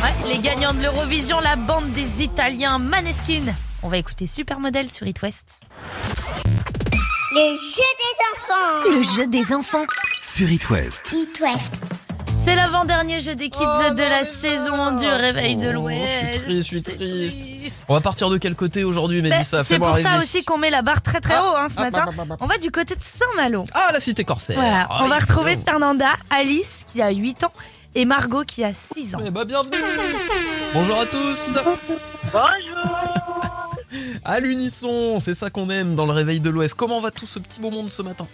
Ouais, 0.03 0.34
les 0.34 0.39
gagnants 0.39 0.74
de 0.74 0.82
l'Eurovision, 0.82 1.39
la 1.39 1.55
bande 1.55 1.91
des 1.91 2.24
Italiens 2.24 2.78
Maneskin. 2.80 3.41
On 3.84 3.89
va 3.89 3.97
écouter 3.97 4.28
Supermodel 4.28 4.89
sur 4.89 5.07
It 5.07 5.22
West. 5.22 5.62
Le 7.34 7.55
jeu 7.55 7.91
des 8.01 8.15
enfants. 8.34 8.89
Le 8.97 9.03
jeu 9.03 9.27
des 9.27 9.53
enfants. 9.53 9.86
Sur 10.21 10.49
It 10.51 10.69
West. 10.69 11.13
It 11.13 11.39
West. 11.39 11.73
C'est 12.43 12.55
l'avant-dernier 12.55 13.19
jeu 13.19 13.36
des 13.36 13.49
kids 13.49 13.59
de 13.95 14.03
la 14.03 14.23
saison 14.23 14.91
du 14.91 15.05
réveil 15.07 15.55
de 15.57 15.69
Oh, 15.69 15.73
l'Ouest. 15.73 16.01
je 16.47 16.61
suis 16.61 16.82
triste, 16.82 17.01
je 17.01 17.29
suis 17.29 17.59
triste. 17.59 17.84
On 17.88 17.93
va 17.93 18.01
partir 18.01 18.29
de 18.29 18.38
quel 18.38 18.55
côté 18.55 18.84
aujourd'hui, 18.84 19.21
Bah, 19.21 19.29
Mélissa 19.29 19.63
c'est 19.63 19.77
pour 19.79 19.95
ça 19.97 20.17
aussi 20.17 20.43
qu'on 20.43 20.57
met 20.57 20.71
la 20.71 20.82
barre 20.82 21.01
très 21.03 21.21
très 21.21 21.38
haut 21.38 21.55
hein, 21.55 21.69
ce 21.69 21.75
ah, 21.77 21.84
matin. 21.84 22.05
bah, 22.07 22.11
bah, 22.17 22.23
bah. 22.29 22.38
On 22.39 22.47
va 22.47 22.57
du 22.57 22.71
côté 22.71 22.95
de 22.95 23.03
Saint-Malo. 23.03 23.65
Ah, 23.75 23.91
la 23.93 23.99
cité 23.99 24.23
corsaire. 24.23 24.57
Voilà, 24.59 24.88
on 25.01 25.07
va 25.07 25.17
Ah, 25.19 25.21
retrouver. 25.21 25.57
Fernanda, 25.63 26.09
Alice 26.32 26.86
qui 26.91 27.01
a 27.01 27.11
8 27.11 27.43
ans 27.43 27.53
et 27.93 28.05
Margot 28.05 28.43
qui 28.43 28.63
a 28.63 28.73
6 28.73 29.15
ans. 29.15 29.19
Eh 29.25 29.29
bah, 29.29 29.45
bienvenue. 29.45 29.77
Bonjour 30.73 30.99
à 30.99 31.05
tous. 31.05 31.39
Bonjour. 32.34 33.20
À 34.23 34.39
l'unisson, 34.39 35.19
c'est 35.19 35.33
ça 35.33 35.49
qu'on 35.49 35.69
aime 35.69 35.95
dans 35.95 36.05
le 36.05 36.11
réveil 36.13 36.39
de 36.39 36.49
l'Ouest. 36.49 36.75
Comment 36.75 36.99
va 37.01 37.11
tout 37.11 37.25
ce 37.25 37.39
petit 37.39 37.59
beau 37.59 37.69
monde 37.71 37.91
ce 37.91 38.01
matin? 38.01 38.27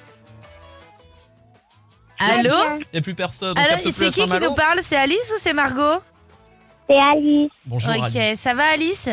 Allô? 2.19 2.55
Il 2.79 2.85
n'y 2.93 2.99
a 2.99 3.01
plus 3.01 3.13
personne. 3.15 3.53
on 3.55 3.59
Alors, 3.59 3.69
capte 3.71 3.83
plus 3.83 3.91
c'est 3.91 4.05
à 4.05 4.07
qui 4.07 4.13
qui 4.15 4.19
Saint-Malo 4.21 4.49
nous 4.49 4.55
parle? 4.55 4.79
C'est 4.81 4.97
Alice 4.97 5.31
ou 5.35 5.37
c'est 5.39 5.53
Margot? 5.53 6.01
C'est 6.89 6.97
Alice. 6.99 7.51
Bonjour 7.65 7.93
Ok, 7.95 8.15
Alice. 8.15 8.39
ça 8.39 8.53
va 8.53 8.63
Alice? 8.73 9.09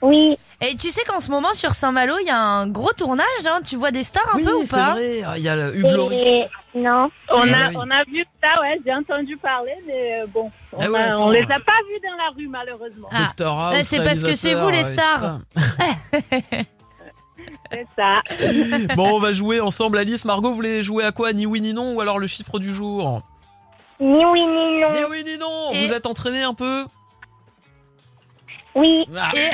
Oui. 0.00 0.36
Et 0.60 0.74
tu 0.76 0.90
sais 0.90 1.02
qu'en 1.04 1.20
ce 1.20 1.30
moment 1.30 1.54
sur 1.54 1.74
Saint-Malo, 1.74 2.14
il 2.20 2.26
y 2.26 2.30
a 2.30 2.38
un 2.38 2.66
gros 2.66 2.92
tournage, 2.92 3.26
hein. 3.46 3.60
tu 3.64 3.76
vois 3.76 3.92
des 3.92 4.02
stars 4.02 4.28
un 4.34 4.36
Oui, 4.38 4.44
peu 4.44 4.54
ou 4.54 4.64
c'est 4.64 4.70
pas? 4.72 4.92
vrai. 4.94 5.22
Ah, 5.24 5.34
Il 5.36 5.42
y 5.44 5.48
a 5.48 5.54
le 5.56 5.76
Hugues 5.76 5.90
Laurie. 5.92 6.16
Et- 6.16 6.48
Non. 6.74 7.10
On 7.30 7.42
Ah 7.52 7.66
a, 7.66 7.70
on 7.74 7.90
a 7.90 8.02
vu 8.04 8.24
ça, 8.42 8.60
ouais, 8.62 8.80
j'ai 8.84 8.94
entendu 8.94 9.36
parler, 9.36 9.74
mais 9.86 10.22
euh, 10.22 10.26
bon, 10.26 10.50
on, 10.72 10.78
Ah 10.80 10.90
ouais, 10.90 10.98
a- 11.00 11.14
attends. 11.16 11.26
on 11.26 11.30
les 11.30 11.42
a 11.42 11.60
pas 11.60 11.78
vus 11.88 12.00
dans 12.02 12.16
la 12.16 12.30
rue 12.34 12.48
malheureusement. 12.48 13.08
Ah. 13.12 13.28
Ouais, 13.72 13.82
c'est 13.84 14.02
parce 14.02 14.22
que 14.22 14.34
c'est 14.34 14.54
vous, 14.54 14.70
les 14.70 14.84
stars. 14.84 15.38
C'est 17.72 17.86
ça. 17.96 18.20
Bon, 18.96 19.14
on 19.16 19.18
va 19.18 19.32
jouer 19.32 19.58
ensemble. 19.60 19.96
Alice, 19.98 20.24
Margot, 20.26 20.50
vous 20.50 20.54
voulez 20.54 20.82
jouer 20.82 21.04
à 21.04 21.12
quoi 21.12 21.32
Ni 21.32 21.46
oui 21.46 21.60
ni 21.60 21.72
non 21.72 21.94
ou 21.94 22.00
alors 22.00 22.18
le 22.18 22.26
chiffre 22.26 22.58
du 22.58 22.72
jour? 22.72 23.22
Ni 23.98 24.24
oui 24.26 24.44
ni 24.44 24.80
non. 24.80 24.92
Ni 24.92 25.04
oui 25.10 25.24
ni 25.24 25.38
non. 25.38 25.70
Et- 25.72 25.86
Vous 25.86 25.92
êtes 25.92 26.06
entraîné 26.06 26.42
un 26.42 26.54
peu? 26.54 26.84
Oui. 28.74 29.06
Ah. 29.16 29.30
Et 29.34 29.50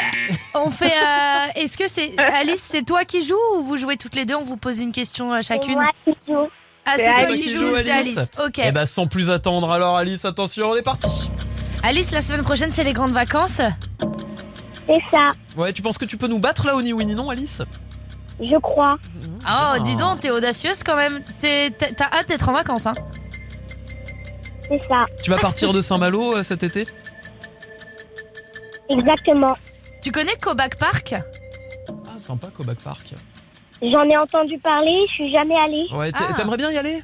on 0.55 0.71
fait. 0.71 0.93
euh, 0.93 1.47
Est-ce 1.63 1.77
que 1.79 1.89
c'est 1.89 2.17
Alice, 2.19 2.63
c'est 2.63 2.83
toi 2.85 3.05
qui 3.05 3.23
joues 3.23 3.37
ou 3.57 3.63
vous 3.63 3.77
jouez 3.77 3.97
toutes 3.97 4.15
les 4.17 4.25
deux 4.25 4.35
On 4.35 4.43
vous 4.45 4.57
pose 4.57 4.81
une 4.81 4.93
question 4.93 5.33
euh, 5.33 5.39
C'est 5.43 5.55
chacune. 5.55 5.75
moi 5.75 5.89
qui 6.05 6.15
joue. 6.29 6.49
Ah, 6.91 6.95
C'est 6.97 7.05
toi 7.05 7.15
Alice. 7.29 7.45
qui 7.45 7.57
joues, 7.57 7.75
c'est 7.75 7.91
Alice. 7.91 8.31
Ok. 8.45 8.61
Eh 8.65 8.73
ben, 8.73 8.87
sans 8.87 9.07
plus 9.07 9.31
attendre, 9.31 9.71
alors 9.71 9.97
Alice, 9.97 10.25
attention, 10.25 10.71
on 10.71 10.77
est 10.77 10.83
parti. 10.83 11.31
Alice, 11.83 12.11
la 12.11 12.23
semaine 12.23 12.43
prochaine, 12.43 12.71
c'est 12.71 12.85
les 12.85 12.93
grandes 12.93 13.13
vacances? 13.13 13.61
C'est 14.87 15.03
ça. 15.11 15.31
Ouais, 15.57 15.73
tu 15.73 15.83
penses 15.83 15.99
que 15.99 16.07
tu 16.07 16.17
peux 16.17 16.29
nous 16.29 16.39
battre 16.39 16.67
là 16.67 16.75
au 16.77 16.83
ni 16.83 16.93
oui 16.95 17.05
ni 17.05 17.15
non, 17.15 17.29
Alice? 17.31 17.61
Je 18.41 18.57
crois. 18.57 18.97
Oh, 19.49 19.83
dis 19.85 19.97
donc, 19.97 20.21
t'es 20.21 20.31
audacieuse 20.31 20.83
quand 20.83 20.97
même. 20.97 21.23
T'es- 21.41 21.71
t'as 21.77 21.93
t'as 21.93 22.17
hâte 22.19 22.29
d'être 22.29 22.49
en 22.49 22.53
vacances, 22.53 22.87
hein 22.87 22.95
C'est 24.69 24.81
ça. 24.89 25.05
Tu 25.23 25.31
vas 25.31 25.39
partir 25.39 25.73
de 25.73 25.81
Saint-Malo 25.81 26.37
euh, 26.37 26.43
cet 26.43 26.63
été? 26.63 26.87
Exactement. 28.89 29.57
Tu 30.03 30.11
connais 30.13 30.37
Koback 30.41 30.77
Park? 30.79 31.15
Ah, 32.07 32.19
sympa, 32.19 32.49
Koback 32.57 32.79
Park. 32.79 33.15
J'en 33.83 34.03
ai 34.05 34.17
entendu 34.17 34.59
parler, 34.59 35.05
je 35.09 35.13
suis 35.15 35.31
jamais 35.33 35.55
allée. 35.57 35.87
Ouais, 35.93 36.11
Ah. 36.15 36.33
t'aimerais 36.37 36.57
bien 36.57 36.71
y 36.71 36.77
aller? 36.79 37.03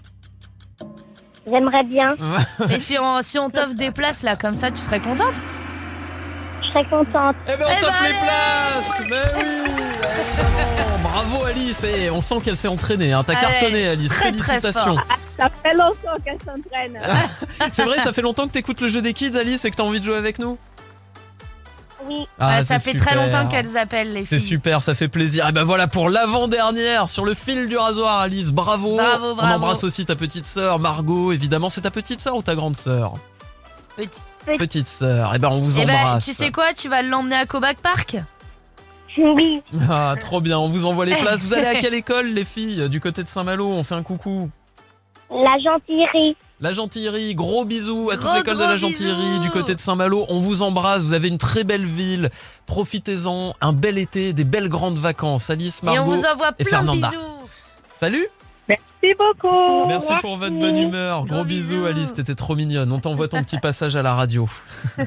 J'aimerais 1.51 1.85
bien. 1.85 2.16
Et 2.70 2.79
si 2.81 2.99
on, 2.99 3.22
si 3.22 3.39
on 3.39 3.51
t'offre 3.51 3.75
des 3.75 3.91
places 3.91 4.22
là 4.22 4.35
comme 4.37 4.55
ça, 4.55 4.70
tu 4.70 4.81
serais 4.81 5.01
contente? 5.01 5.47
Je 6.62 6.68
serais 6.68 6.85
contente. 6.87 7.37
Eh 7.47 7.57
ben, 7.57 7.66
on 7.68 7.70
Eh 7.70 7.81
t'offre 7.81 8.03
ben, 8.03 8.09
les 8.09 8.14
places 8.14 9.03
Mais 9.11 9.43
oui 9.45 9.51
évidemment. 9.51 10.99
Bravo 11.03 11.45
Alice 11.45 11.85
Et 11.85 12.11
on 12.11 12.20
sent 12.20 12.37
qu'elle 12.45 12.57
s'est 12.57 12.66
entraînée, 12.68 13.12
hein. 13.12 13.22
t'as 13.25 13.35
cartonné 13.37 13.89
Alice, 13.89 14.09
très, 14.11 14.33
très 14.33 14.43
félicitations 14.43 14.97
fort. 14.97 15.05
Ça 15.39 15.49
fait 15.62 15.75
longtemps 15.75 16.18
qu'elle 16.25 16.39
s'entraîne. 16.41 16.99
C'est 17.72 17.85
vrai, 17.85 17.99
ça 18.01 18.12
fait 18.12 18.22
longtemps 18.22 18.47
que 18.47 18.53
t'écoutes 18.53 18.81
le 18.81 18.89
jeu 18.89 19.03
des 19.03 19.12
kids 19.12 19.37
Alice 19.39 19.64
et 19.64 19.70
que 19.70 19.77
t'as 19.77 19.83
envie 19.83 20.01
de 20.01 20.05
jouer 20.05 20.16
avec 20.16 20.39
nous? 20.39 20.59
Oui. 22.07 22.27
Ah, 22.39 22.57
Ouais, 22.59 22.63
Ça 22.63 22.79
c'est 22.79 22.93
fait 22.93 22.99
très 22.99 23.15
longtemps 23.15 23.47
qu'elles 23.49 23.77
appellent 23.77 24.13
les 24.13 24.25
C'est 24.25 24.39
filles. 24.39 24.47
super, 24.49 24.83
ça 24.83 24.95
fait 24.95 25.09
plaisir. 25.09 25.49
Et 25.49 25.53
ben 25.53 25.63
voilà 25.65 25.87
pour 25.87 26.09
l'avant-dernière 26.11 27.09
sur 27.09 27.25
le 27.25 27.35
fil 27.35 27.69
du 27.69 27.77
rasoir, 27.77 28.21
Alice. 28.21 28.51
Bravo. 28.51 28.97
Bravo, 28.97 29.27
On 29.31 29.35
bravo. 29.35 29.55
embrasse 29.55 29.85
aussi 29.85 30.05
ta 30.05 30.17
petite 30.17 30.47
sœur, 30.47 30.79
Margot. 30.79 31.33
Évidemment, 31.33 31.69
c'est 31.69 31.81
ta 31.83 31.91
petite 31.91 32.21
sœur 32.21 32.37
ou 32.37 32.43
ta 32.43 32.55
grande 32.55 32.77
sœur 32.77 33.15
Petit. 33.97 34.21
Petite 34.59 34.87
sœur. 34.89 35.35
Et 35.35 35.39
ben 35.39 35.49
on 35.51 35.61
vous 35.61 35.81
Eh 35.81 35.87
ben, 35.87 35.97
embrasse. 35.97 36.25
tu 36.27 36.33
sais 36.35 36.51
quoi 36.51 36.73
Tu 36.75 36.89
vas 36.89 37.01
l'emmener 37.03 37.37
à 37.37 37.47
Koback 37.47 37.79
Park 37.79 38.17
Oui. 39.17 39.63
Ah, 39.89 40.15
trop 40.21 40.41
bien. 40.41 40.59
On 40.59 40.69
vous 40.69 40.85
envoie 40.87 41.07
les 41.07 41.15
places. 41.17 41.43
Vous 41.43 41.55
allez 41.55 41.67
à 41.67 41.75
quelle 41.81 41.95
école, 41.95 42.27
les 42.27 42.45
filles 42.45 42.89
Du 42.91 43.01
côté 43.01 43.23
de 43.23 43.29
Saint-Malo? 43.29 43.67
On 43.67 43.83
fait 43.85 43.95
un 43.95 44.03
coucou. 44.03 44.51
La 45.31 45.57
gentillerie. 45.59 46.37
La 46.65 46.73
Gentillerie, 46.73 47.35
gros 47.35 47.67
bisous 47.67 48.09
à 48.11 48.17
toute 48.17 48.33
l'école 48.35 48.57
de 48.57 48.62
la 48.62 48.79
Gentillerie 48.79 49.39
du 49.41 49.51
côté 49.51 49.75
de 49.75 49.81
Saint-Malo. 49.81 50.25
On 50.31 50.41
vous 50.41 50.62
embrasse, 50.62 51.03
vous 51.03 51.12
avez 51.12 51.29
une 51.29 51.37
très 51.37 51.62
belle 51.62 51.85
ville. 51.85 52.31
Profitez-en, 52.65 53.53
un 53.61 53.73
bel 53.75 53.99
été, 53.99 54.33
des 54.33 54.45
belles 54.45 54.71
grandes 54.71 54.97
vacances. 54.97 55.51
Alice, 55.51 55.81
Et 55.83 55.89
on 55.91 55.93
Margot 55.93 56.12
vous 56.15 56.25
envoie 56.25 56.53
et 56.59 56.65
plein 56.65 56.81
de 56.81 56.87
Fernanda. 56.87 57.11
bisous. 57.11 57.23
Salut 57.93 58.27
Merci 59.05 59.15
beaucoup. 59.19 59.87
Merci 59.87 60.13
pour 60.21 60.39
votre 60.39 60.59
bonne 60.59 60.77
humeur. 60.77 61.25
Gros, 61.25 61.37
Gros 61.37 61.45
bisous, 61.45 61.75
bisous. 61.75 61.87
Alice, 61.87 62.15
t'étais 62.15 62.35
trop 62.35 62.55
mignonne. 62.55 62.91
On 62.91 63.01
t'envoie 63.01 63.29
ton 63.29 63.43
petit 63.43 63.59
passage 63.59 63.97
à 63.97 64.03
la 64.03 64.15
radio. 64.15 64.49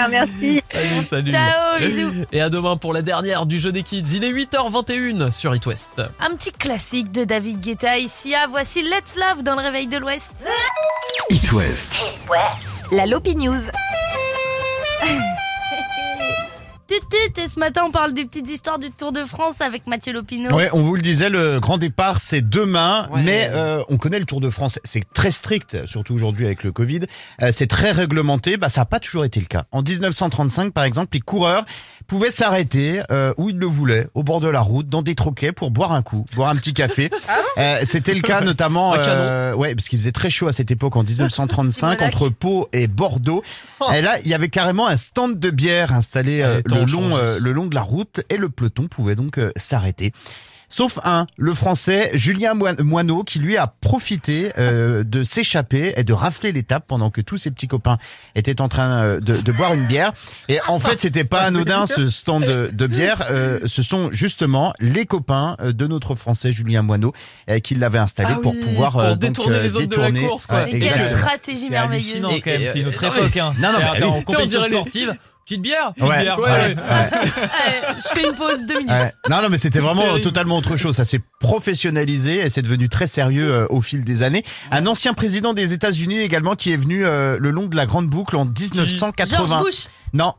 Ah, 0.00 0.06
merci. 0.08 0.60
Salut, 0.70 1.02
salut. 1.02 1.30
Ciao, 1.32 1.78
bisous. 1.80 2.24
Et 2.30 2.40
à 2.40 2.48
demain 2.50 2.76
pour 2.76 2.92
la 2.92 3.02
dernière 3.02 3.46
du 3.46 3.58
jeu 3.58 3.72
des 3.72 3.82
kids. 3.82 4.04
Il 4.14 4.22
est 4.22 4.32
8h21 4.32 5.32
sur 5.32 5.54
It 5.54 5.66
West. 5.66 6.00
Un 6.20 6.36
petit 6.36 6.52
classique 6.52 7.10
de 7.10 7.24
David 7.24 7.60
Guetta 7.60 7.98
ici. 7.98 8.32
Ah, 8.34 8.46
voici 8.48 8.82
Let's 8.82 9.16
Love 9.16 9.42
dans 9.42 9.56
le 9.56 9.60
réveil 9.62 9.88
de 9.88 9.98
l'Ouest. 9.98 10.34
It 11.30 11.52
West. 11.52 12.00
La 12.92 13.06
Lopi 13.06 13.34
News. 13.34 13.60
Tut, 16.88 17.00
tut, 17.10 17.40
Et 17.42 17.48
ce 17.48 17.58
matin, 17.58 17.82
on 17.86 17.90
parle 17.90 18.14
des 18.14 18.24
petites 18.24 18.48
histoires 18.48 18.78
du 18.78 18.90
Tour 18.90 19.12
de 19.12 19.22
France 19.24 19.60
avec 19.60 19.86
Mathieu 19.86 20.14
Lopineau. 20.14 20.54
Ouais, 20.54 20.70
on 20.72 20.80
vous 20.82 20.96
le 20.96 21.02
disait, 21.02 21.28
le 21.28 21.60
grand 21.60 21.76
départ 21.76 22.18
c'est 22.18 22.40
demain, 22.48 23.08
Ouais. 23.12 23.20
mais 23.22 23.48
euh, 23.50 23.82
on 23.90 23.98
connaît 23.98 24.18
le 24.18 24.24
Tour 24.24 24.40
de 24.40 24.48
France, 24.48 24.78
c'est 24.84 25.02
très 25.12 25.30
strict, 25.30 25.84
surtout 25.86 26.14
aujourd'hui 26.14 26.46
avec 26.46 26.64
le 26.64 26.72
Covid. 26.72 27.00
Euh, 27.42 27.50
c'est 27.52 27.66
très 27.66 27.90
réglementé, 27.92 28.56
bah 28.56 28.70
ça 28.70 28.80
n'a 28.80 28.84
pas 28.86 29.00
toujours 29.00 29.26
été 29.26 29.38
le 29.38 29.44
cas. 29.46 29.64
En 29.70 29.82
1935, 29.82 30.72
par 30.72 30.84
exemple, 30.84 31.10
les 31.12 31.20
coureurs 31.20 31.66
pouvaient 32.08 32.30
s'arrêter 32.32 33.02
euh, 33.12 33.32
où 33.36 33.50
ils 33.50 33.58
le 33.58 33.66
voulaient, 33.66 34.08
au 34.14 34.24
bord 34.24 34.40
de 34.40 34.48
la 34.48 34.60
route, 34.60 34.88
dans 34.88 35.02
des 35.02 35.14
troquets 35.14 35.52
pour 35.52 35.70
boire 35.70 35.92
un 35.92 36.02
coup, 36.02 36.24
boire 36.34 36.48
un 36.48 36.56
petit 36.56 36.74
café. 36.74 37.10
Euh, 37.58 37.80
C'était 37.84 38.14
le 38.14 38.20
cas 38.20 38.40
notamment, 38.40 38.94
euh, 38.94 39.52
ouais, 39.52 39.74
parce 39.74 39.88
qu'il 39.88 39.98
faisait 39.98 40.12
très 40.12 40.30
chaud 40.30 40.46
à 40.46 40.52
cette 40.52 40.70
époque 40.70 40.94
en 40.94 41.02
1935 41.02 41.72
Simonac. 41.72 42.02
entre 42.02 42.28
Pau 42.28 42.68
et 42.72 42.86
Bordeaux. 42.86 43.42
Et 43.94 44.00
là, 44.00 44.16
il 44.20 44.28
y 44.28 44.34
avait 44.34 44.48
carrément 44.48 44.86
un 44.86 44.96
stand 44.96 45.38
de 45.40 45.50
bière 45.50 45.92
installé 45.92 46.40
euh, 46.42 46.60
le 46.66 46.84
long, 46.84 47.16
euh, 47.16 47.38
le 47.40 47.52
long 47.52 47.66
de 47.66 47.74
la 47.74 47.82
route 47.82 48.20
et 48.28 48.36
le 48.36 48.48
peloton 48.48 48.86
pouvait 48.86 49.16
donc 49.16 49.38
euh, 49.38 49.50
s'arrêter. 49.56 50.12
Sauf 50.70 50.98
un, 51.04 51.26
le 51.38 51.54
français 51.54 52.10
Julien 52.14 52.52
Moine- 52.54 52.80
Moineau, 52.82 53.24
qui 53.24 53.38
lui 53.38 53.56
a 53.56 53.66
profité 53.66 54.52
euh, 54.58 55.02
de 55.02 55.24
s'échapper 55.24 55.94
et 55.96 56.04
de 56.04 56.12
rafler 56.12 56.52
l'étape 56.52 56.84
pendant 56.86 57.10
que 57.10 57.20
tous 57.22 57.38
ses 57.38 57.50
petits 57.50 57.68
copains 57.68 57.96
étaient 58.34 58.60
en 58.60 58.68
train 58.68 59.02
euh, 59.02 59.20
de, 59.20 59.36
de 59.36 59.52
boire 59.52 59.72
une 59.72 59.86
bière. 59.86 60.12
Et 60.48 60.58
en 60.68 60.78
fait, 60.78 61.00
c'était 61.00 61.24
pas 61.24 61.40
anodin 61.40 61.86
ce 61.86 62.08
stand 62.08 62.44
de, 62.44 62.70
de 62.72 62.86
bière. 62.86 63.22
Euh, 63.30 63.60
ce 63.64 63.82
sont 63.82 64.10
justement 64.12 64.72
les 64.78 65.06
copains 65.06 65.56
euh, 65.60 65.72
de 65.72 65.86
notre 65.86 66.14
français 66.14 66.52
Julien 66.52 66.82
Moineau 66.82 67.14
euh, 67.48 67.60
qui 67.60 67.74
l'avaient 67.74 67.98
installé 67.98 68.30
Ah 68.36 68.40
pour 68.42 68.52
oui, 68.52 68.60
pouvoir 68.60 68.92
pour 68.92 69.00
euh, 69.00 69.10
donc, 69.12 69.20
détourner 69.20 69.60
les 69.62 69.74
autres 69.76 69.86
de 69.86 69.96
la 69.96 70.10
détourner. 70.10 70.28
course, 70.28 70.46
quoi. 70.46 70.64
Ouais, 70.64 70.70
Mais 70.72 70.78
quelle 70.80 71.06
stratégie 71.08 71.70
merveilleuse. 71.70 72.04
c'est 72.66 72.82
notre 72.82 73.04
euh, 73.04 73.16
époque. 73.22 73.36
Hein. 73.38 73.54
Non, 73.58 73.72
non, 73.72 73.78
bah, 73.78 73.92
attends, 73.96 74.12
oui. 74.12 74.18
en 74.18 74.22
compétition 74.22 74.60
On 74.60 74.62
dirait 74.64 74.68
les- 74.68 74.76
sportive, 74.76 75.14
petite 75.48 75.62
bière, 75.62 75.92
une 75.96 76.04
Ouais, 76.06 76.20
bière. 76.20 76.38
Ouais, 76.38 76.50
ouais. 76.50 76.76
Euh, 76.78 77.92
je 77.96 78.08
fais 78.20 78.28
une 78.28 78.34
pause 78.34 78.60
deux 78.66 78.74
minutes. 78.78 78.90
Ouais. 78.90 79.10
Non, 79.30 79.42
non, 79.42 79.48
mais 79.50 79.58
c'était 79.58 79.80
vraiment 79.80 80.02
Terrible. 80.02 80.20
totalement 80.22 80.56
autre 80.58 80.76
chose. 80.76 80.94
Ça 80.96 81.04
s'est 81.04 81.20
professionnalisé 81.40 82.38
et 82.44 82.50
c'est 82.50 82.62
devenu 82.62 82.88
très 82.88 83.06
sérieux 83.06 83.50
euh, 83.52 83.66
au 83.70 83.82
fil 83.82 84.04
des 84.04 84.22
années. 84.22 84.44
Un 84.70 84.86
ancien 84.86 85.14
président 85.14 85.52
des 85.54 85.72
États-Unis 85.72 86.18
également 86.20 86.54
qui 86.54 86.72
est 86.72 86.76
venu 86.76 87.04
euh, 87.04 87.38
le 87.40 87.50
long 87.50 87.66
de 87.66 87.76
la 87.76 87.86
grande 87.86 88.08
boucle 88.08 88.36
en 88.36 88.44
1980. 88.44 89.36
George 89.46 89.62
Bush. 89.62 89.86
Non. 90.12 90.34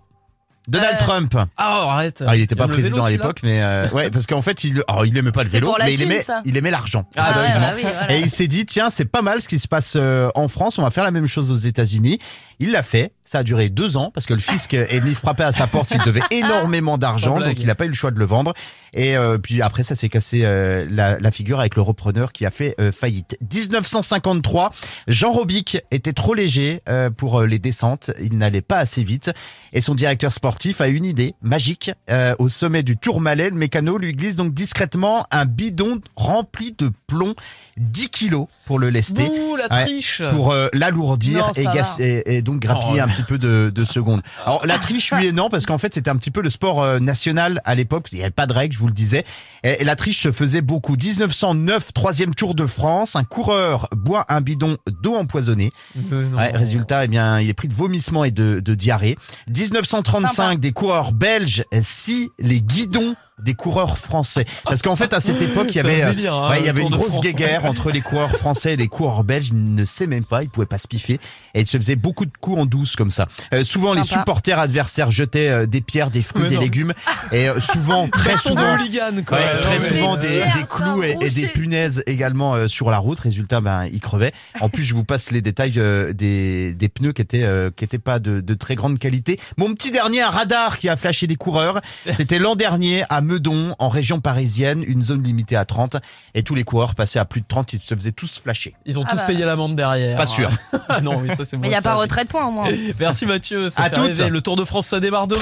Donald 0.68 0.98
Euh, 1.02 1.04
Trump. 1.04 1.36
Ah, 1.58 1.94
arrête. 1.94 2.24
Ah, 2.28 2.36
il 2.36 2.44
était 2.44 2.54
Il 2.54 2.58
pas 2.58 2.68
vélo, 2.68 2.78
président 2.80 3.04
à 3.04 3.10
l'époque, 3.10 3.40
mais 3.42 3.60
euh, 3.64 3.90
ouais, 3.90 4.12
parce 4.12 4.28
qu'en 4.28 4.44
fait, 4.44 4.64
il, 4.64 4.84
alors, 4.88 5.04
il 5.06 5.18
aimait 5.18 5.32
pas 5.32 5.44
le 5.44 5.50
vélo, 5.50 5.74
mais 5.80 5.94
il 5.94 6.00
thune, 6.00 6.12
aimait, 6.12 6.22
ça. 6.22 6.42
il 6.46 6.56
aimait 6.58 6.70
l'argent. 6.70 7.10
Ah, 7.16 7.32
Ah 7.34 7.40
ouais, 7.40 7.46
bah 7.48 7.72
oui, 7.76 7.82
voilà. 7.82 8.14
Et 8.14 8.20
il 8.20 8.30
s'est 8.30 8.46
dit, 8.46 8.68
tiens, 8.68 8.92
c'est 8.92 9.06
pas 9.06 9.24
mal 9.24 9.42
ce 9.42 9.48
qui 9.48 9.58
se 9.58 9.68
passe 9.68 9.94
euh, 9.96 10.30
en 10.36 10.48
France, 10.48 10.78
on 10.78 10.84
va 10.84 10.92
faire 10.92 11.04
la 11.06 11.10
même 11.12 11.26
chose 11.26 11.52
aux 11.52 11.56
États-Unis. 11.56 12.20
Il 12.60 12.72
l'a 12.72 12.84
fait, 12.84 13.14
ça 13.24 13.40
a 13.40 13.44
duré 13.44 13.70
deux 13.70 13.96
ans, 13.96 14.12
parce 14.14 14.26
que 14.26 14.34
le 14.34 14.40
fisc 14.40 14.74
est 14.74 15.00
venu 15.00 15.14
frapper 15.16 15.44
à 15.44 15.52
sa 15.52 15.66
porte, 15.68 15.92
il 15.92 16.02
devait 16.04 16.22
énormément 16.32 16.98
d'argent, 16.98 17.40
donc 17.40 17.60
il 17.60 17.68
n'a 17.68 17.76
pas 17.76 17.86
eu 17.86 17.90
le 17.90 17.94
choix 17.94 18.12
de 18.12 18.20
le 18.20 18.26
vendre. 18.26 18.54
Et 18.94 19.16
euh, 19.16 19.38
puis 19.38 19.62
après, 19.62 19.84
ça 19.84 19.96
s'est 19.96 20.10
cassé 20.10 20.42
euh, 20.44 20.86
la, 20.90 21.20
la 21.20 21.32
figure 21.32 21.60
avec 21.60 21.76
le 21.76 21.82
repreneur 21.82 22.32
qui 22.34 22.46
a 22.46 22.52
fait 22.52 22.76
euh, 22.82 22.92
faillite. 22.92 23.38
1953, 23.54 24.72
Jean 25.08 25.32
Robic 25.32 25.78
était 25.92 26.14
trop 26.14 26.34
léger 26.34 26.82
pour 27.18 27.42
les 27.44 27.60
descentes, 27.60 28.12
il 28.20 28.38
n'allait 28.38 28.62
pas 28.62 28.78
assez 28.80 29.04
vite. 29.04 29.32
Et 29.74 29.82
son 29.82 29.96
directeur 29.96 30.32
sportif 30.32 30.82
a 30.82 30.88
une 30.88 31.06
idée 31.06 31.36
magique. 31.42 31.92
Au 32.40 32.50
sommet 32.50 32.84
du 32.84 32.98
Tourmalet, 32.98 33.50
le 33.52 33.56
mécano 33.56 33.98
lui 33.98 34.14
glisse 34.14 34.36
donc 34.36 34.54
discrètement 34.54 35.26
un 35.32 35.46
bidon 35.46 36.02
rempli 36.16 36.74
de 36.78 36.92
plomb, 37.08 37.36
10 37.78 38.10
kilos 38.10 38.48
pour 38.66 38.80
le 38.80 38.90
lester. 38.90 39.24
Bouh, 39.26 39.56
la 39.56 39.68
Ouais, 39.70 39.86
triche. 39.86 40.24
pour 40.32 40.54
l'alourdir 40.74 41.52
et, 41.56 41.66
et, 42.04 42.38
et 42.38 42.42
donc 42.42 42.49
grappiller 42.58 43.00
Oh, 43.02 43.04
un 43.04 43.08
petit 43.08 43.24
peu 43.24 43.38
de, 43.38 43.72
de 43.74 43.84
secondes. 43.86 44.22
Alors 44.46 44.66
la 44.66 44.80
triche, 44.80 45.12
oui 45.14 45.28
et 45.28 45.32
non, 45.32 45.50
parce 45.50 45.66
qu'en 45.66 45.78
fait 45.78 45.94
c'était 45.94 46.10
un 46.10 46.16
petit 46.18 46.32
peu 46.32 46.42
le 46.42 46.50
sport 46.50 46.82
euh, 46.82 47.00
national 47.00 47.62
à 47.66 47.76
l'époque. 47.76 48.08
Il 48.12 48.16
n'y 48.16 48.22
avait 48.22 48.32
pas 48.32 48.48
de 48.48 48.54
règles, 48.54 48.74
je 48.74 48.80
vous 48.80 48.88
le 48.88 48.94
disais. 48.94 49.26
Et, 49.64 49.82
et 49.82 49.84
la 49.84 49.96
triche 49.96 50.22
se 50.22 50.32
faisait 50.32 50.62
beaucoup. 50.62 50.96
1909, 50.96 51.94
troisième 51.94 52.34
Tour 52.34 52.56
de 52.56 52.66
France, 52.66 53.16
un 53.16 53.24
coureur 53.24 53.88
boit 53.96 54.26
un 54.30 54.42
bidon 54.42 54.78
d'eau 55.02 55.16
empoisonnée. 55.16 55.72
Non. 56.12 56.38
Ouais, 56.38 56.52
résultat, 56.56 57.06
eh 57.06 57.08
bien, 57.08 57.40
il 57.40 57.50
est 57.50 57.54
pris 57.54 57.68
de 57.68 57.74
vomissements 57.74 58.24
et 58.24 58.32
de, 58.32 58.60
de 58.60 58.76
diarrhée. 58.76 59.18
1935, 59.48 60.34
Sympa. 60.34 60.56
des 60.56 60.72
coureurs 60.72 61.12
belges 61.12 61.64
scient 61.82 62.30
les 62.40 62.62
guidons 62.62 63.16
des 63.44 63.54
coureurs 63.54 63.98
français. 63.98 64.46
Parce 64.66 64.82
qu'en 64.82 64.96
fait, 64.96 65.14
à 65.14 65.20
cette 65.20 65.42
époque, 65.42 65.68
il 65.70 65.76
y 65.78 65.80
un 65.80 65.86
avait, 65.86 66.04
euh, 66.04 66.10
délire, 66.12 66.34
hein, 66.34 66.50
ouais, 66.52 66.60
il 66.60 66.66
y 66.66 66.70
avait 66.70 66.84
une 66.84 66.90
de 66.90 66.96
grosse 66.96 67.10
France. 67.10 67.22
guéguerre 67.22 67.66
entre 67.66 67.92
les 67.92 68.02
coureurs 68.02 68.32
français 68.32 68.74
et 68.74 68.76
les 68.78 68.88
coureurs 68.88 69.24
belges. 69.24 69.50
Ils 69.50 69.76
ne 69.76 69.86
sait 69.86 70.08
même 70.08 70.26
pas, 70.26 70.44
ils 70.44 70.50
pouvaient 70.50 70.66
pas 70.66 70.78
se 70.78 70.88
piffer. 70.88 71.20
Et 71.54 71.62
ils 71.62 71.68
se 71.68 71.78
faisaient 71.78 71.96
beaucoup 71.96 72.26
de 72.26 72.32
coups 72.40 72.60
en 72.60 72.66
douce 72.66 72.96
comme 72.96 73.10
ça. 73.12 73.28
Euh, 73.54 73.64
souvent, 73.64 73.94
les 73.94 74.04
supporters 74.04 74.60
adversaires 74.60 75.12
jetaient 75.12 75.50
euh, 75.50 75.66
des 75.66 75.82
pierres, 75.82 76.12
des 76.12 76.22
fruits, 76.22 76.44
Mais 76.44 76.50
des 76.50 76.56
non. 76.56 76.62
légumes. 76.62 76.94
Et 77.32 77.50
euh, 77.50 77.60
souvent, 77.62 78.08
très 78.08 78.34
de 78.34 78.38
souvent, 78.38 78.76
hooligan, 78.76 79.22
quoi. 79.26 79.38
Ouais, 79.38 79.60
très 79.60 79.80
souvent 79.80 80.16
Des 80.18 80.28
des, 80.30 80.66
clous 80.70 81.04
et, 81.04 81.18
et 81.22 81.30
des 81.30 81.48
punaises 81.48 82.04
également 82.06 82.56
euh, 82.56 82.68
sur 82.68 82.90
la 82.92 82.98
route. 82.98 83.20
Résultat, 83.20 83.62
ben 83.62 83.86
ils 83.86 84.00
crevaient. 84.00 84.34
En 84.62 84.70
plus, 84.70 84.84
je 84.84 84.94
vous 84.94 85.04
passe 85.04 85.32
les 85.32 85.42
détails 85.42 85.74
euh, 85.78 86.14
des, 86.14 86.74
des 86.74 86.90
pneus 86.90 87.14
qui 87.14 87.22
étaient 87.22 87.44
euh, 87.44 87.70
qui 87.76 87.84
étaient 87.84 88.00
pas 88.00 88.20
de, 88.20 88.42
de 88.42 88.54
très 88.54 88.76
grande 88.76 89.00
qualité. 89.00 89.40
Mon 89.58 89.74
petit 89.74 89.92
dernier, 89.92 90.22
un 90.22 90.30
radar 90.30 90.78
qui 90.78 90.90
a 90.90 90.96
flashé 90.98 91.28
des 91.28 91.36
coureurs. 91.36 91.82
C'était 92.16 92.40
l'an 92.40 92.56
dernier 92.56 93.04
à 93.10 93.22
Meudon, 93.30 93.76
en 93.80 93.90
région 93.90 94.20
parisienne, 94.20 94.84
une 94.86 95.04
zone 95.04 95.24
limitée 95.24 95.56
à 95.56 95.66
30, 95.66 95.98
et 96.34 96.42
tous 96.44 96.56
les 96.56 96.64
coureurs 96.64 96.96
passaient 96.96 97.20
à 97.20 97.26
plus 97.26 97.42
de 97.42 97.46
30, 97.48 97.74
ils 97.74 97.80
se 97.80 97.94
faisaient 97.96 98.12
tous 98.12 98.40
flasher. 98.44 98.74
Ils 98.86 98.98
ont 99.00 99.04
Ah 99.06 99.12
tous 99.12 99.18
bah. 99.18 99.24
payé 99.24 99.46
l'amende 99.46 99.76
derrière. 99.76 100.18
Pas 100.18 100.26
sûr. 100.26 100.50
Ah 100.90 101.00
non, 101.04 101.20
mais 101.20 101.36
ça 101.36 101.46
c'est. 101.46 101.58
Mais 101.58 101.68
il 101.68 101.70
n'y 101.72 101.76
a 101.76 101.82
pas 101.82 101.96
retrait 101.96 102.24
de 102.24 102.30
points 102.30 102.48
au 102.48 102.52
moins. 102.52 102.68
Merci 103.00 103.26
Mathieu, 103.26 103.70
ça 103.70 103.84
À 103.84 103.90
fait 103.90 103.96
toutes. 103.96 104.06
rêver. 104.06 104.30
Le 104.30 104.42
Tour 104.42 104.56
de 104.56 104.66
France 104.66 104.88
ça 104.88 105.00
démarre 105.00 105.28
demain. 105.28 105.42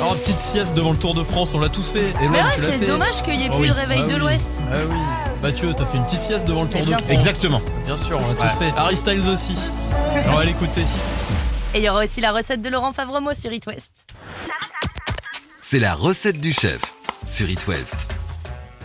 Alors 0.00 0.16
petite 0.16 0.40
sieste 0.40 0.74
devant 0.74 0.90
le 0.92 0.98
Tour 0.98 1.14
de 1.14 1.22
France, 1.22 1.54
on 1.54 1.60
l'a 1.60 1.68
tous 1.68 1.88
fait. 1.88 2.10
Et 2.22 2.28
ouais, 2.28 2.38
c'est 2.56 2.72
fait 2.78 2.86
dommage 2.86 3.22
qu'il 3.22 3.36
n'y 3.38 3.44
ait 3.44 3.48
Ah 3.50 3.54
plus 3.54 3.62
oui. 3.62 3.68
le 3.68 3.72
réveil 3.74 4.00
Ah 4.04 4.08
de 4.08 4.12
oui. 4.14 4.18
l'Ouest. 4.20 4.50
Ah 4.72 4.76
oui. 4.90 4.96
Mathieu, 5.42 5.72
t'as 5.76 5.84
fait 5.84 5.96
une 5.98 6.04
petite 6.06 6.22
sieste 6.22 6.46
devant 6.46 6.62
le 6.64 6.68
Tour 6.68 6.84
de 6.84 6.90
France. 6.92 7.10
Exactement. 7.10 7.60
Bien 7.84 7.96
sûr, 7.96 8.18
on 8.22 8.28
l'a 8.28 8.48
tous 8.48 8.56
fait. 8.58 8.72
Harry 8.76 8.96
Styles 8.96 9.28
aussi. 9.28 9.56
On 10.28 10.34
va 10.36 10.44
l'écouter. 10.44 10.82
Et 11.74 11.78
il 11.78 11.84
y 11.84 11.88
aura 11.88 12.02
aussi 12.04 12.20
la 12.20 12.32
recette 12.32 12.62
de 12.62 12.68
Laurent 12.68 12.92
Favremo 12.92 13.32
sur 13.34 13.52
It 13.52 13.66
West. 13.66 13.92
C'est 15.60 15.78
la 15.80 15.94
recette 15.94 16.40
du 16.40 16.52
chef 16.52 16.80
sur 17.26 17.50
It 17.50 17.66
West. 17.66 18.06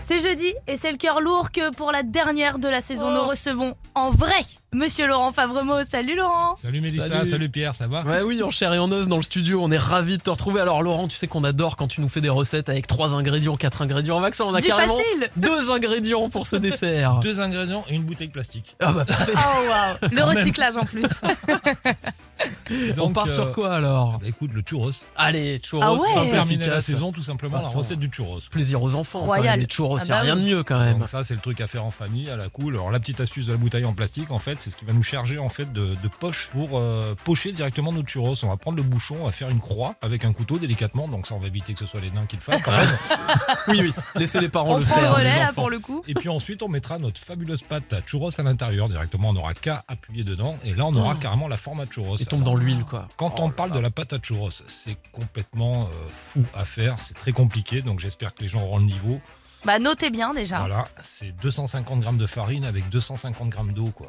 C'est 0.06 0.20
jeudi 0.20 0.54
et 0.68 0.76
c'est 0.76 0.92
le 0.92 0.98
cœur 0.98 1.22
lourd 1.22 1.52
que 1.52 1.74
pour 1.74 1.92
la 1.92 2.04
dernière 2.04 2.60
de 2.60 2.68
la 2.68 2.82
saison, 2.82 3.12
nous 3.12 3.28
recevons 3.28 3.76
en 3.96 4.10
vrai 4.10 4.44
Monsieur 4.74 5.06
Laurent 5.06 5.34
Favremo. 5.34 5.80
Salut 5.92 6.16
Laurent 6.16 6.56
Salut 6.56 6.80
Mélissa, 6.80 7.06
salut. 7.10 7.30
Salut. 7.30 7.50
Pierre, 7.50 7.76
ça 7.76 7.88
va? 7.88 8.04
Ouais, 8.04 8.22
oui, 8.22 8.42
en 8.42 8.52
chair 8.52 8.74
et 8.74 8.80
en 8.80 8.90
os 8.90 9.10
dans 9.10 9.18
le 9.18 9.22
studio, 9.22 9.60
on 9.62 9.70
est 9.70 9.78
ravis 9.78 10.18
de 10.18 10.22
te 10.24 10.30
retrouver. 10.30 10.62
Alors, 10.62 10.82
Laurent, 10.82 11.10
tu 11.10 11.18
sais 11.18 11.28
qu'on 11.28 11.44
adore 11.44 11.76
quand 11.76 11.90
tu 11.90 12.00
nous 12.00 12.08
fais 12.08 12.22
des 12.22 12.30
recettes 12.30 12.70
avec 12.70 12.88
trois 12.88 13.14
ingrédients, 13.14 13.58
quatre 13.58 13.82
ingrédients. 13.82 14.22
Max, 14.22 14.40
on 14.40 14.56
a 14.56 14.62
Du 14.62 14.68
carrément 14.68 14.96
facile 14.96 15.30
deux 15.36 15.72
ingrédients 15.72 16.30
pour 16.30 16.48
ce 16.48 16.56
dessert. 16.56 17.16
Deux 17.22 17.42
ingrédients 17.42 17.84
et 17.90 17.96
une 17.96 18.04
bouteille 18.04 18.30
plastique. 18.30 18.78
Ah 18.80 18.94
bah. 18.94 19.06
Oh 19.10 19.70
waouh 19.70 20.10
Le 20.10 20.24
recyclage 20.24 20.78
en 20.78 20.86
plus. 20.86 21.04
on 22.98 23.12
part 23.12 23.28
euh, 23.28 23.32
sur 23.32 23.52
quoi 23.52 23.74
alors? 23.76 24.20
Bah, 24.20 24.28
écoute, 24.28 24.52
le 24.54 24.62
churros. 24.62 24.92
Allez, 25.18 25.60
churros, 25.60 25.84
Ah 25.84 25.94
ouais 25.94 26.00
simple, 26.14 26.30
terminer 26.32 26.68
la 26.68 26.80
saison, 26.80 27.12
tout 27.12 27.24
simplement, 27.24 27.60
la 27.60 27.68
Attends. 27.68 27.80
recette 27.80 28.00
du 28.00 28.10
churros. 28.10 28.40
Plaisir 28.50 28.82
aux 28.82 28.96
enfants. 28.96 29.20
Royal. 29.20 29.60
Les 29.60 29.66
churros, 29.68 29.98
Ah 30.00 30.06
y 30.06 30.12
a 30.12 30.16
bah 30.16 30.22
rien 30.22 30.36
oui. 30.38 30.44
de 30.44 30.48
mieux 30.56 30.64
quand 30.64 30.80
même. 30.80 31.00
Donc 31.00 31.10
ça, 31.10 31.26
c'est 31.26 31.34
le 31.34 31.42
truc 31.42 31.60
à 31.60 31.68
faire 31.68 31.84
en 31.84 31.92
famille, 31.92 32.30
à 32.30 32.38
la 32.38 32.48
cool. 32.48 32.76
Alors 32.76 32.90
la 32.90 33.02
petite 33.02 33.20
astuce 33.20 33.48
de 33.48 33.52
la 33.52 33.58
bouteille 33.58 33.84
en 33.86 33.94
plastique, 33.94 34.32
en 34.32 34.40
fait, 34.40 34.61
c'est 34.62 34.70
ce 34.70 34.78
qui 34.78 34.86
va 34.86 34.93
nous 34.93 35.03
charger 35.03 35.38
en 35.39 35.49
fait 35.49 35.72
de, 35.74 35.95
de 36.01 36.07
poche 36.07 36.49
pour 36.51 36.78
euh, 36.80 37.16
pocher 37.24 37.51
directement 37.51 37.91
notre 37.91 38.07
churros. 38.09 38.36
On 38.43 38.47
va 38.47 38.57
prendre 38.57 38.78
le 38.78 38.84
bouchon, 38.84 39.18
on 39.22 39.26
va 39.26 39.32
faire 39.32 39.49
une 39.49 39.59
croix 39.59 39.95
avec 40.01 40.24
un 40.26 40.34
couteau 40.34 40.59
délicatement. 40.59 41.07
Donc 41.07 41.28
ça, 41.28 41.36
on 41.36 41.39
va 41.39 41.47
éviter 41.47 41.74
que 41.74 41.80
ce 41.80 41.86
soit 41.86 41.99
les 41.99 42.12
nains 42.12 42.26
qui 42.28 42.36
le 42.36 42.41
fassent 42.41 42.62
quand 42.62 42.72
même. 42.72 42.88
oui, 43.70 43.80
oui. 43.82 43.93
Laissez 44.16 44.39
les 44.39 44.49
parents 44.49 44.76
On 44.76 44.78
le 44.78 44.86
prend 44.86 44.95
faire. 44.95 45.03
le 45.03 45.16
relais 45.18 45.39
là 45.39 45.51
pour 45.53 45.70
le 45.70 45.80
coup. 45.80 46.03
Et 46.07 46.14
puis 46.14 46.30
ensuite, 46.30 46.64
on 46.64 46.68
mettra 46.70 46.97
notre 46.99 47.20
fabuleuse 47.20 47.62
pâte 47.64 47.91
à 47.93 48.01
churros 48.05 48.30
à 48.39 48.43
l'intérieur 48.43 48.88
directement. 48.88 49.30
On 49.30 49.34
n'aura 49.34 49.53
qu'à 49.53 49.84
appuyer 49.88 50.24
dedans. 50.24 50.57
Et 50.64 50.74
là, 50.74 50.86
on 50.86 50.93
aura 50.93 51.16
carrément 51.16 51.47
la 51.47 51.57
forme 51.57 51.82
à 51.82 51.86
churros. 51.86 52.18
Il 52.18 52.26
tombe 52.28 52.41
Alors, 52.43 52.53
dans 52.53 52.59
l'huile, 52.59 52.84
quoi. 52.86 53.07
Quand 53.18 53.34
Oh 53.38 53.43
on 53.43 53.49
parle 53.49 53.70
là. 53.72 53.78
de 53.78 53.82
la 53.82 53.89
pâte 53.89 54.14
à 54.14 54.20
churros, 54.20 54.49
c'est 54.51 54.97
complètement 55.12 55.86
euh, 55.86 56.09
fou 56.14 56.43
à 56.55 56.66
faire. 56.66 56.95
C'est 56.99 57.14
très 57.16 57.32
compliqué. 57.32 57.82
Donc 57.82 57.99
j'espère 57.99 58.34
que 58.34 58.41
les 58.43 58.47
gens 58.47 58.62
auront 58.62 58.78
le 58.80 58.86
niveau. 58.86 59.20
Bah 59.66 59.78
notez 59.80 60.09
bien 60.09 60.34
déjà. 60.34 60.59
Voilà, 60.59 60.86
c'est 61.03 61.32
250 61.41 61.99
grammes 61.99 62.18
de 62.18 62.26
farine 62.26 62.66
avec 62.66 62.89
250 62.89 63.49
grammes 63.49 63.74
d'eau, 63.74 63.91
quoi. 63.95 64.07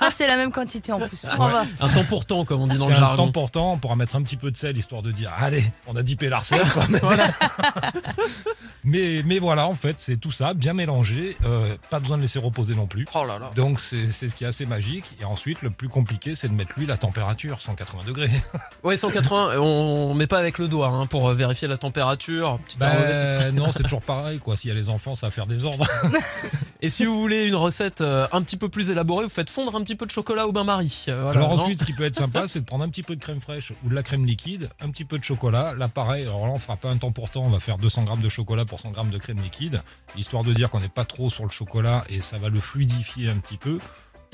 Ah 0.00 0.10
c'est 0.10 0.26
la 0.26 0.36
même 0.36 0.52
quantité 0.52 0.92
en 0.92 1.00
plus. 1.00 1.26
On 1.38 1.44
Ouais. 1.46 1.52
va. 1.52 1.64
Un 1.80 1.88
temps 1.88 2.04
pour 2.04 2.24
temps, 2.24 2.44
comme 2.44 2.62
on 2.62 2.66
dit 2.66 2.78
dans 2.78 2.84
C'est 2.86 2.90
le 2.92 2.96
un 2.96 3.00
jargon. 3.00 3.26
temps 3.26 3.32
portant, 3.32 3.72
on 3.72 3.78
pourra 3.78 3.96
mettre 3.96 4.16
un 4.16 4.22
petit 4.22 4.36
peu 4.36 4.50
de 4.50 4.56
sel 4.56 4.78
histoire 4.78 5.02
de 5.02 5.10
dire 5.12 5.32
allez, 5.38 5.64
on 5.86 5.96
a 5.96 6.02
dipé 6.02 6.28
l'arsène 6.28 6.66
quoi. 6.70 6.84
Mais, 6.88 7.00
mais, 8.84 9.22
mais 9.24 9.38
voilà, 9.38 9.66
en 9.66 9.74
fait, 9.74 9.96
c'est 9.98 10.16
tout 10.16 10.30
ça, 10.32 10.54
bien 10.54 10.72
mélangé, 10.72 11.36
euh, 11.44 11.76
pas 11.90 12.00
besoin 12.00 12.16
de 12.16 12.22
laisser 12.22 12.38
reposer 12.38 12.74
non 12.74 12.86
plus. 12.86 13.06
Oh 13.14 13.24
là 13.24 13.38
là. 13.38 13.50
Donc 13.56 13.80
c'est 13.80 14.12
c'est 14.12 14.28
ce 14.28 14.36
qui 14.36 14.44
est 14.44 14.46
assez 14.46 14.66
magique. 14.66 15.04
Et 15.20 15.24
ensuite, 15.24 15.62
le 15.62 15.70
plus 15.70 15.88
compliqué, 15.88 16.34
c'est 16.34 16.48
de 16.48 16.54
mettre 16.54 16.72
l'huile 16.76 16.90
à 16.90 16.96
température, 16.96 17.60
180 17.60 18.04
degrés. 18.06 18.30
Ouais, 18.84 18.96
180, 18.96 19.58
on 19.58 20.14
met 20.14 20.26
pas 20.28 20.38
avec 20.38 20.58
le 20.58 20.68
doigt 20.68 20.88
hein, 20.88 21.06
pour 21.06 21.28
vérifier 21.32 21.66
la 21.68 21.76
température. 21.76 22.58
Petit 22.66 22.78
thermomètre. 22.78 23.40
Ben, 23.40 23.54
non, 23.54 23.72
c'est 23.72 23.82
toujours 23.82 24.00
pareil 24.02 24.38
quoi. 24.38 24.56
Les 24.78 24.88
enfants, 24.90 25.14
ça 25.14 25.26
va 25.26 25.30
faire 25.30 25.46
des 25.46 25.64
ordres. 25.64 25.86
Et 26.80 26.90
si 26.90 27.04
vous 27.04 27.20
voulez 27.20 27.44
une 27.44 27.56
recette 27.56 28.00
euh, 28.00 28.28
un 28.30 28.40
petit 28.42 28.56
peu 28.56 28.68
plus 28.68 28.90
élaborée, 28.90 29.24
vous 29.24 29.30
faites 29.30 29.50
fondre 29.50 29.74
un 29.74 29.82
petit 29.82 29.96
peu 29.96 30.06
de 30.06 30.10
chocolat 30.12 30.46
au 30.46 30.52
bain-marie. 30.52 31.06
Euh, 31.08 31.22
voilà, 31.22 31.40
alors 31.40 31.52
ensuite, 31.52 31.80
ce 31.80 31.84
qui 31.84 31.92
peut 31.92 32.04
être 32.04 32.14
sympa, 32.24 32.46
c'est 32.46 32.60
de 32.60 32.64
prendre 32.64 32.84
un 32.84 32.88
petit 32.88 33.02
peu 33.02 33.16
de 33.16 33.20
crème 33.20 33.40
fraîche 33.40 33.72
ou 33.84 33.88
de 33.88 33.94
la 33.94 34.04
crème 34.04 34.24
liquide, 34.24 34.70
un 34.80 34.90
petit 34.90 35.04
peu 35.04 35.18
de 35.18 35.24
chocolat. 35.24 35.74
Là, 35.74 35.88
pareil, 35.88 36.22
alors 36.22 36.46
là, 36.46 36.52
on 36.52 36.58
fera 36.58 36.76
pas 36.76 36.88
un 36.88 36.96
temps 36.96 37.10
pour 37.10 37.30
temps, 37.30 37.42
on 37.42 37.50
va 37.50 37.60
faire 37.60 37.78
200 37.78 38.04
grammes 38.04 38.22
de 38.22 38.28
chocolat 38.28 38.64
pour 38.64 38.78
100 38.78 38.92
grammes 38.92 39.10
de 39.10 39.18
crème 39.18 39.40
liquide, 39.42 39.82
histoire 40.16 40.44
de 40.44 40.52
dire 40.52 40.70
qu'on 40.70 40.80
n'est 40.80 40.88
pas 40.88 41.04
trop 41.04 41.30
sur 41.30 41.44
le 41.44 41.50
chocolat 41.50 42.04
et 42.08 42.20
ça 42.20 42.38
va 42.38 42.48
le 42.48 42.60
fluidifier 42.60 43.28
un 43.28 43.38
petit 43.38 43.56
peu. 43.56 43.78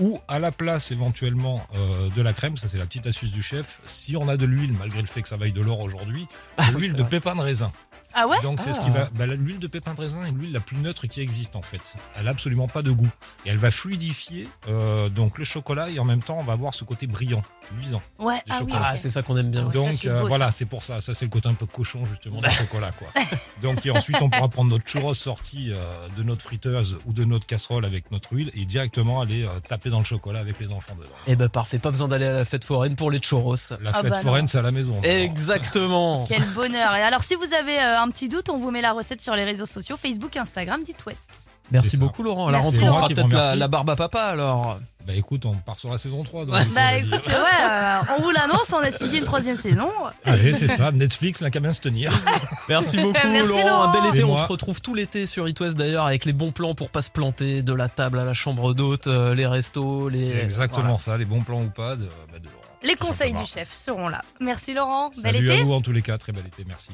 Ou 0.00 0.18
à 0.26 0.40
la 0.40 0.50
place 0.50 0.90
éventuellement 0.90 1.64
euh, 1.76 2.10
de 2.10 2.20
la 2.20 2.32
crème, 2.32 2.56
ça 2.56 2.66
c'est 2.68 2.78
la 2.78 2.84
petite 2.84 3.06
astuce 3.06 3.30
du 3.30 3.42
chef, 3.42 3.80
si 3.84 4.16
on 4.16 4.28
a 4.28 4.36
de 4.36 4.44
l'huile, 4.44 4.72
malgré 4.72 5.00
le 5.00 5.06
fait 5.06 5.22
que 5.22 5.28
ça 5.28 5.36
vaille 5.36 5.52
de 5.52 5.60
l'or 5.60 5.80
aujourd'hui, 5.80 6.26
Ah 6.58 6.70
l'huile 6.72 6.94
de 6.94 7.04
pépins 7.04 7.36
de 7.36 7.40
raisin. 7.40 7.72
Ah 8.14 8.26
ouais 8.28 8.40
Donc 8.42 8.60
c'est 8.60 8.72
ce 8.72 8.80
Ah. 8.80 8.84
qui 8.84 8.90
va. 8.90 9.08
bah, 9.14 9.26
l'huile 9.26 9.58
de 9.58 9.66
pépins 9.66 9.94
de 9.94 10.00
raisin 10.00 10.24
est 10.24 10.30
l'huile 10.30 10.52
la 10.52 10.60
plus 10.60 10.76
neutre 10.76 11.06
qui 11.06 11.20
existe 11.20 11.56
en 11.56 11.62
fait. 11.62 11.94
Elle 12.18 12.28
a 12.28 12.30
absolument 12.30 12.68
pas 12.68 12.82
de 12.82 12.90
goût 12.90 13.08
et 13.46 13.50
elle 13.50 13.56
va 13.58 13.70
fluidifier 13.70 14.48
euh, 14.68 15.08
donc 15.08 15.38
le 15.38 15.44
chocolat 15.44 15.90
et 15.90 15.98
en 15.98 16.04
même 16.04 16.22
temps 16.22 16.36
on 16.38 16.42
va 16.44 16.52
avoir 16.52 16.74
ce 16.74 16.84
côté 16.84 17.06
brillant, 17.06 17.42
luisant. 17.78 18.02
Ouais, 18.18 18.40
ah 18.50 18.60
oui. 18.64 18.72
Ah, 18.74 18.96
c'est 18.96 19.08
ça 19.08 19.22
qu'on 19.22 19.36
aime 19.36 19.50
bien. 19.50 19.66
Ça, 19.66 19.72
Donc 19.78 19.92
c'est 19.96 20.08
euh, 20.08 20.20
beau, 20.22 20.28
voilà, 20.28 20.46
ça. 20.46 20.52
c'est 20.52 20.64
pour 20.66 20.82
ça. 20.82 21.00
Ça 21.00 21.14
c'est 21.14 21.24
le 21.24 21.30
côté 21.30 21.48
un 21.48 21.54
peu 21.54 21.66
cochon 21.66 22.04
justement 22.06 22.40
du 22.40 22.50
chocolat 22.50 22.92
quoi. 22.92 23.08
Donc 23.62 23.84
et 23.86 23.90
ensuite 23.90 24.16
on 24.20 24.28
pourra 24.30 24.48
prendre 24.48 24.70
notre 24.70 24.86
churros 24.86 25.14
sorti 25.14 25.70
euh, 25.72 26.08
de 26.16 26.22
notre 26.22 26.42
friteuse 26.42 26.96
ou 27.06 27.12
de 27.12 27.24
notre 27.24 27.46
casserole 27.46 27.84
avec 27.84 28.10
notre 28.10 28.32
huile 28.32 28.50
et 28.54 28.64
directement 28.64 29.20
aller 29.20 29.44
euh, 29.44 29.60
taper 29.66 29.90
dans 29.90 29.98
le 29.98 30.04
chocolat 30.04 30.40
avec 30.40 30.58
les 30.60 30.72
enfants 30.72 30.94
dedans. 30.96 31.08
Eh 31.26 31.36
ben 31.36 31.48
parfait, 31.48 31.78
pas 31.78 31.90
besoin 31.90 32.08
d'aller 32.08 32.26
à 32.26 32.32
la 32.32 32.44
fête 32.44 32.64
foraine 32.64 32.96
pour 32.96 33.10
les 33.10 33.18
churros. 33.20 33.54
La 33.80 33.90
Ah 33.94 34.00
fête 34.00 34.10
bah 34.10 34.16
non. 34.18 34.22
foraine 34.22 34.46
c'est 34.46 34.58
à 34.58 34.62
la 34.62 34.72
maison. 34.72 35.00
Exactement. 35.02 36.24
Quel 36.28 36.44
bonheur. 36.54 36.94
Et 36.94 37.02
alors 37.02 37.22
si 37.22 37.34
vous 37.34 37.52
avez 37.54 37.78
euh, 37.78 37.98
un 38.04 38.10
petit 38.10 38.28
doute, 38.28 38.48
on 38.50 38.58
vous 38.58 38.70
met 38.70 38.80
la 38.80 38.92
recette 38.92 39.20
sur 39.20 39.34
les 39.34 39.44
réseaux 39.44 39.66
sociaux, 39.66 39.96
Facebook, 39.96 40.36
Instagram, 40.36 40.82
dites 40.84 41.04
West. 41.06 41.46
Merci 41.70 41.96
beaucoup 41.96 42.22
Laurent. 42.22 42.48
À 42.48 42.52
la 42.52 42.58
rentrée, 42.58 42.86
on 42.86 42.92
fera 42.92 43.08
peut-être 43.08 43.32
la, 43.32 43.56
la 43.56 43.68
barbe 43.68 43.88
à 43.88 43.96
papa 43.96 44.20
alors. 44.24 44.78
Bah 45.06 45.14
écoute, 45.14 45.44
on 45.46 45.54
part 45.54 45.78
sur 45.78 45.90
la 45.90 45.96
saison 45.98 46.22
3. 46.22 46.44
donc, 46.46 46.54
Ouais. 46.54 46.62
du 46.62 46.68
coup, 46.68 46.74
Bah 46.74 46.94
écoute, 46.96 47.26
ouais, 47.26 47.64
euh, 47.64 47.98
on 48.18 48.22
vous 48.22 48.30
l'annonce, 48.30 48.70
on 48.72 48.78
a 48.78 48.90
signé 48.90 49.18
une 49.18 49.24
troisième 49.24 49.56
saison. 49.56 49.88
Allez, 50.24 50.52
c'est 50.54 50.68
ça, 50.68 50.92
Netflix 50.92 51.42
qu'à 51.50 51.60
bien 51.60 51.72
se 51.72 51.80
tenir. 51.80 52.10
Merci 52.68 52.98
beaucoup 52.98 53.12
Merci, 53.28 53.48
Laurent. 53.48 53.62
Laurent. 53.68 53.82
Un 53.88 53.92
bel 53.92 54.10
été. 54.14 54.24
On 54.24 54.38
se 54.38 54.44
retrouve 54.44 54.80
tout 54.82 54.94
l'été 54.94 55.26
sur 55.26 55.48
It 55.48 55.58
West 55.60 55.76
d'ailleurs 55.76 56.04
avec 56.06 56.26
les 56.26 56.32
bons 56.34 56.52
plans 56.52 56.74
pour 56.74 56.90
pas 56.90 57.00
se 57.02 57.10
planter, 57.10 57.62
de 57.62 57.72
la 57.72 57.88
table 57.88 58.18
à 58.18 58.24
la 58.24 58.34
chambre 58.34 58.74
d'hôte, 58.74 59.06
euh, 59.06 59.34
les 59.34 59.46
restos, 59.46 60.08
les. 60.10 60.18
C'est 60.28 60.42
exactement 60.42 60.82
Voilà. 60.84 60.98
ça, 60.98 61.16
les 61.18 61.24
bons 61.26 61.42
plans 61.42 61.62
ou 61.62 61.70
pas 61.70 61.96
de, 61.96 62.04
bah, 62.04 62.38
de 62.38 62.44
Laurent. 62.44 62.58
Les 62.82 62.96
conseils 62.96 63.32
du 63.32 63.46
chef 63.46 63.72
seront 63.74 64.08
là. 64.08 64.20
Merci 64.40 64.74
Laurent, 64.74 65.08
bel 65.22 65.34
Salut 65.34 65.46
été. 65.50 65.60
à 65.60 65.64
vous 65.64 65.72
en 65.72 65.80
tous 65.80 65.92
les 65.92 66.02
cas, 66.02 66.18
très 66.18 66.32
bel 66.32 66.46
été, 66.46 66.64
merci. 66.68 66.90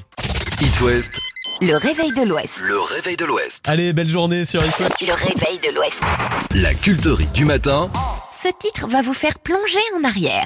It 0.61 0.81
West, 0.81 1.19
Le 1.61 1.75
réveil 1.75 2.11
de 2.13 2.21
l'Ouest. 2.23 2.59
le 2.61 2.79
réveil 2.79 3.17
de 3.17 3.25
l'Ouest. 3.25 3.67
Allez, 3.67 3.93
belle 3.93 4.09
journée 4.09 4.45
sur 4.45 4.63
It 4.63 4.79
West. 4.79 4.95
Le 5.01 5.13
réveil 5.13 5.59
de 5.59 5.73
l'Ouest. 5.75 6.01
La 6.55 6.73
culterie 6.73 7.25
du 7.33 7.45
matin 7.45 7.89
Ce 8.31 8.47
titre 8.59 8.87
va 8.87 9.01
vous 9.01 9.13
faire 9.13 9.37
plonger 9.39 9.79
en 9.99 10.03
arrière. 10.03 10.45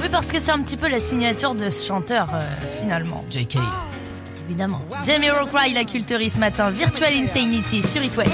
Oui, 0.00 0.08
parce 0.10 0.28
que 0.32 0.38
c'est 0.38 0.50
un 0.52 0.62
petit 0.62 0.76
peu 0.76 0.88
la 0.88 1.00
signature 1.00 1.54
de 1.54 1.70
ce 1.70 1.86
chanteur 1.86 2.28
euh, 2.34 2.40
finalement. 2.80 3.24
JK. 3.30 3.56
Évidemment. 4.46 4.82
Jamie 5.06 5.30
Rockway, 5.30 5.72
la 5.72 5.84
culterie 5.84 6.30
ce 6.30 6.38
matin. 6.38 6.70
Virtual 6.70 7.12
Insanity 7.14 7.82
sur 7.86 8.02
It 8.02 8.16
West. 8.16 8.32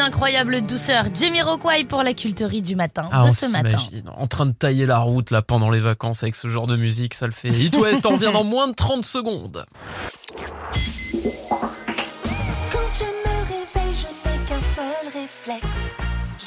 D'une 0.00 0.06
incroyable 0.06 0.62
douceur, 0.62 1.04
Jamie 1.14 1.42
Rockway 1.42 1.84
pour 1.84 2.02
la 2.02 2.14
culterie 2.14 2.62
du 2.62 2.74
matin, 2.74 3.06
Ah, 3.12 3.24
de 3.24 3.28
on 3.28 3.32
ce 3.32 3.44
matin. 3.44 3.76
en 4.16 4.26
train 4.26 4.46
de 4.46 4.52
tailler 4.52 4.86
la 4.86 4.96
route 4.98 5.30
là 5.30 5.42
pendant 5.42 5.68
les 5.68 5.78
vacances 5.80 6.22
avec 6.22 6.36
ce 6.36 6.48
genre 6.48 6.66
de 6.66 6.74
musique, 6.74 7.12
ça 7.12 7.26
le 7.26 7.32
fait. 7.32 7.50
It 7.50 7.76
West 7.76 8.06
en 8.06 8.12
revient 8.12 8.30
dans 8.32 8.42
moins 8.42 8.68
de 8.68 8.72
30 8.72 9.04
secondes. 9.04 9.66
Quand 11.12 11.18
je 12.98 13.04
me 13.04 13.36
réveille, 13.44 13.92
je 13.92 14.06
n'ai 14.06 14.38
qu'un 14.46 14.60
seul 14.74 15.06
réflexe. 15.12 15.66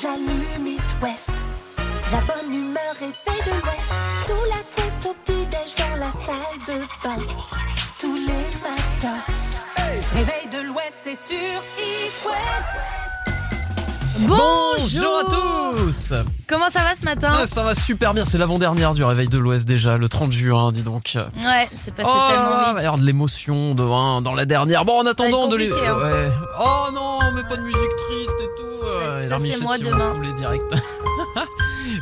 J'allume 0.01 0.65
It 0.65 0.81
West. 1.03 1.29
La 2.11 2.21
bonne 2.21 2.51
humeur 2.51 2.95
est 3.03 3.13
faite 3.29 3.45
de 3.45 3.51
l'Ouest. 3.51 3.93
Sous 4.25 4.49
la 4.49 4.63
couette 4.73 5.05
au 5.05 5.13
petit-déj 5.25 5.75
dans 5.77 5.95
la 5.99 6.09
salle 6.09 6.57
de 6.67 6.79
bain. 7.03 7.23
Tous 7.99 8.15
les 8.15 8.47
matins. 8.63 9.21
Réveil 10.15 10.47
de 10.51 10.67
l'Ouest, 10.69 11.01
c'est 11.03 11.15
sur 11.15 11.35
It 11.77 12.25
West. 12.25 13.02
Bonjour 14.19 15.19
à 15.19 15.23
tous 15.29 16.13
Comment 16.47 16.69
ça 16.69 16.81
va 16.83 16.93
ce 16.95 17.03
matin 17.03 17.31
Ah, 17.33 17.45
Ça 17.47 17.63
va 17.63 17.73
super 17.73 18.13
bien, 18.13 18.25
c'est 18.25 18.37
l'avant-dernière 18.37 18.93
du 18.93 19.03
réveil 19.03 19.27
de 19.27 19.37
l'Ouest 19.39 19.67
déjà, 19.67 19.97
le 19.97 20.07
30 20.07 20.31
juin, 20.31 20.71
dis 20.71 20.83
donc. 20.83 21.13
Ouais, 21.15 21.67
c'est 21.75 21.93
passé 21.93 22.07
Oh 22.13 22.29
tellement 22.29 22.63
vite. 22.65 22.75
va 22.75 22.81
y 22.83 22.85
avoir 22.85 22.97
de 22.99 23.05
l'émotion 23.05 23.73
de, 23.73 23.83
hein, 23.83 24.21
dans 24.21 24.35
la 24.35 24.45
dernière. 24.45 24.85
Bon, 24.85 24.99
en 25.01 25.05
attendant 25.07 25.47
de 25.47 25.55
les. 25.55 25.71
hein. 25.71 25.97
Ouais. 25.97 26.31
Oh 26.59 26.91
non, 26.93 27.19
mais 27.33 27.41
pas 27.43 27.55
de 27.57 27.63
musique 27.63 27.79
triste 28.07 28.37
et 28.39 28.49
tout. 28.55 29.23
et 29.25 29.29
ça, 29.29 29.39
c'est 29.39 29.61
moi 29.63 29.77
demain. 29.79 30.13
direct. 30.35 30.63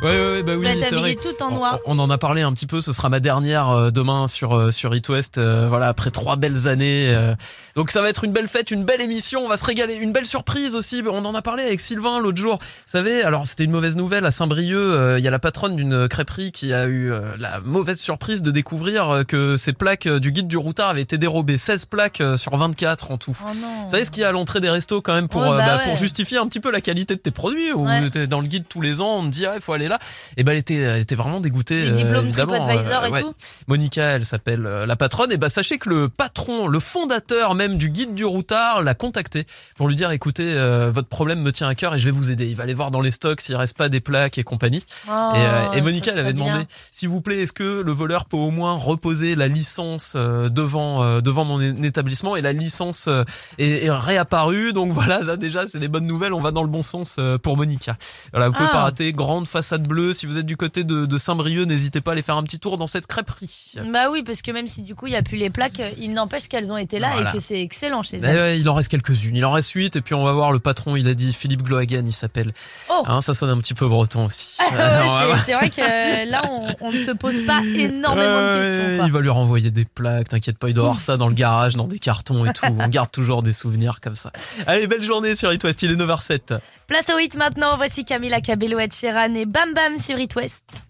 Ouais, 0.02 0.32
ouais, 0.32 0.42
bah 0.42 0.54
oui, 0.56 0.66
c'est 0.82 0.94
vrai. 0.94 1.14
tout 1.16 1.42
en 1.42 1.48
On- 1.48 1.54
noir. 1.56 1.78
On, 1.86 1.98
en 1.98 2.10
a 2.10 2.18
parlé 2.18 2.42
un 2.42 2.52
petit 2.52 2.66
peu, 2.66 2.80
ce 2.80 2.92
sera 2.92 3.08
ma 3.08 3.20
dernière 3.20 3.68
euh, 3.70 3.90
demain 3.90 4.26
sur, 4.28 4.56
euh, 4.56 4.70
sur 4.70 4.94
It 4.94 5.08
West, 5.08 5.38
euh, 5.38 5.66
voilà, 5.68 5.88
après 5.88 6.10
trois 6.10 6.36
belles 6.36 6.68
années. 6.68 7.12
euh. 7.14 7.34
donc 7.76 7.90
ça 7.90 8.02
va 8.02 8.08
être 8.08 8.24
une 8.24 8.32
belle 8.32 8.48
fête, 8.48 8.70
une 8.70 8.84
belle 8.84 9.00
émission, 9.00 9.44
on 9.44 9.48
va 9.48 9.56
se 9.56 9.64
régaler. 9.64 9.94
Une 9.94 10.12
belle 10.12 10.26
surprise 10.26 10.74
aussi, 10.74 11.02
on 11.06 11.24
en 11.24 11.34
a 11.34 11.42
parlé 11.42 11.62
avec 11.64 11.80
Sylvain 11.80 12.20
l'autre 12.20 12.38
jour. 12.38 12.58
Vous 12.60 12.66
savez, 12.86 13.22
alors 13.22 13.46
c'était 13.46 13.64
une 13.64 13.70
mauvaise 13.72 13.96
nouvelle 13.96 14.24
à 14.26 14.30
Saint-Brieuc, 14.30 15.18
il 15.18 15.24
y 15.24 15.28
a 15.28 15.30
la 15.30 15.38
patronne 15.38 15.76
d'une 15.76 16.08
crêperie 16.08 16.52
qui 16.52 16.72
a 16.72 16.86
eu 16.86 17.12
la 17.38 17.60
mauvaise 17.60 17.98
surprise 17.98 18.42
de 18.42 18.50
découvrir 18.50 19.24
que 19.26 19.56
ses 19.56 19.72
plaques 19.72 20.08
du 20.08 20.32
guide 20.32 20.48
du 20.48 20.56
routard 20.56 20.90
avaient 20.90 21.02
été 21.02 21.18
dérobées. 21.18 21.58
16 21.58 21.86
plaques 21.86 22.22
sur 22.36 22.56
24 22.56 23.10
en 23.10 23.18
tout. 23.18 23.36
Oh. 23.44 23.48
Vous 23.84 23.88
savez 23.88 24.04
ce 24.04 24.10
qu'il 24.10 24.22
y 24.22 24.24
a 24.24 24.28
à 24.28 24.32
l'entrée 24.32 24.60
des 24.60 24.70
restos 24.70 25.00
quand 25.02 25.14
même 25.14 25.28
pour, 25.28 25.42
Ouais, 25.42 25.48
euh, 25.48 25.56
bah 25.58 25.66
bah, 25.66 25.76
ouais. 25.78 25.82
pour 25.84 25.96
justifier 25.96 26.38
un 26.38 26.46
petit 26.46 26.60
peu 26.60 26.70
la 26.70 26.80
qualité 26.80 27.14
de 27.14 27.20
tes 27.20 27.30
produits 27.30 27.72
ou 27.72 27.86
dans 28.28 28.40
le 28.40 28.46
guide 28.46 28.64
tous 28.68 28.80
les 28.80 29.00
ans, 29.00 29.16
on 29.18 29.24
te 29.24 29.28
dit 29.30 29.46
ah, 29.46 29.52
il 29.56 29.60
faut 29.60 29.71
aller 29.74 29.88
là. 29.88 29.98
Et 30.36 30.44
ben 30.44 30.52
elle 30.52 30.58
était 30.58 30.76
elle 30.76 31.00
était 31.02 31.14
vraiment 31.14 31.40
dégoûtée 31.40 31.82
Les 31.82 31.88
euh, 31.90 31.92
diplômes. 31.92 32.32
TripAdvisor 32.32 33.02
euh, 33.02 33.06
et 33.06 33.10
ouais. 33.10 33.20
tout 33.22 33.34
Monica, 33.68 34.02
elle 34.04 34.24
s'appelle 34.24 34.66
euh, 34.66 34.86
la 34.86 34.96
patronne 34.96 35.32
et 35.32 35.36
bah 35.36 35.48
sachez 35.48 35.78
que 35.78 35.88
le 35.88 36.08
patron, 36.08 36.66
le 36.68 36.80
fondateur 36.80 37.54
même 37.54 37.76
du 37.78 37.88
guide 37.90 38.14
du 38.14 38.24
routard 38.24 38.82
l'a 38.82 38.94
contacté 38.94 39.46
pour 39.76 39.88
lui 39.88 39.96
dire 39.96 40.10
écoutez 40.10 40.52
euh, 40.54 40.90
votre 40.92 41.08
problème 41.08 41.40
me 41.42 41.52
tient 41.52 41.68
à 41.68 41.74
cœur 41.74 41.94
et 41.94 41.98
je 41.98 42.04
vais 42.04 42.10
vous 42.10 42.30
aider. 42.30 42.46
Il 42.46 42.56
va 42.56 42.64
aller 42.64 42.74
voir 42.74 42.90
dans 42.90 43.00
les 43.00 43.10
stocks 43.10 43.40
s'il 43.40 43.56
reste 43.56 43.76
pas 43.76 43.88
des 43.88 44.00
plaques 44.00 44.38
et 44.38 44.44
compagnie. 44.44 44.84
Oh, 45.08 45.32
et, 45.34 45.38
euh, 45.78 45.82
Monica 45.82 46.12
elle 46.12 46.20
avait 46.20 46.32
demandé 46.32 46.60
s'il 46.90 47.08
vous 47.08 47.20
plaît, 47.20 47.38
est-ce 47.42 47.52
que 47.52 47.80
le 47.82 47.92
voleur 47.92 48.24
peut 48.26 48.36
au 48.36 48.50
moins 48.50 48.74
reposer 48.76 49.34
la 49.36 49.48
licence 49.48 50.12
euh, 50.16 50.48
devant 50.48 51.02
euh, 51.02 51.20
devant 51.20 51.44
mon 51.44 51.60
établissement? 51.82 52.36
Et 52.36 52.40
la 52.42 52.52
licence 52.52 53.06
euh, 53.08 53.24
est, 53.58 53.84
est 53.84 53.90
réapparue. 53.90 54.72
Donc 54.72 54.92
voilà, 54.94 55.24
ça 55.24 55.36
déjà 55.36 55.66
c'est 55.66 55.78
des 55.80 55.88
bonnes 55.88 56.06
nouvelles. 56.06 56.32
On 56.32 56.40
va 56.40 56.50
dans 56.50 56.62
le 56.62 56.68
bon 56.68 56.82
sens 56.82 57.16
euh, 57.18 57.38
pour 57.38 57.56
Monica. 57.56 57.96
Voilà, 58.32 58.48
vous 58.48 58.54
pouvez 58.54 58.68
Ah. 58.70 58.72
pas 58.72 58.82
rater. 58.82 59.12
Grande 59.12 59.46
façade 59.62 59.86
bleue. 59.86 60.12
Si 60.12 60.26
vous 60.26 60.38
êtes 60.38 60.46
du 60.46 60.56
côté 60.56 60.84
de, 60.84 61.06
de 61.06 61.18
Saint-Brieuc, 61.18 61.66
n'hésitez 61.66 62.00
pas 62.00 62.10
à 62.10 62.14
aller 62.14 62.22
faire 62.22 62.36
un 62.36 62.42
petit 62.42 62.58
tour 62.58 62.78
dans 62.78 62.86
cette 62.86 63.06
crêperie. 63.06 63.74
Bah 63.92 64.10
oui, 64.10 64.22
parce 64.24 64.42
que 64.42 64.50
même 64.50 64.66
si 64.66 64.82
du 64.82 64.94
coup 64.94 65.06
il 65.06 65.10
n'y 65.10 65.16
a 65.16 65.22
plus 65.22 65.36
les 65.36 65.50
plaques, 65.50 65.80
il 65.98 66.12
n'empêche 66.12 66.48
qu'elles 66.48 66.72
ont 66.72 66.76
été 66.76 66.98
là 66.98 67.10
Voilà. 67.12 67.30
et 67.30 67.32
que 67.32 67.40
c'est 67.40 67.60
excellent 67.60 68.02
chez 68.02 68.18
Eh 68.22 68.26
elles. 68.26 68.36
ouais, 68.36 68.58
il 68.58 68.68
en 68.68 68.74
reste 68.74 68.88
quelques-unes. 68.90 69.36
Il 69.36 69.44
en 69.44 69.52
reste 69.52 69.70
huit. 69.70 69.94
Et 69.96 70.00
puis 70.00 70.14
on 70.14 70.24
va 70.24 70.32
voir 70.32 70.52
le 70.52 70.58
patron. 70.58 70.96
Il 70.96 71.06
a 71.08 71.14
dit 71.14 71.32
Philippe 71.32 71.62
Glohagen, 71.62 72.04
il 72.06 72.12
s'appelle. 72.12 72.52
Oh. 72.90 73.02
Hein, 73.06 73.20
ça 73.20 73.34
sonne 73.34 73.50
un 73.50 73.58
petit 73.58 73.74
peu 73.74 73.86
breton 73.88 74.26
aussi. 74.26 74.56
Ah 74.60 75.28
ouais, 75.30 75.36
c'est- 75.38 75.52
vrai 75.54 75.70
que 75.70 75.80
euh, 75.80 76.24
là 76.30 76.42
on, 76.50 76.66
on 76.88 76.92
ne 76.92 76.98
se 76.98 77.10
pose 77.12 77.44
pas 77.46 77.62
énormément 77.62 78.40
de 78.54 78.62
questions. 78.62 78.96
quoi. 78.96 79.06
Il 79.06 79.12
va 79.12 79.20
lui 79.20 79.28
renvoyer 79.28 79.70
des 79.70 79.84
plaques, 79.84 80.28
t'inquiète 80.28 80.58
pas, 80.58 80.68
il 80.68 80.74
doit 80.74 80.84
avoir 80.84 81.00
ça 81.00 81.16
dans 81.16 81.28
le 81.28 81.34
garage, 81.34 81.76
dans 81.76 81.86
des 81.86 81.98
cartons 81.98 82.44
et 82.46 82.52
tout. 82.52 82.64
On 82.78 82.88
garde 82.88 83.10
toujours 83.10 83.42
des 83.42 83.52
souvenirs 83.52 84.00
comme 84.00 84.14
ça. 84.14 84.32
Allez, 84.66 84.86
belle 84.86 85.02
journée 85.02 85.34
sur 85.34 85.52
It 85.52 85.62
West, 85.64 85.82
il 85.82 85.90
est 85.92 85.96
9h07. 85.96 86.58
Place 86.88 87.10
au 87.14 87.18
hit 87.18 87.36
maintenant, 87.36 87.76
voici 87.76 88.04
Camila 88.04 88.40
Cabello 88.40 88.78
Ed 88.78 88.92
Sheeran 88.92 89.34
et 89.34 89.46
Bam 89.52 89.74
Bam 89.74 89.98
sur 89.98 90.18
It 90.18 90.34
West. 90.34 90.80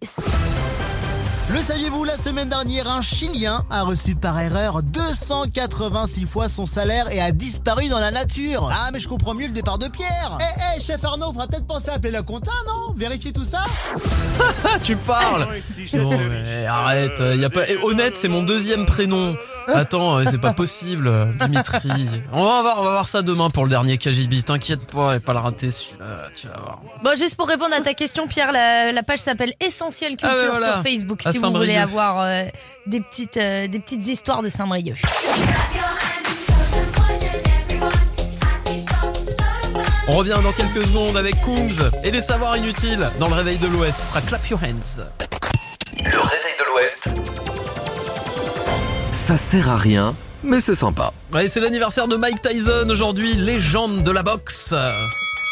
Le 1.51 1.59
saviez-vous, 1.59 2.05
la 2.05 2.17
semaine 2.17 2.49
dernière, 2.49 2.89
un 2.89 3.03
Chilien 3.03 3.65
a 3.71 3.83
reçu 3.83 4.15
par 4.15 4.41
erreur 4.41 4.83
286 4.83 6.25
fois 6.27 6.49
son 6.49 6.65
salaire 6.65 7.11
et 7.13 7.21
a 7.21 7.31
disparu 7.31 7.89
dans 7.89 7.99
la 7.99 8.11
nature. 8.11 8.71
Ah, 8.73 8.89
mais 8.93 9.01
je 9.01 9.07
comprends 9.09 9.35
mieux 9.35 9.49
le 9.49 9.53
départ 9.53 9.77
de 9.77 9.89
Pierre. 9.89 10.39
Eh, 10.41 10.61
eh, 10.77 10.81
chef 10.81 11.05
Arnaud, 11.05 11.27
faudra 11.27 11.47
peut-être 11.49 11.67
penser 11.67 11.91
à 11.91 11.95
appeler 11.95 12.11
la 12.13 12.23
compta, 12.23 12.53
non? 12.67 12.95
Vérifier 12.97 13.33
tout 13.33 13.45
ça 13.45 13.65
Ah, 14.65 14.79
tu 14.83 14.97
parles 14.97 15.47
Non, 15.93 16.11
mais 16.19 16.65
arrête, 16.67 17.21
euh, 17.21 17.37
y 17.37 17.45
a 17.45 17.51
pas... 17.51 17.69
et 17.69 17.77
honnête, 17.83 18.17
c'est 18.17 18.29
mon 18.29 18.45
deuxième 18.45 18.87
prénom. 18.87 19.37
Attends, 19.69 20.19
euh, 20.19 20.25
c'est 20.31 20.39
pas 20.41 20.55
possible, 20.55 21.37
Dimitri. 21.39 22.09
On 22.33 22.45
va, 22.45 22.63
voir, 22.63 22.77
on 22.81 22.83
va 22.85 22.91
voir 22.93 23.07
ça 23.09 23.21
demain 23.23 23.51
pour 23.51 23.65
le 23.65 23.71
dernier 23.71 23.99
KGB. 23.99 24.43
T'inquiète 24.43 24.91
pas, 24.91 25.17
et 25.17 25.21
pas 25.21 25.33
le 25.35 25.39
rater 25.41 25.71
celui-là, 25.71 26.29
tu 26.35 26.47
vas 26.49 26.57
voir. 26.59 26.81
Bon, 27.03 27.17
juste 27.17 27.35
pour 27.37 27.47
répondre 27.47 27.75
à 27.75 27.81
ta 27.81 27.95
question, 27.95 28.27
Pierre, 28.27 28.53
la, 28.53 28.91
la 28.91 29.03
page 29.03 29.19
s'appelle 29.21 29.53
Essentiel 29.61 30.17
Culture 30.17 30.31
Ah 30.31 30.49
voilà. 30.51 30.73
sur 30.75 30.83
Facebook 30.83 31.21
À 31.27 31.32
si 31.33 31.39
vous 31.39 31.53
voulez 31.53 31.77
avoir 31.77 32.21
euh, 32.21 32.45
des, 32.87 33.01
petites, 33.01 33.37
euh, 33.37 33.67
des 33.67 33.79
petites 33.79 34.07
histoires 34.07 34.43
de 34.43 34.49
Saint-Brieuc. 34.49 35.01
On 40.09 40.17
revient 40.17 40.39
dans 40.43 40.53
quelques 40.53 40.85
secondes 40.87 41.17
avec 41.17 41.41
Coombs 41.43 41.91
et 42.05 42.11
les 42.11 42.21
savoirs 42.21 42.57
inutiles 42.57 43.09
dans 43.21 43.29
le 43.29 43.35
réveil 43.35 43.57
de 43.59 43.69
l'Ouest. 43.69 44.01
Ce 44.01 44.09
sera 44.09 44.21
Clap 44.21 44.47
Your 44.49 44.61
Hands. 44.63 45.03
Le 45.99 46.19
réveil 46.19 46.55
de 46.59 46.65
l'Ouest. 46.73 47.09
Ça 49.13 49.37
sert 49.37 49.71
à 49.71 49.77
rien, 49.77 50.15
mais 50.43 50.61
c'est 50.61 50.75
sympa. 50.75 51.13
Ouais, 51.33 51.49
c'est 51.49 51.61
l'anniversaire 51.61 52.09
de 52.09 52.17
Mike 52.17 52.43
Tyson 52.43 52.89
aujourd'hui, 52.91 53.35
légende 53.35 54.03
de 54.03 54.11
la 54.11 54.23
boxe. 54.23 54.75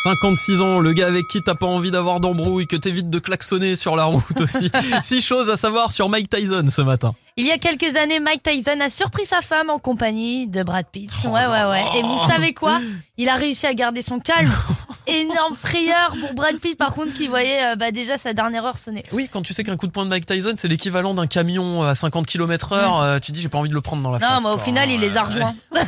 56 0.02 0.62
ans, 0.62 0.78
le 0.80 0.94
gars 0.94 1.06
avec 1.06 1.28
qui 1.28 1.42
t'as 1.42 1.54
pas 1.54 1.66
envie 1.66 1.90
d'avoir 1.90 2.20
d'embrouille, 2.20 2.66
que 2.66 2.76
t'évites 2.76 3.10
de 3.10 3.18
klaxonner 3.18 3.76
sur 3.76 3.96
la 3.96 4.04
route 4.04 4.40
aussi. 4.40 4.70
Six 5.02 5.20
choses 5.20 5.50
à 5.50 5.56
savoir 5.56 5.92
sur 5.92 6.08
Mike 6.08 6.30
Tyson 6.30 6.64
ce 6.70 6.80
matin. 6.80 7.14
Il 7.36 7.46
y 7.46 7.50
a 7.52 7.58
quelques 7.58 7.96
années, 7.96 8.20
Mike 8.20 8.42
Tyson 8.42 8.78
a 8.80 8.90
surpris 8.90 9.24
sa 9.24 9.40
femme 9.40 9.70
en 9.70 9.78
compagnie 9.78 10.46
de 10.46 10.62
Brad 10.62 10.86
Pitt. 10.90 11.10
Oh 11.24 11.28
ouais, 11.28 11.46
ouais, 11.46 11.64
ouais. 11.64 11.84
Et 11.96 12.02
vous 12.02 12.18
savez 12.28 12.52
quoi? 12.52 12.80
Il 13.18 13.28
a 13.28 13.36
réussi 13.36 13.66
à 13.66 13.74
garder 13.74 14.02
son 14.02 14.18
calme. 14.18 14.50
Énorme 15.06 15.54
frayeur 15.56 16.14
pour 16.20 16.34
Brad 16.34 16.56
Pitt, 16.58 16.76
par 16.76 16.94
contre, 16.94 17.12
qui 17.14 17.26
voyait 17.26 17.72
euh, 17.72 17.76
bah, 17.76 17.90
déjà 17.90 18.16
sa 18.18 18.32
dernière 18.32 18.64
heure 18.64 18.78
sonner. 18.78 19.04
Oui, 19.12 19.28
quand 19.32 19.42
tu 19.42 19.52
sais 19.54 19.64
qu'un 19.64 19.76
coup 19.76 19.86
de 19.86 19.92
poing 19.92 20.04
de 20.04 20.10
Mike 20.10 20.26
Tyson, 20.26 20.52
c'est 20.56 20.68
l'équivalent 20.68 21.14
d'un 21.14 21.26
camion 21.26 21.82
à 21.82 21.94
50 21.94 22.26
km 22.26 22.72
heure, 22.74 23.00
euh, 23.00 23.18
tu 23.18 23.32
dis 23.32 23.40
j'ai 23.40 23.48
pas 23.48 23.58
envie 23.58 23.68
de 23.70 23.74
le 23.74 23.80
prendre 23.80 24.02
dans 24.02 24.10
la 24.10 24.18
Non, 24.18 24.26
face. 24.26 24.42
mais 24.44 24.50
au 24.50 24.54
quoi. 24.54 24.62
final, 24.62 24.90
il 24.90 25.00
les 25.00 25.16
a 25.16 25.22
rejoints. 25.24 25.54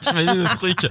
T'imagines 0.00 0.42
le 0.42 0.48
truc 0.48 0.86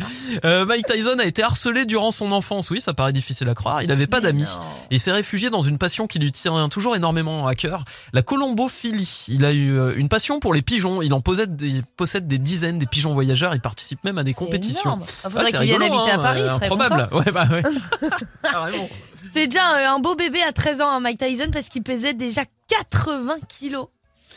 Euh, 0.46 0.66
Mike 0.66 0.86
Tyson 0.86 1.18
a 1.20 1.26
été 1.26 1.42
harcelé 1.44 1.86
durant 1.86 2.12
son 2.12 2.32
enfance. 2.32 2.70
Oui, 2.70 2.82
ça 2.82 2.94
paraît 2.94 3.14
difficile 3.14 3.50
à 3.50 3.56
croire. 3.56 3.82
Il 3.84 3.92
avait 3.92 4.08
pas 4.08 4.22
d'amis. 4.22 4.50
Et 4.92 4.96
il 4.96 5.00
s'est 5.00 5.12
réfugié 5.12 5.50
dans 5.50 5.62
une 5.62 5.78
passion 5.78 6.08
qui 6.08 6.20
lui 6.20 6.32
tient 6.32 6.70
toujours 6.70 6.96
énormément 6.96 7.48
à 7.48 7.56
cœur, 7.56 7.84
la 8.14 8.22
colombophilie. 8.22 9.26
Il 9.30 9.46
a 9.46 9.53
eu 9.54 9.78
euh, 9.78 9.94
une 9.96 10.10
passion 10.10 10.40
pour 10.40 10.54
les 10.54 10.62
pigeons. 10.62 11.02
Il 11.02 11.14
en 11.14 11.22
possède 11.22 11.56
des, 11.56 11.82
possède 11.98 12.28
des 12.28 12.38
dizaines 12.38 12.80
des 12.80 12.86
pigeons 12.86 13.14
voyageurs. 13.14 13.54
Il 13.56 13.62
participe 13.62 14.04
même 14.04 14.18
à 14.18 14.24
des 14.24 14.34
compétitions. 14.34 14.82
énorme. 14.84 15.04
Ah, 15.24 15.30
faudrait 15.30 15.46
Ah, 15.46 15.50
c'est 15.52 15.58
qu'il 15.58 15.68
vienne 15.68 15.82
habiter 15.82 16.12
à 16.12 16.16
hein, 16.16 16.20
Paris, 16.20 16.40
il 16.42 16.46
euh, 16.46 16.50
serait 16.50 16.66
improbable. 16.66 17.10
Ouais, 17.14 17.32
bah 17.32 17.48
ouais. 17.52 17.64
Carrément. 18.44 18.90
C'était 19.22 19.48
déjà 19.48 19.92
un 19.92 20.00
beau 20.00 20.16
bébé 20.16 20.42
à 20.44 20.52
13 20.52 20.82
ans, 20.82 20.90
hein, 20.90 21.00
Mike 21.00 21.20
Tyson, 21.20 21.50
parce 21.52 21.70
qu'il 21.70 21.84
pesait 21.84 22.14
déjà 22.14 22.44
80 22.68 23.36
kilos. 23.48 23.88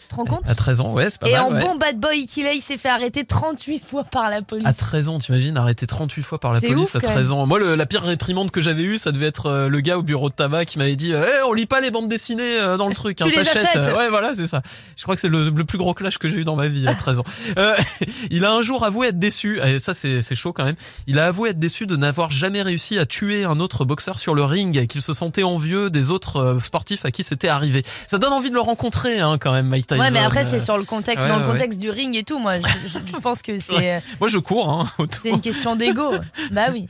Tu 0.09 0.11
te 0.11 0.15
rends 0.15 0.25
compte 0.25 0.49
À 0.49 0.55
13 0.55 0.81
ans, 0.83 0.93
ouais, 0.93 1.11
c'est 1.11 1.21
pas 1.21 1.29
Et 1.29 1.33
mal. 1.33 1.41
en 1.43 1.53
ouais. 1.53 1.61
bon 1.61 1.75
bad 1.77 1.99
boy 1.99 2.27
qu'il 2.27 2.47
est, 2.47 2.57
il 2.57 2.61
s'est 2.61 2.79
fait 2.79 2.89
arrêter 2.89 3.25
38 3.25 3.85
fois 3.85 4.05
par 4.05 4.31
la 4.31 4.41
police. 4.43 4.67
À 4.67 4.73
13 4.73 5.09
ans, 5.09 5.19
t'imagines, 5.19 5.57
arrêté 5.57 5.87
38 5.87 6.23
fois 6.23 6.39
par 6.39 6.53
la 6.55 6.61
police 6.61 6.89
ouf, 6.91 6.97
à 6.97 7.01
quand 7.01 7.11
13 7.13 7.33
ans. 7.33 7.47
Moi, 7.47 7.59
le- 7.59 7.75
la 7.75 7.87
pire 7.87 8.03
réprimande 8.03 8.51
que 8.51 8.61
j'avais 8.61 8.83
eue, 8.85 8.99
ça 8.99 9.11
devait 9.13 9.27
être 9.27 9.47
euh, 9.47 9.69
le 9.69 9.81
gars 9.81 9.99
au 9.99 10.03
bureau 10.03 10.29
de 10.29 10.35
tabac 10.35 10.65
qui 10.67 10.79
m'avait 10.79 10.97
dit 10.97 11.13
Eh, 11.13 11.43
on 11.49 11.53
lit 11.53 11.67
pas 11.67 11.81
les 11.81 11.91
bandes 11.91 12.09
dessinées 12.09 12.61
euh, 12.61 12.77
dans 12.77 12.89
le 12.89 12.95
truc, 12.95 13.17
Tu 13.17 13.25
hein, 13.25 13.31
t'achètes. 13.35 13.65
achètes. 13.67 13.87
Euh, 13.89 13.97
Ouais, 13.97 14.09
voilà, 14.11 14.33
c'est 14.35 14.47
ça. 14.47 14.63
Je 14.97 15.03
crois 15.03 15.15
que 15.15 15.21
c'est 15.21 15.29
le, 15.29 15.51
le 15.51 15.65
plus 15.65 15.79
gros 15.79 15.95
clash 15.95 16.19
que 16.19 16.29
j'ai 16.29 16.37
eu 16.37 16.45
dans 16.45 16.57
ma 16.57 16.69
vie 16.69 16.87
à 16.87 16.95
13 16.95 17.19
ans. 17.21 17.25
Euh, 17.59 17.75
il 18.31 18.45
a 18.45 18.53
un 18.53 18.63
jour 18.63 18.85
avoué 18.85 19.09
être 19.09 19.19
déçu, 19.19 19.59
et 19.61 19.79
ça 19.79 19.95
c'est 19.95 20.23
chaud 20.35 20.53
quand 20.53 20.65
même, 20.65 20.77
il 21.07 21.19
a 21.19 21.27
avoué 21.27 21.51
être 21.51 21.59
déçu 21.59 21.87
de 21.87 21.97
n'avoir 21.97 22.31
jamais 22.31 22.63
réussi 22.63 22.99
à 22.99 23.07
tuer 23.07 23.45
un 23.45 23.59
autre 23.61 23.85
boxeur 23.85 24.19
sur 24.19 24.35
le 24.35 24.45
ring 24.45 24.77
et 24.77 24.87
qu'il 24.87 25.03
se 25.03 25.13
sentait 25.15 25.43
envieux 25.43 25.91
des 25.91 26.11
autres 26.11 26.37
euh, 26.37 26.61
sportifs 26.61 27.05
à 27.05 27.11
qui 27.11 27.23
c'était 27.25 27.49
arrivé. 27.49 27.83
Ça 28.07 28.19
donne 28.19 28.33
envie 28.33 28.51
de 28.51 28.55
le 28.55 28.61
rencontrer 28.61 29.21
hein, 29.21 29.39
quand 29.41 29.53
même, 29.53 29.67
Mike 29.69 29.87
Ouais, 29.99 30.11
mais 30.11 30.21
après, 30.21 30.45
c'est 30.45 30.57
Euh, 30.57 30.61
sur 30.61 30.79
le 30.79 30.85
contexte, 30.85 31.23
ouais, 31.25 31.29
dans 31.31 31.39
le 31.39 31.47
contexte 31.47 31.79
du 31.79 31.91
ring 31.91 32.15
et 32.17 32.25
tout. 32.25 32.39
Moi, 32.39 32.55
je, 32.57 32.89
je- 32.89 32.99
je 33.07 33.17
pense 33.17 33.43
que 33.43 33.59
c'est. 33.59 34.03
Moi 34.21 34.29
je 34.29 34.39
cours 34.39 34.69
hein. 34.71 34.87
C'est 35.23 35.31
une 35.31 35.41
question 35.41 35.77
d'ego. 35.77 36.11
bah 36.53 36.67
oui. 36.73 36.87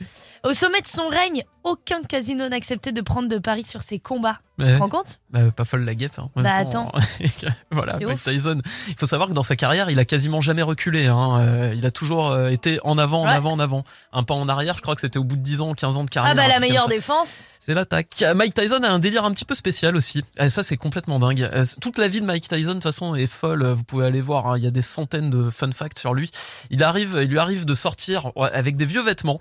Au 0.47 0.53
sommet 0.53 0.79
de 0.81 0.87
son 0.87 1.07
règne, 1.09 1.43
aucun 1.63 2.01
casino 2.03 2.47
n'acceptait 2.47 2.93
de 2.93 3.01
prendre 3.01 3.27
de 3.27 3.37
paris 3.37 3.65
sur 3.67 3.83
ses 3.83 3.99
combats. 3.99 4.37
Tu 4.59 4.65
te 4.65 4.77
rends 4.77 4.89
compte? 4.89 5.19
Bah, 5.29 5.41
pas 5.55 5.65
folle 5.65 5.83
la 5.83 5.93
guêpe. 5.93 6.17
hein. 6.17 6.29
En 6.35 6.41
même 6.41 6.51
Bah, 6.63 6.65
temps, 6.65 6.91
voilà, 7.71 7.93
Mike 7.99 8.07
ouf. 8.15 8.23
Tyson. 8.23 8.59
Il 8.87 8.95
faut 8.97 9.05
savoir 9.05 9.29
que 9.29 9.33
dans 9.33 9.43
sa 9.43 9.55
carrière, 9.55 9.89
il 9.91 9.99
a 9.99 10.05
quasiment 10.05 10.41
jamais 10.41 10.63
reculé. 10.63 11.05
hein. 11.05 11.39
Euh, 11.41 11.73
il 11.75 11.85
a 11.85 11.91
toujours 11.91 12.31
euh, 12.31 12.49
été 12.49 12.79
en 12.83 12.97
avant, 12.97 13.21
en 13.21 13.27
avant, 13.27 13.51
en 13.51 13.59
avant. 13.59 13.83
Un 14.13 14.23
pas 14.23 14.33
en 14.33 14.47
arrière, 14.49 14.75
je 14.77 14.81
crois 14.81 14.95
que 14.95 15.01
c'était 15.01 15.19
au 15.19 15.23
bout 15.23 15.35
de 15.35 15.41
10 15.43 15.61
ans, 15.61 15.73
15 15.75 15.97
ans 15.97 16.03
de 16.05 16.09
carrière. 16.09 16.31
Ah 16.31 16.35
bah 16.35 16.47
la 16.47 16.59
meilleure 16.59 16.87
défense. 16.87 17.43
C'est 17.59 17.73
l'attaque. 17.75 18.23
Mike 18.33 18.53
Tyson 18.55 18.79
a 18.83 18.87
un 18.89 18.97
délire 18.99 19.25
un 19.25 19.31
petit 19.31 19.43
peu 19.45 19.53
spécial 19.53 19.95
aussi. 19.95 20.23
Et 20.39 20.49
ça, 20.49 20.63
c'est 20.63 20.77
complètement 20.77 21.19
dingue. 21.19 21.41
Euh, 21.53 21.65
Toute 21.81 21.97
la 21.99 22.07
vie 22.07 22.21
de 22.21 22.25
Mike 22.25 22.47
Tyson, 22.47 22.69
de 22.69 22.73
toute 22.75 22.83
façon, 22.83 23.13
est 23.13 23.27
folle. 23.27 23.63
Vous 23.67 23.83
pouvez 23.83 24.05
aller 24.07 24.21
voir. 24.21 24.47
hein. 24.47 24.57
Il 24.57 24.63
y 24.63 24.67
a 24.67 24.71
des 24.71 24.81
centaines 24.81 25.29
de 25.29 25.49
fun 25.51 25.71
facts 25.73 25.99
sur 25.99 26.13
lui. 26.15 26.31
Il 26.71 26.81
arrive, 26.83 27.19
il 27.21 27.27
lui 27.29 27.37
arrive 27.39 27.65
de 27.65 27.75
sortir 27.75 28.31
avec 28.53 28.75
des 28.77 28.85
vieux 28.85 29.03
vêtements, 29.03 29.39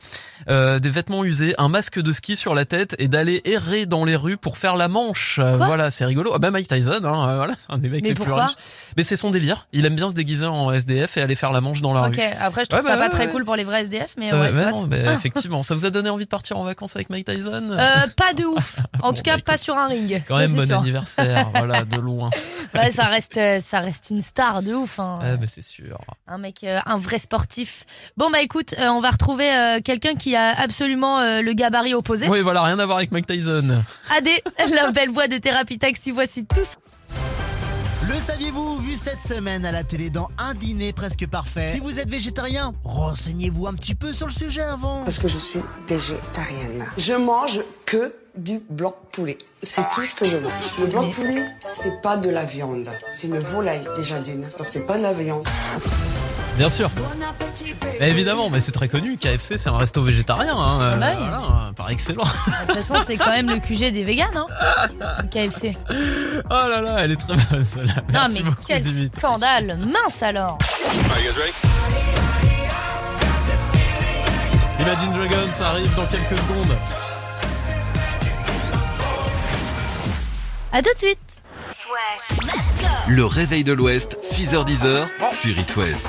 euh, 0.48 0.78
des 0.80 0.90
vêtements 0.96 1.24
usés, 1.24 1.54
un 1.58 1.68
masque 1.68 2.00
de 2.00 2.12
ski 2.12 2.34
sur 2.36 2.54
la 2.54 2.64
tête 2.64 2.96
et 2.98 3.06
d'aller 3.08 3.42
errer 3.44 3.86
dans 3.86 4.04
les 4.04 4.16
rues 4.16 4.36
pour 4.36 4.58
faire 4.58 4.74
la 4.76 4.88
manche. 4.88 5.38
Euh, 5.40 5.56
voilà, 5.56 5.90
c'est 5.90 6.04
rigolo. 6.04 6.32
Ah 6.34 6.38
bah 6.38 6.50
Mike 6.50 6.68
Tyson, 6.68 7.00
hein, 7.04 7.28
euh, 7.28 7.36
voilà, 7.36 7.54
c'est 7.58 7.70
un 7.72 7.78
des 7.78 7.88
mecs 7.88 8.02
Mais 8.02 8.08
les 8.10 8.14
plus 8.14 8.32
riches. 8.32 8.52
Mais 8.96 9.02
c'est 9.02 9.16
son 9.16 9.30
délire. 9.30 9.66
Il 9.72 9.84
aime 9.86 9.94
bien 9.94 10.08
se 10.08 10.14
déguiser 10.14 10.46
en 10.46 10.72
SDF 10.72 11.16
et 11.16 11.22
aller 11.22 11.34
faire 11.36 11.52
la 11.52 11.60
manche 11.60 11.80
dans 11.82 11.92
la 11.94 12.08
Ok, 12.08 12.16
rue. 12.16 12.22
après 12.40 12.64
je 12.64 12.70
trouve 12.70 12.82
Ouais, 12.84 12.90
ça 12.90 12.96
bah, 12.96 12.96
pas 12.96 13.04
ouais, 13.04 13.10
très 13.10 13.26
ouais. 13.26 13.32
cool 13.32 13.44
pour 13.44 13.54
les 13.56 13.64
vrais 13.64 13.82
SDF, 13.82 14.14
mais 14.18 14.30
Ça- 14.30 14.36
non, 14.70 14.84
bah, 14.86 14.96
Ah. 15.06 15.12
effectivement. 15.12 15.62
Ça 15.62 15.74
vous 15.74 15.84
a 15.86 15.90
donné 15.90 16.08
envie 16.10 16.24
de 16.24 16.30
partir 16.30 16.56
en 16.58 16.64
vacances 16.64 16.96
avec 16.96 17.10
Mike 17.10 17.26
Tyson 17.26 17.70
Euh, 17.72 18.06
pas 18.16 18.32
de 18.34 18.44
ouf. 18.44 18.78
En 19.02 19.12
tout 19.12 19.22
bah, 19.24 19.32
cas, 19.36 19.38
pas 19.38 19.56
sur 19.56 19.76
un 19.76 19.86
ring. 19.88 20.22
Quand 20.26 20.34
Ça, 20.36 20.40
même, 20.46 20.52
bon 20.54 20.64
sûr. 20.66 20.78
anniversaire, 20.78 21.50
voilà, 21.54 21.84
de 21.84 21.96
loin. 22.00 22.30
Ouais, 22.74 22.90
ça 22.90 23.04
reste, 23.04 23.38
ça 23.60 23.80
reste 23.80 24.08
une 24.10 24.20
star 24.22 24.62
de 24.62 24.72
ouf. 24.74 24.98
hein. 24.98 25.18
Ah, 25.22 25.36
bah, 25.36 25.46
c'est 25.46 25.62
sûr. 25.62 25.98
Un 26.26 26.38
mec, 26.38 26.64
euh, 26.64 26.78
un 26.86 26.96
vrai 26.98 27.18
sportif. 27.18 27.84
Bon 28.16 28.30
bah 28.30 28.40
écoute, 28.40 28.74
euh, 28.78 28.88
on 28.88 29.00
va 29.00 29.10
retrouver 29.10 29.50
quelqu'un 29.84 30.14
qui 30.14 30.34
a 30.36 30.50
absolument 30.58 30.85
euh, 30.94 31.42
le 31.42 31.52
gabarit 31.52 31.94
opposé. 31.94 32.28
Oui, 32.28 32.42
voilà, 32.42 32.62
rien 32.62 32.78
à 32.78 32.86
voir 32.86 32.98
avec 32.98 33.10
Mike 33.10 33.26
Tyson. 33.26 33.82
Adé, 34.16 34.42
la 34.74 34.90
belle 34.90 35.10
voix 35.10 35.28
de 35.28 35.38
Thérapie 35.38 35.78
Taxi. 35.78 36.10
Voici 36.10 36.44
tous. 36.46 36.76
Le 38.08 38.14
saviez-vous, 38.14 38.78
vu 38.78 38.96
cette 38.96 39.20
semaine 39.20 39.66
à 39.66 39.72
la 39.72 39.82
télé 39.82 40.10
dans 40.10 40.30
un 40.38 40.54
dîner 40.54 40.92
presque 40.92 41.26
parfait 41.26 41.66
Si 41.66 41.80
vous 41.80 41.98
êtes 41.98 42.08
végétarien, 42.08 42.72
renseignez-vous 42.84 43.66
un 43.66 43.74
petit 43.74 43.96
peu 43.96 44.12
sur 44.12 44.26
le 44.26 44.32
sujet 44.32 44.62
avant. 44.62 45.02
Parce 45.02 45.18
que 45.18 45.26
je 45.26 45.38
suis 45.38 45.60
végétarienne. 45.88 46.86
Je 46.98 47.14
mange 47.14 47.60
que 47.84 48.14
du 48.36 48.60
blanc 48.70 48.94
poulet. 49.10 49.38
C'est 49.62 49.88
tout 49.92 50.04
ce 50.04 50.14
que 50.14 50.24
je 50.24 50.36
mange. 50.36 50.52
Le 50.78 50.86
blanc 50.86 51.08
de 51.08 51.12
poulet, 51.12 51.42
c'est 51.66 52.00
pas 52.00 52.16
de 52.16 52.30
la 52.30 52.44
viande. 52.44 52.88
C'est 53.12 53.26
une 53.26 53.38
volaille 53.38 53.84
déjà 53.96 54.20
d'une. 54.20 54.42
Donc 54.42 54.66
c'est 54.66 54.86
pas 54.86 54.98
de 54.98 55.02
la 55.02 55.12
viande. 55.12 55.46
Bien 56.56 56.68
sûr. 56.70 56.90
Mais 58.00 58.08
évidemment, 58.10 58.48
mais 58.50 58.60
c'est 58.60 58.72
très 58.72 58.88
connu. 58.88 59.18
KFC, 59.18 59.58
c'est 59.58 59.68
un 59.68 59.76
resto 59.76 60.02
végétarien. 60.02 60.56
Hein, 60.56 60.80
euh, 60.80 60.92
Ah 60.94 60.96
bah 60.96 61.06
oui. 61.10 61.16
voilà, 61.18 61.72
par 61.76 61.90
excellence. 61.90 62.28
De 62.46 62.66
toute 62.74 62.82
façon, 62.82 62.94
c'est 63.04 63.16
quand 63.18 63.30
même 63.30 63.50
le 63.50 63.58
QG 63.58 63.92
des 63.92 64.04
véganes, 64.04 64.36
hein. 64.36 64.46
KFC. 65.30 65.76
Oh 65.90 65.94
là 66.50 66.80
là, 66.80 66.96
elle 67.00 67.12
est 67.12 67.16
très 67.16 67.34
bonne 67.36 67.62
celle-là. 67.62 67.94
Non 67.96 68.02
Merci 68.08 68.42
mais 68.42 68.50
beaucoup, 68.50 68.62
quel 68.66 68.82
Dimitri. 68.82 69.20
scandale, 69.20 69.78
mince 69.78 70.22
alors. 70.22 70.56
Imagine 74.80 75.12
Dragons 75.14 75.52
ça 75.52 75.68
arrive 75.70 75.94
dans 75.96 76.06
quelques 76.06 76.38
secondes. 76.38 76.76
À 80.72 80.82
tout 80.82 80.92
de 80.92 80.98
suite. 80.98 81.18
Le 83.08 83.24
réveil 83.24 83.64
de 83.64 83.72
l'Ouest, 83.72 84.16
6h10 84.22 85.06
sur 85.38 85.58
It 85.58 85.76
West. 85.76 86.08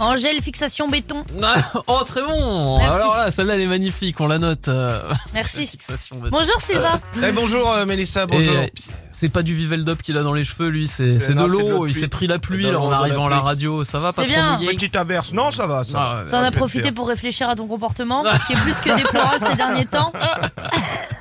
Angèle, 0.00 0.40
fixation 0.42 0.88
béton. 0.88 1.24
Oh, 1.86 2.00
très 2.04 2.22
bon. 2.22 2.78
Merci. 2.78 2.94
Alors 2.94 3.16
là, 3.16 3.30
celle-là, 3.30 3.54
elle 3.54 3.60
est 3.60 3.66
magnifique. 3.66 4.20
On 4.20 4.26
la 4.26 4.38
note. 4.38 4.68
euh, 4.68 5.00
Merci. 5.32 5.66
fixation. 5.70 6.16
Bonjour 6.30 6.60
Sylvain. 6.60 7.00
Eh, 7.22 7.30
bonjour 7.32 7.70
euh, 7.72 7.86
Mélissa, 7.86 8.26
bonjour. 8.26 8.54
Et, 8.54 8.58
euh, 8.66 8.66
c'est 9.12 9.28
pas 9.28 9.42
du 9.42 9.54
Viveldop 9.54 10.02
qu'il 10.02 10.18
a 10.18 10.22
dans 10.22 10.32
les 10.32 10.42
cheveux, 10.44 10.68
lui. 10.68 10.88
C'est 10.88 11.14
C'est- 11.14 11.20
c'est 11.20 11.34
de 11.34 11.38
non, 11.38 11.46
c'est 11.46 11.62
de 11.62 11.68
l'eau. 11.70 11.86
Il 11.86 11.94
s'est 11.94 12.08
pris 12.08 12.26
la 12.26 12.38
pluie 12.40 12.64
De 12.64 12.68
là, 12.68 12.72
l'eau 12.74 12.80
en 12.80 12.86
de 12.86 12.90
la 12.92 12.96
arrivant 12.98 13.26
à 13.26 13.30
la 13.30 13.36
pluie. 13.36 13.44
radio. 13.46 13.84
Ça 13.84 14.00
va, 14.00 14.12
pas 14.12 14.22
C'est 14.22 14.32
trop 14.32 14.40
bien. 14.42 14.56
mouillé 14.56 14.68
Petite 14.70 14.96
averse, 14.96 15.32
non 15.32 15.50
ça 15.52 15.66
va, 15.66 15.84
ça 15.84 15.98
Ah. 15.98 16.30
T'en 16.30 16.38
as 16.42 16.50
profité 16.50 16.90
pour 16.90 17.06
réfléchir 17.08 17.48
à 17.48 17.54
ton 17.54 17.66
comportement, 17.68 18.24
qui 18.46 18.52
est 18.54 18.56
plus 18.56 18.80
que 18.80 18.96
déplorable 18.96 19.44
ces 19.48 19.56
derniers 19.56 19.86
temps. 19.86 20.12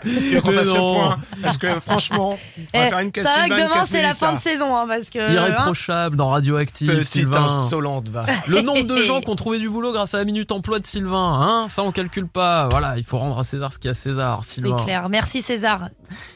Tu 0.03 0.09
veux 0.35 0.41
qu'on 0.41 0.49
Mais 0.49 0.57
fasse 0.57 0.67
ce 0.67 0.73
non. 0.77 0.95
point 0.95 1.17
Parce 1.41 1.57
que 1.57 1.79
franchement, 1.79 2.31
on 2.57 2.77
va 2.77 2.85
Eh, 2.87 2.89
faire 2.89 2.99
une 2.99 3.11
ça 3.15 3.21
va 3.23 3.47
que 3.47 3.53
une 3.53 3.63
demain 3.69 3.85
c'est 3.85 4.01
la 4.01 4.13
fin 4.13 4.33
de 4.33 4.39
saison, 4.39 4.75
hein, 4.75 4.83
parce 4.85 5.09
que. 5.09 5.17
hein. 5.17 5.31
Irréprochable 5.31 6.17
dans 6.17 6.27
Radioactive. 6.27 6.89
Petite 6.89 7.07
Sylvain. 7.07 7.43
insolente, 7.45 8.09
va. 8.09 8.25
Le 8.47 8.62
nombre 8.63 8.83
de 8.83 8.97
gens 9.01 9.21
qui 9.21 9.29
ont 9.29 9.35
trouvé 9.35 9.59
du 9.59 9.69
boulot 9.69 9.91
grâce 9.91 10.13
à 10.13 10.17
la 10.17 10.25
minute 10.25 10.51
emploi 10.51 10.79
de 10.79 10.85
Sylvain, 10.85 11.39
hein, 11.41 11.67
ça 11.69 11.83
on 11.83 11.91
calcule 11.91 12.27
pas. 12.27 12.67
Voilà, 12.69 12.95
il 12.97 13.03
faut 13.03 13.17
rendre 13.17 13.37
à 13.39 13.43
César 13.43 13.71
ce 13.73 13.77
qu'il 13.79 13.85
y 13.85 13.89
a 13.89 13.91
à 13.91 13.93
César, 13.93 14.39
C'est 14.43 14.61
clair. 14.83 15.09
Merci 15.09 15.41
César. 15.41 15.89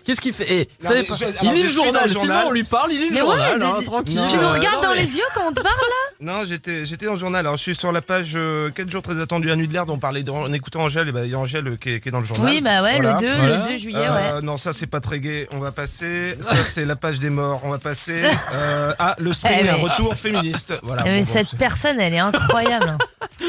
Qu'est-ce 0.05 0.21
qu'il 0.21 0.33
fait? 0.33 0.45
Eh, 0.49 0.69
vous 0.79 0.83
Non, 0.83 0.89
savez 0.89 1.01
mais 1.01 1.07
pas- 1.07 1.15
je- 1.15 1.25
alors, 1.25 1.37
Il 1.43 1.51
lit 1.53 1.63
le 1.63 1.69
journal, 1.69 2.09
Sylvain, 2.09 2.43
on 2.47 2.51
lui 2.51 2.63
parle, 2.63 2.91
il 2.91 2.99
lit 2.99 3.05
le 3.09 3.13
Mais 3.13 3.19
journal, 3.19 3.59
ouais, 3.59 3.65
hein, 3.65 3.83
tranquille. 3.85 4.21
Tu 4.29 4.37
nous 4.37 4.49
regardes 4.49 4.75
non, 4.77 4.89
dans 4.89 4.95
mais- 4.95 5.01
les 5.03 5.15
yeux 5.17 5.23
quand 5.35 5.41
on 5.47 5.51
te 5.51 5.61
parle 5.61 5.75
là? 5.75 5.95
Non, 6.19 6.45
j'étais 6.45 6.85
j'étais 6.85 7.05
dans 7.05 7.13
le 7.13 7.19
journal. 7.19 7.45
Alors, 7.45 7.57
je 7.57 7.61
suis 7.63 7.75
sur 7.75 7.91
la 7.91 8.01
page 8.01 8.33
euh, 8.35 8.71
4 8.71 8.89
jours 8.89 9.01
très 9.03 9.19
attendus 9.21 9.51
à 9.51 9.55
Nuit 9.55 9.67
de 9.67 9.73
l'Air, 9.73 9.85
dont 9.85 9.93
on 9.93 9.99
parlait 9.99 10.27
en 10.29 10.51
écoutant 10.51 10.81
Angèle. 10.81 11.07
Et 11.09 11.11
ben, 11.11 11.23
il 11.25 11.31
y 11.31 11.35
a 11.35 11.39
Angèle 11.39 11.67
euh, 11.67 11.75
qui 11.75 11.91
est, 11.91 11.99
qui 11.99 12.09
est 12.09 12.11
dans 12.11 12.19
le 12.21 12.25
journal. 12.25 12.51
Oui, 12.51 12.61
bah 12.61 12.81
ouais, 12.81 12.93
Voilà. 12.99 13.13
le 13.21 13.27
2, 13.27 13.33
Voilà. 13.35 13.57
le 13.57 13.73
2 13.73 13.77
juillet, 13.77 13.97
Euh, 13.99 14.35
ouais. 14.37 14.41
Non, 14.41 14.57
ça 14.57 14.73
c'est 14.73 14.87
pas 14.87 14.99
très 14.99 15.19
gai. 15.19 15.47
On 15.51 15.59
va 15.59 15.71
passer. 15.71 16.35
Ça 16.41 16.55
c'est 16.63 16.85
la 16.85 16.95
page 16.95 17.19
des 17.19 17.29
morts. 17.29 17.61
On 17.63 17.69
va 17.69 17.77
passer. 17.77 18.23
Euh, 18.53 18.93
ah, 18.97 19.15
le 19.19 19.31
string, 19.33 19.57
Eh, 19.59 19.63
mais- 19.63 19.69
un 19.69 19.75
retour 19.75 20.15
féministe. 20.15 20.73
Voilà. 20.81 21.03
Eh, 21.05 21.09
mais 21.09 21.19
bon, 21.21 21.25
bon, 21.25 21.31
cette 21.33 21.55
personne, 21.59 21.99
elle 21.99 22.13
est 22.13 22.16
incroyable. 22.19 22.97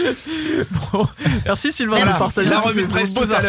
Merci 1.47 1.73
Sylvain 1.73 1.97
Merci, 1.97 2.15
de 2.15 2.19
partager 2.19 2.51
La 2.51 2.61
revue 2.61 2.83
de 2.83 2.87
presse 2.89 3.15
beaux 3.15 3.33
hein, 3.33 3.41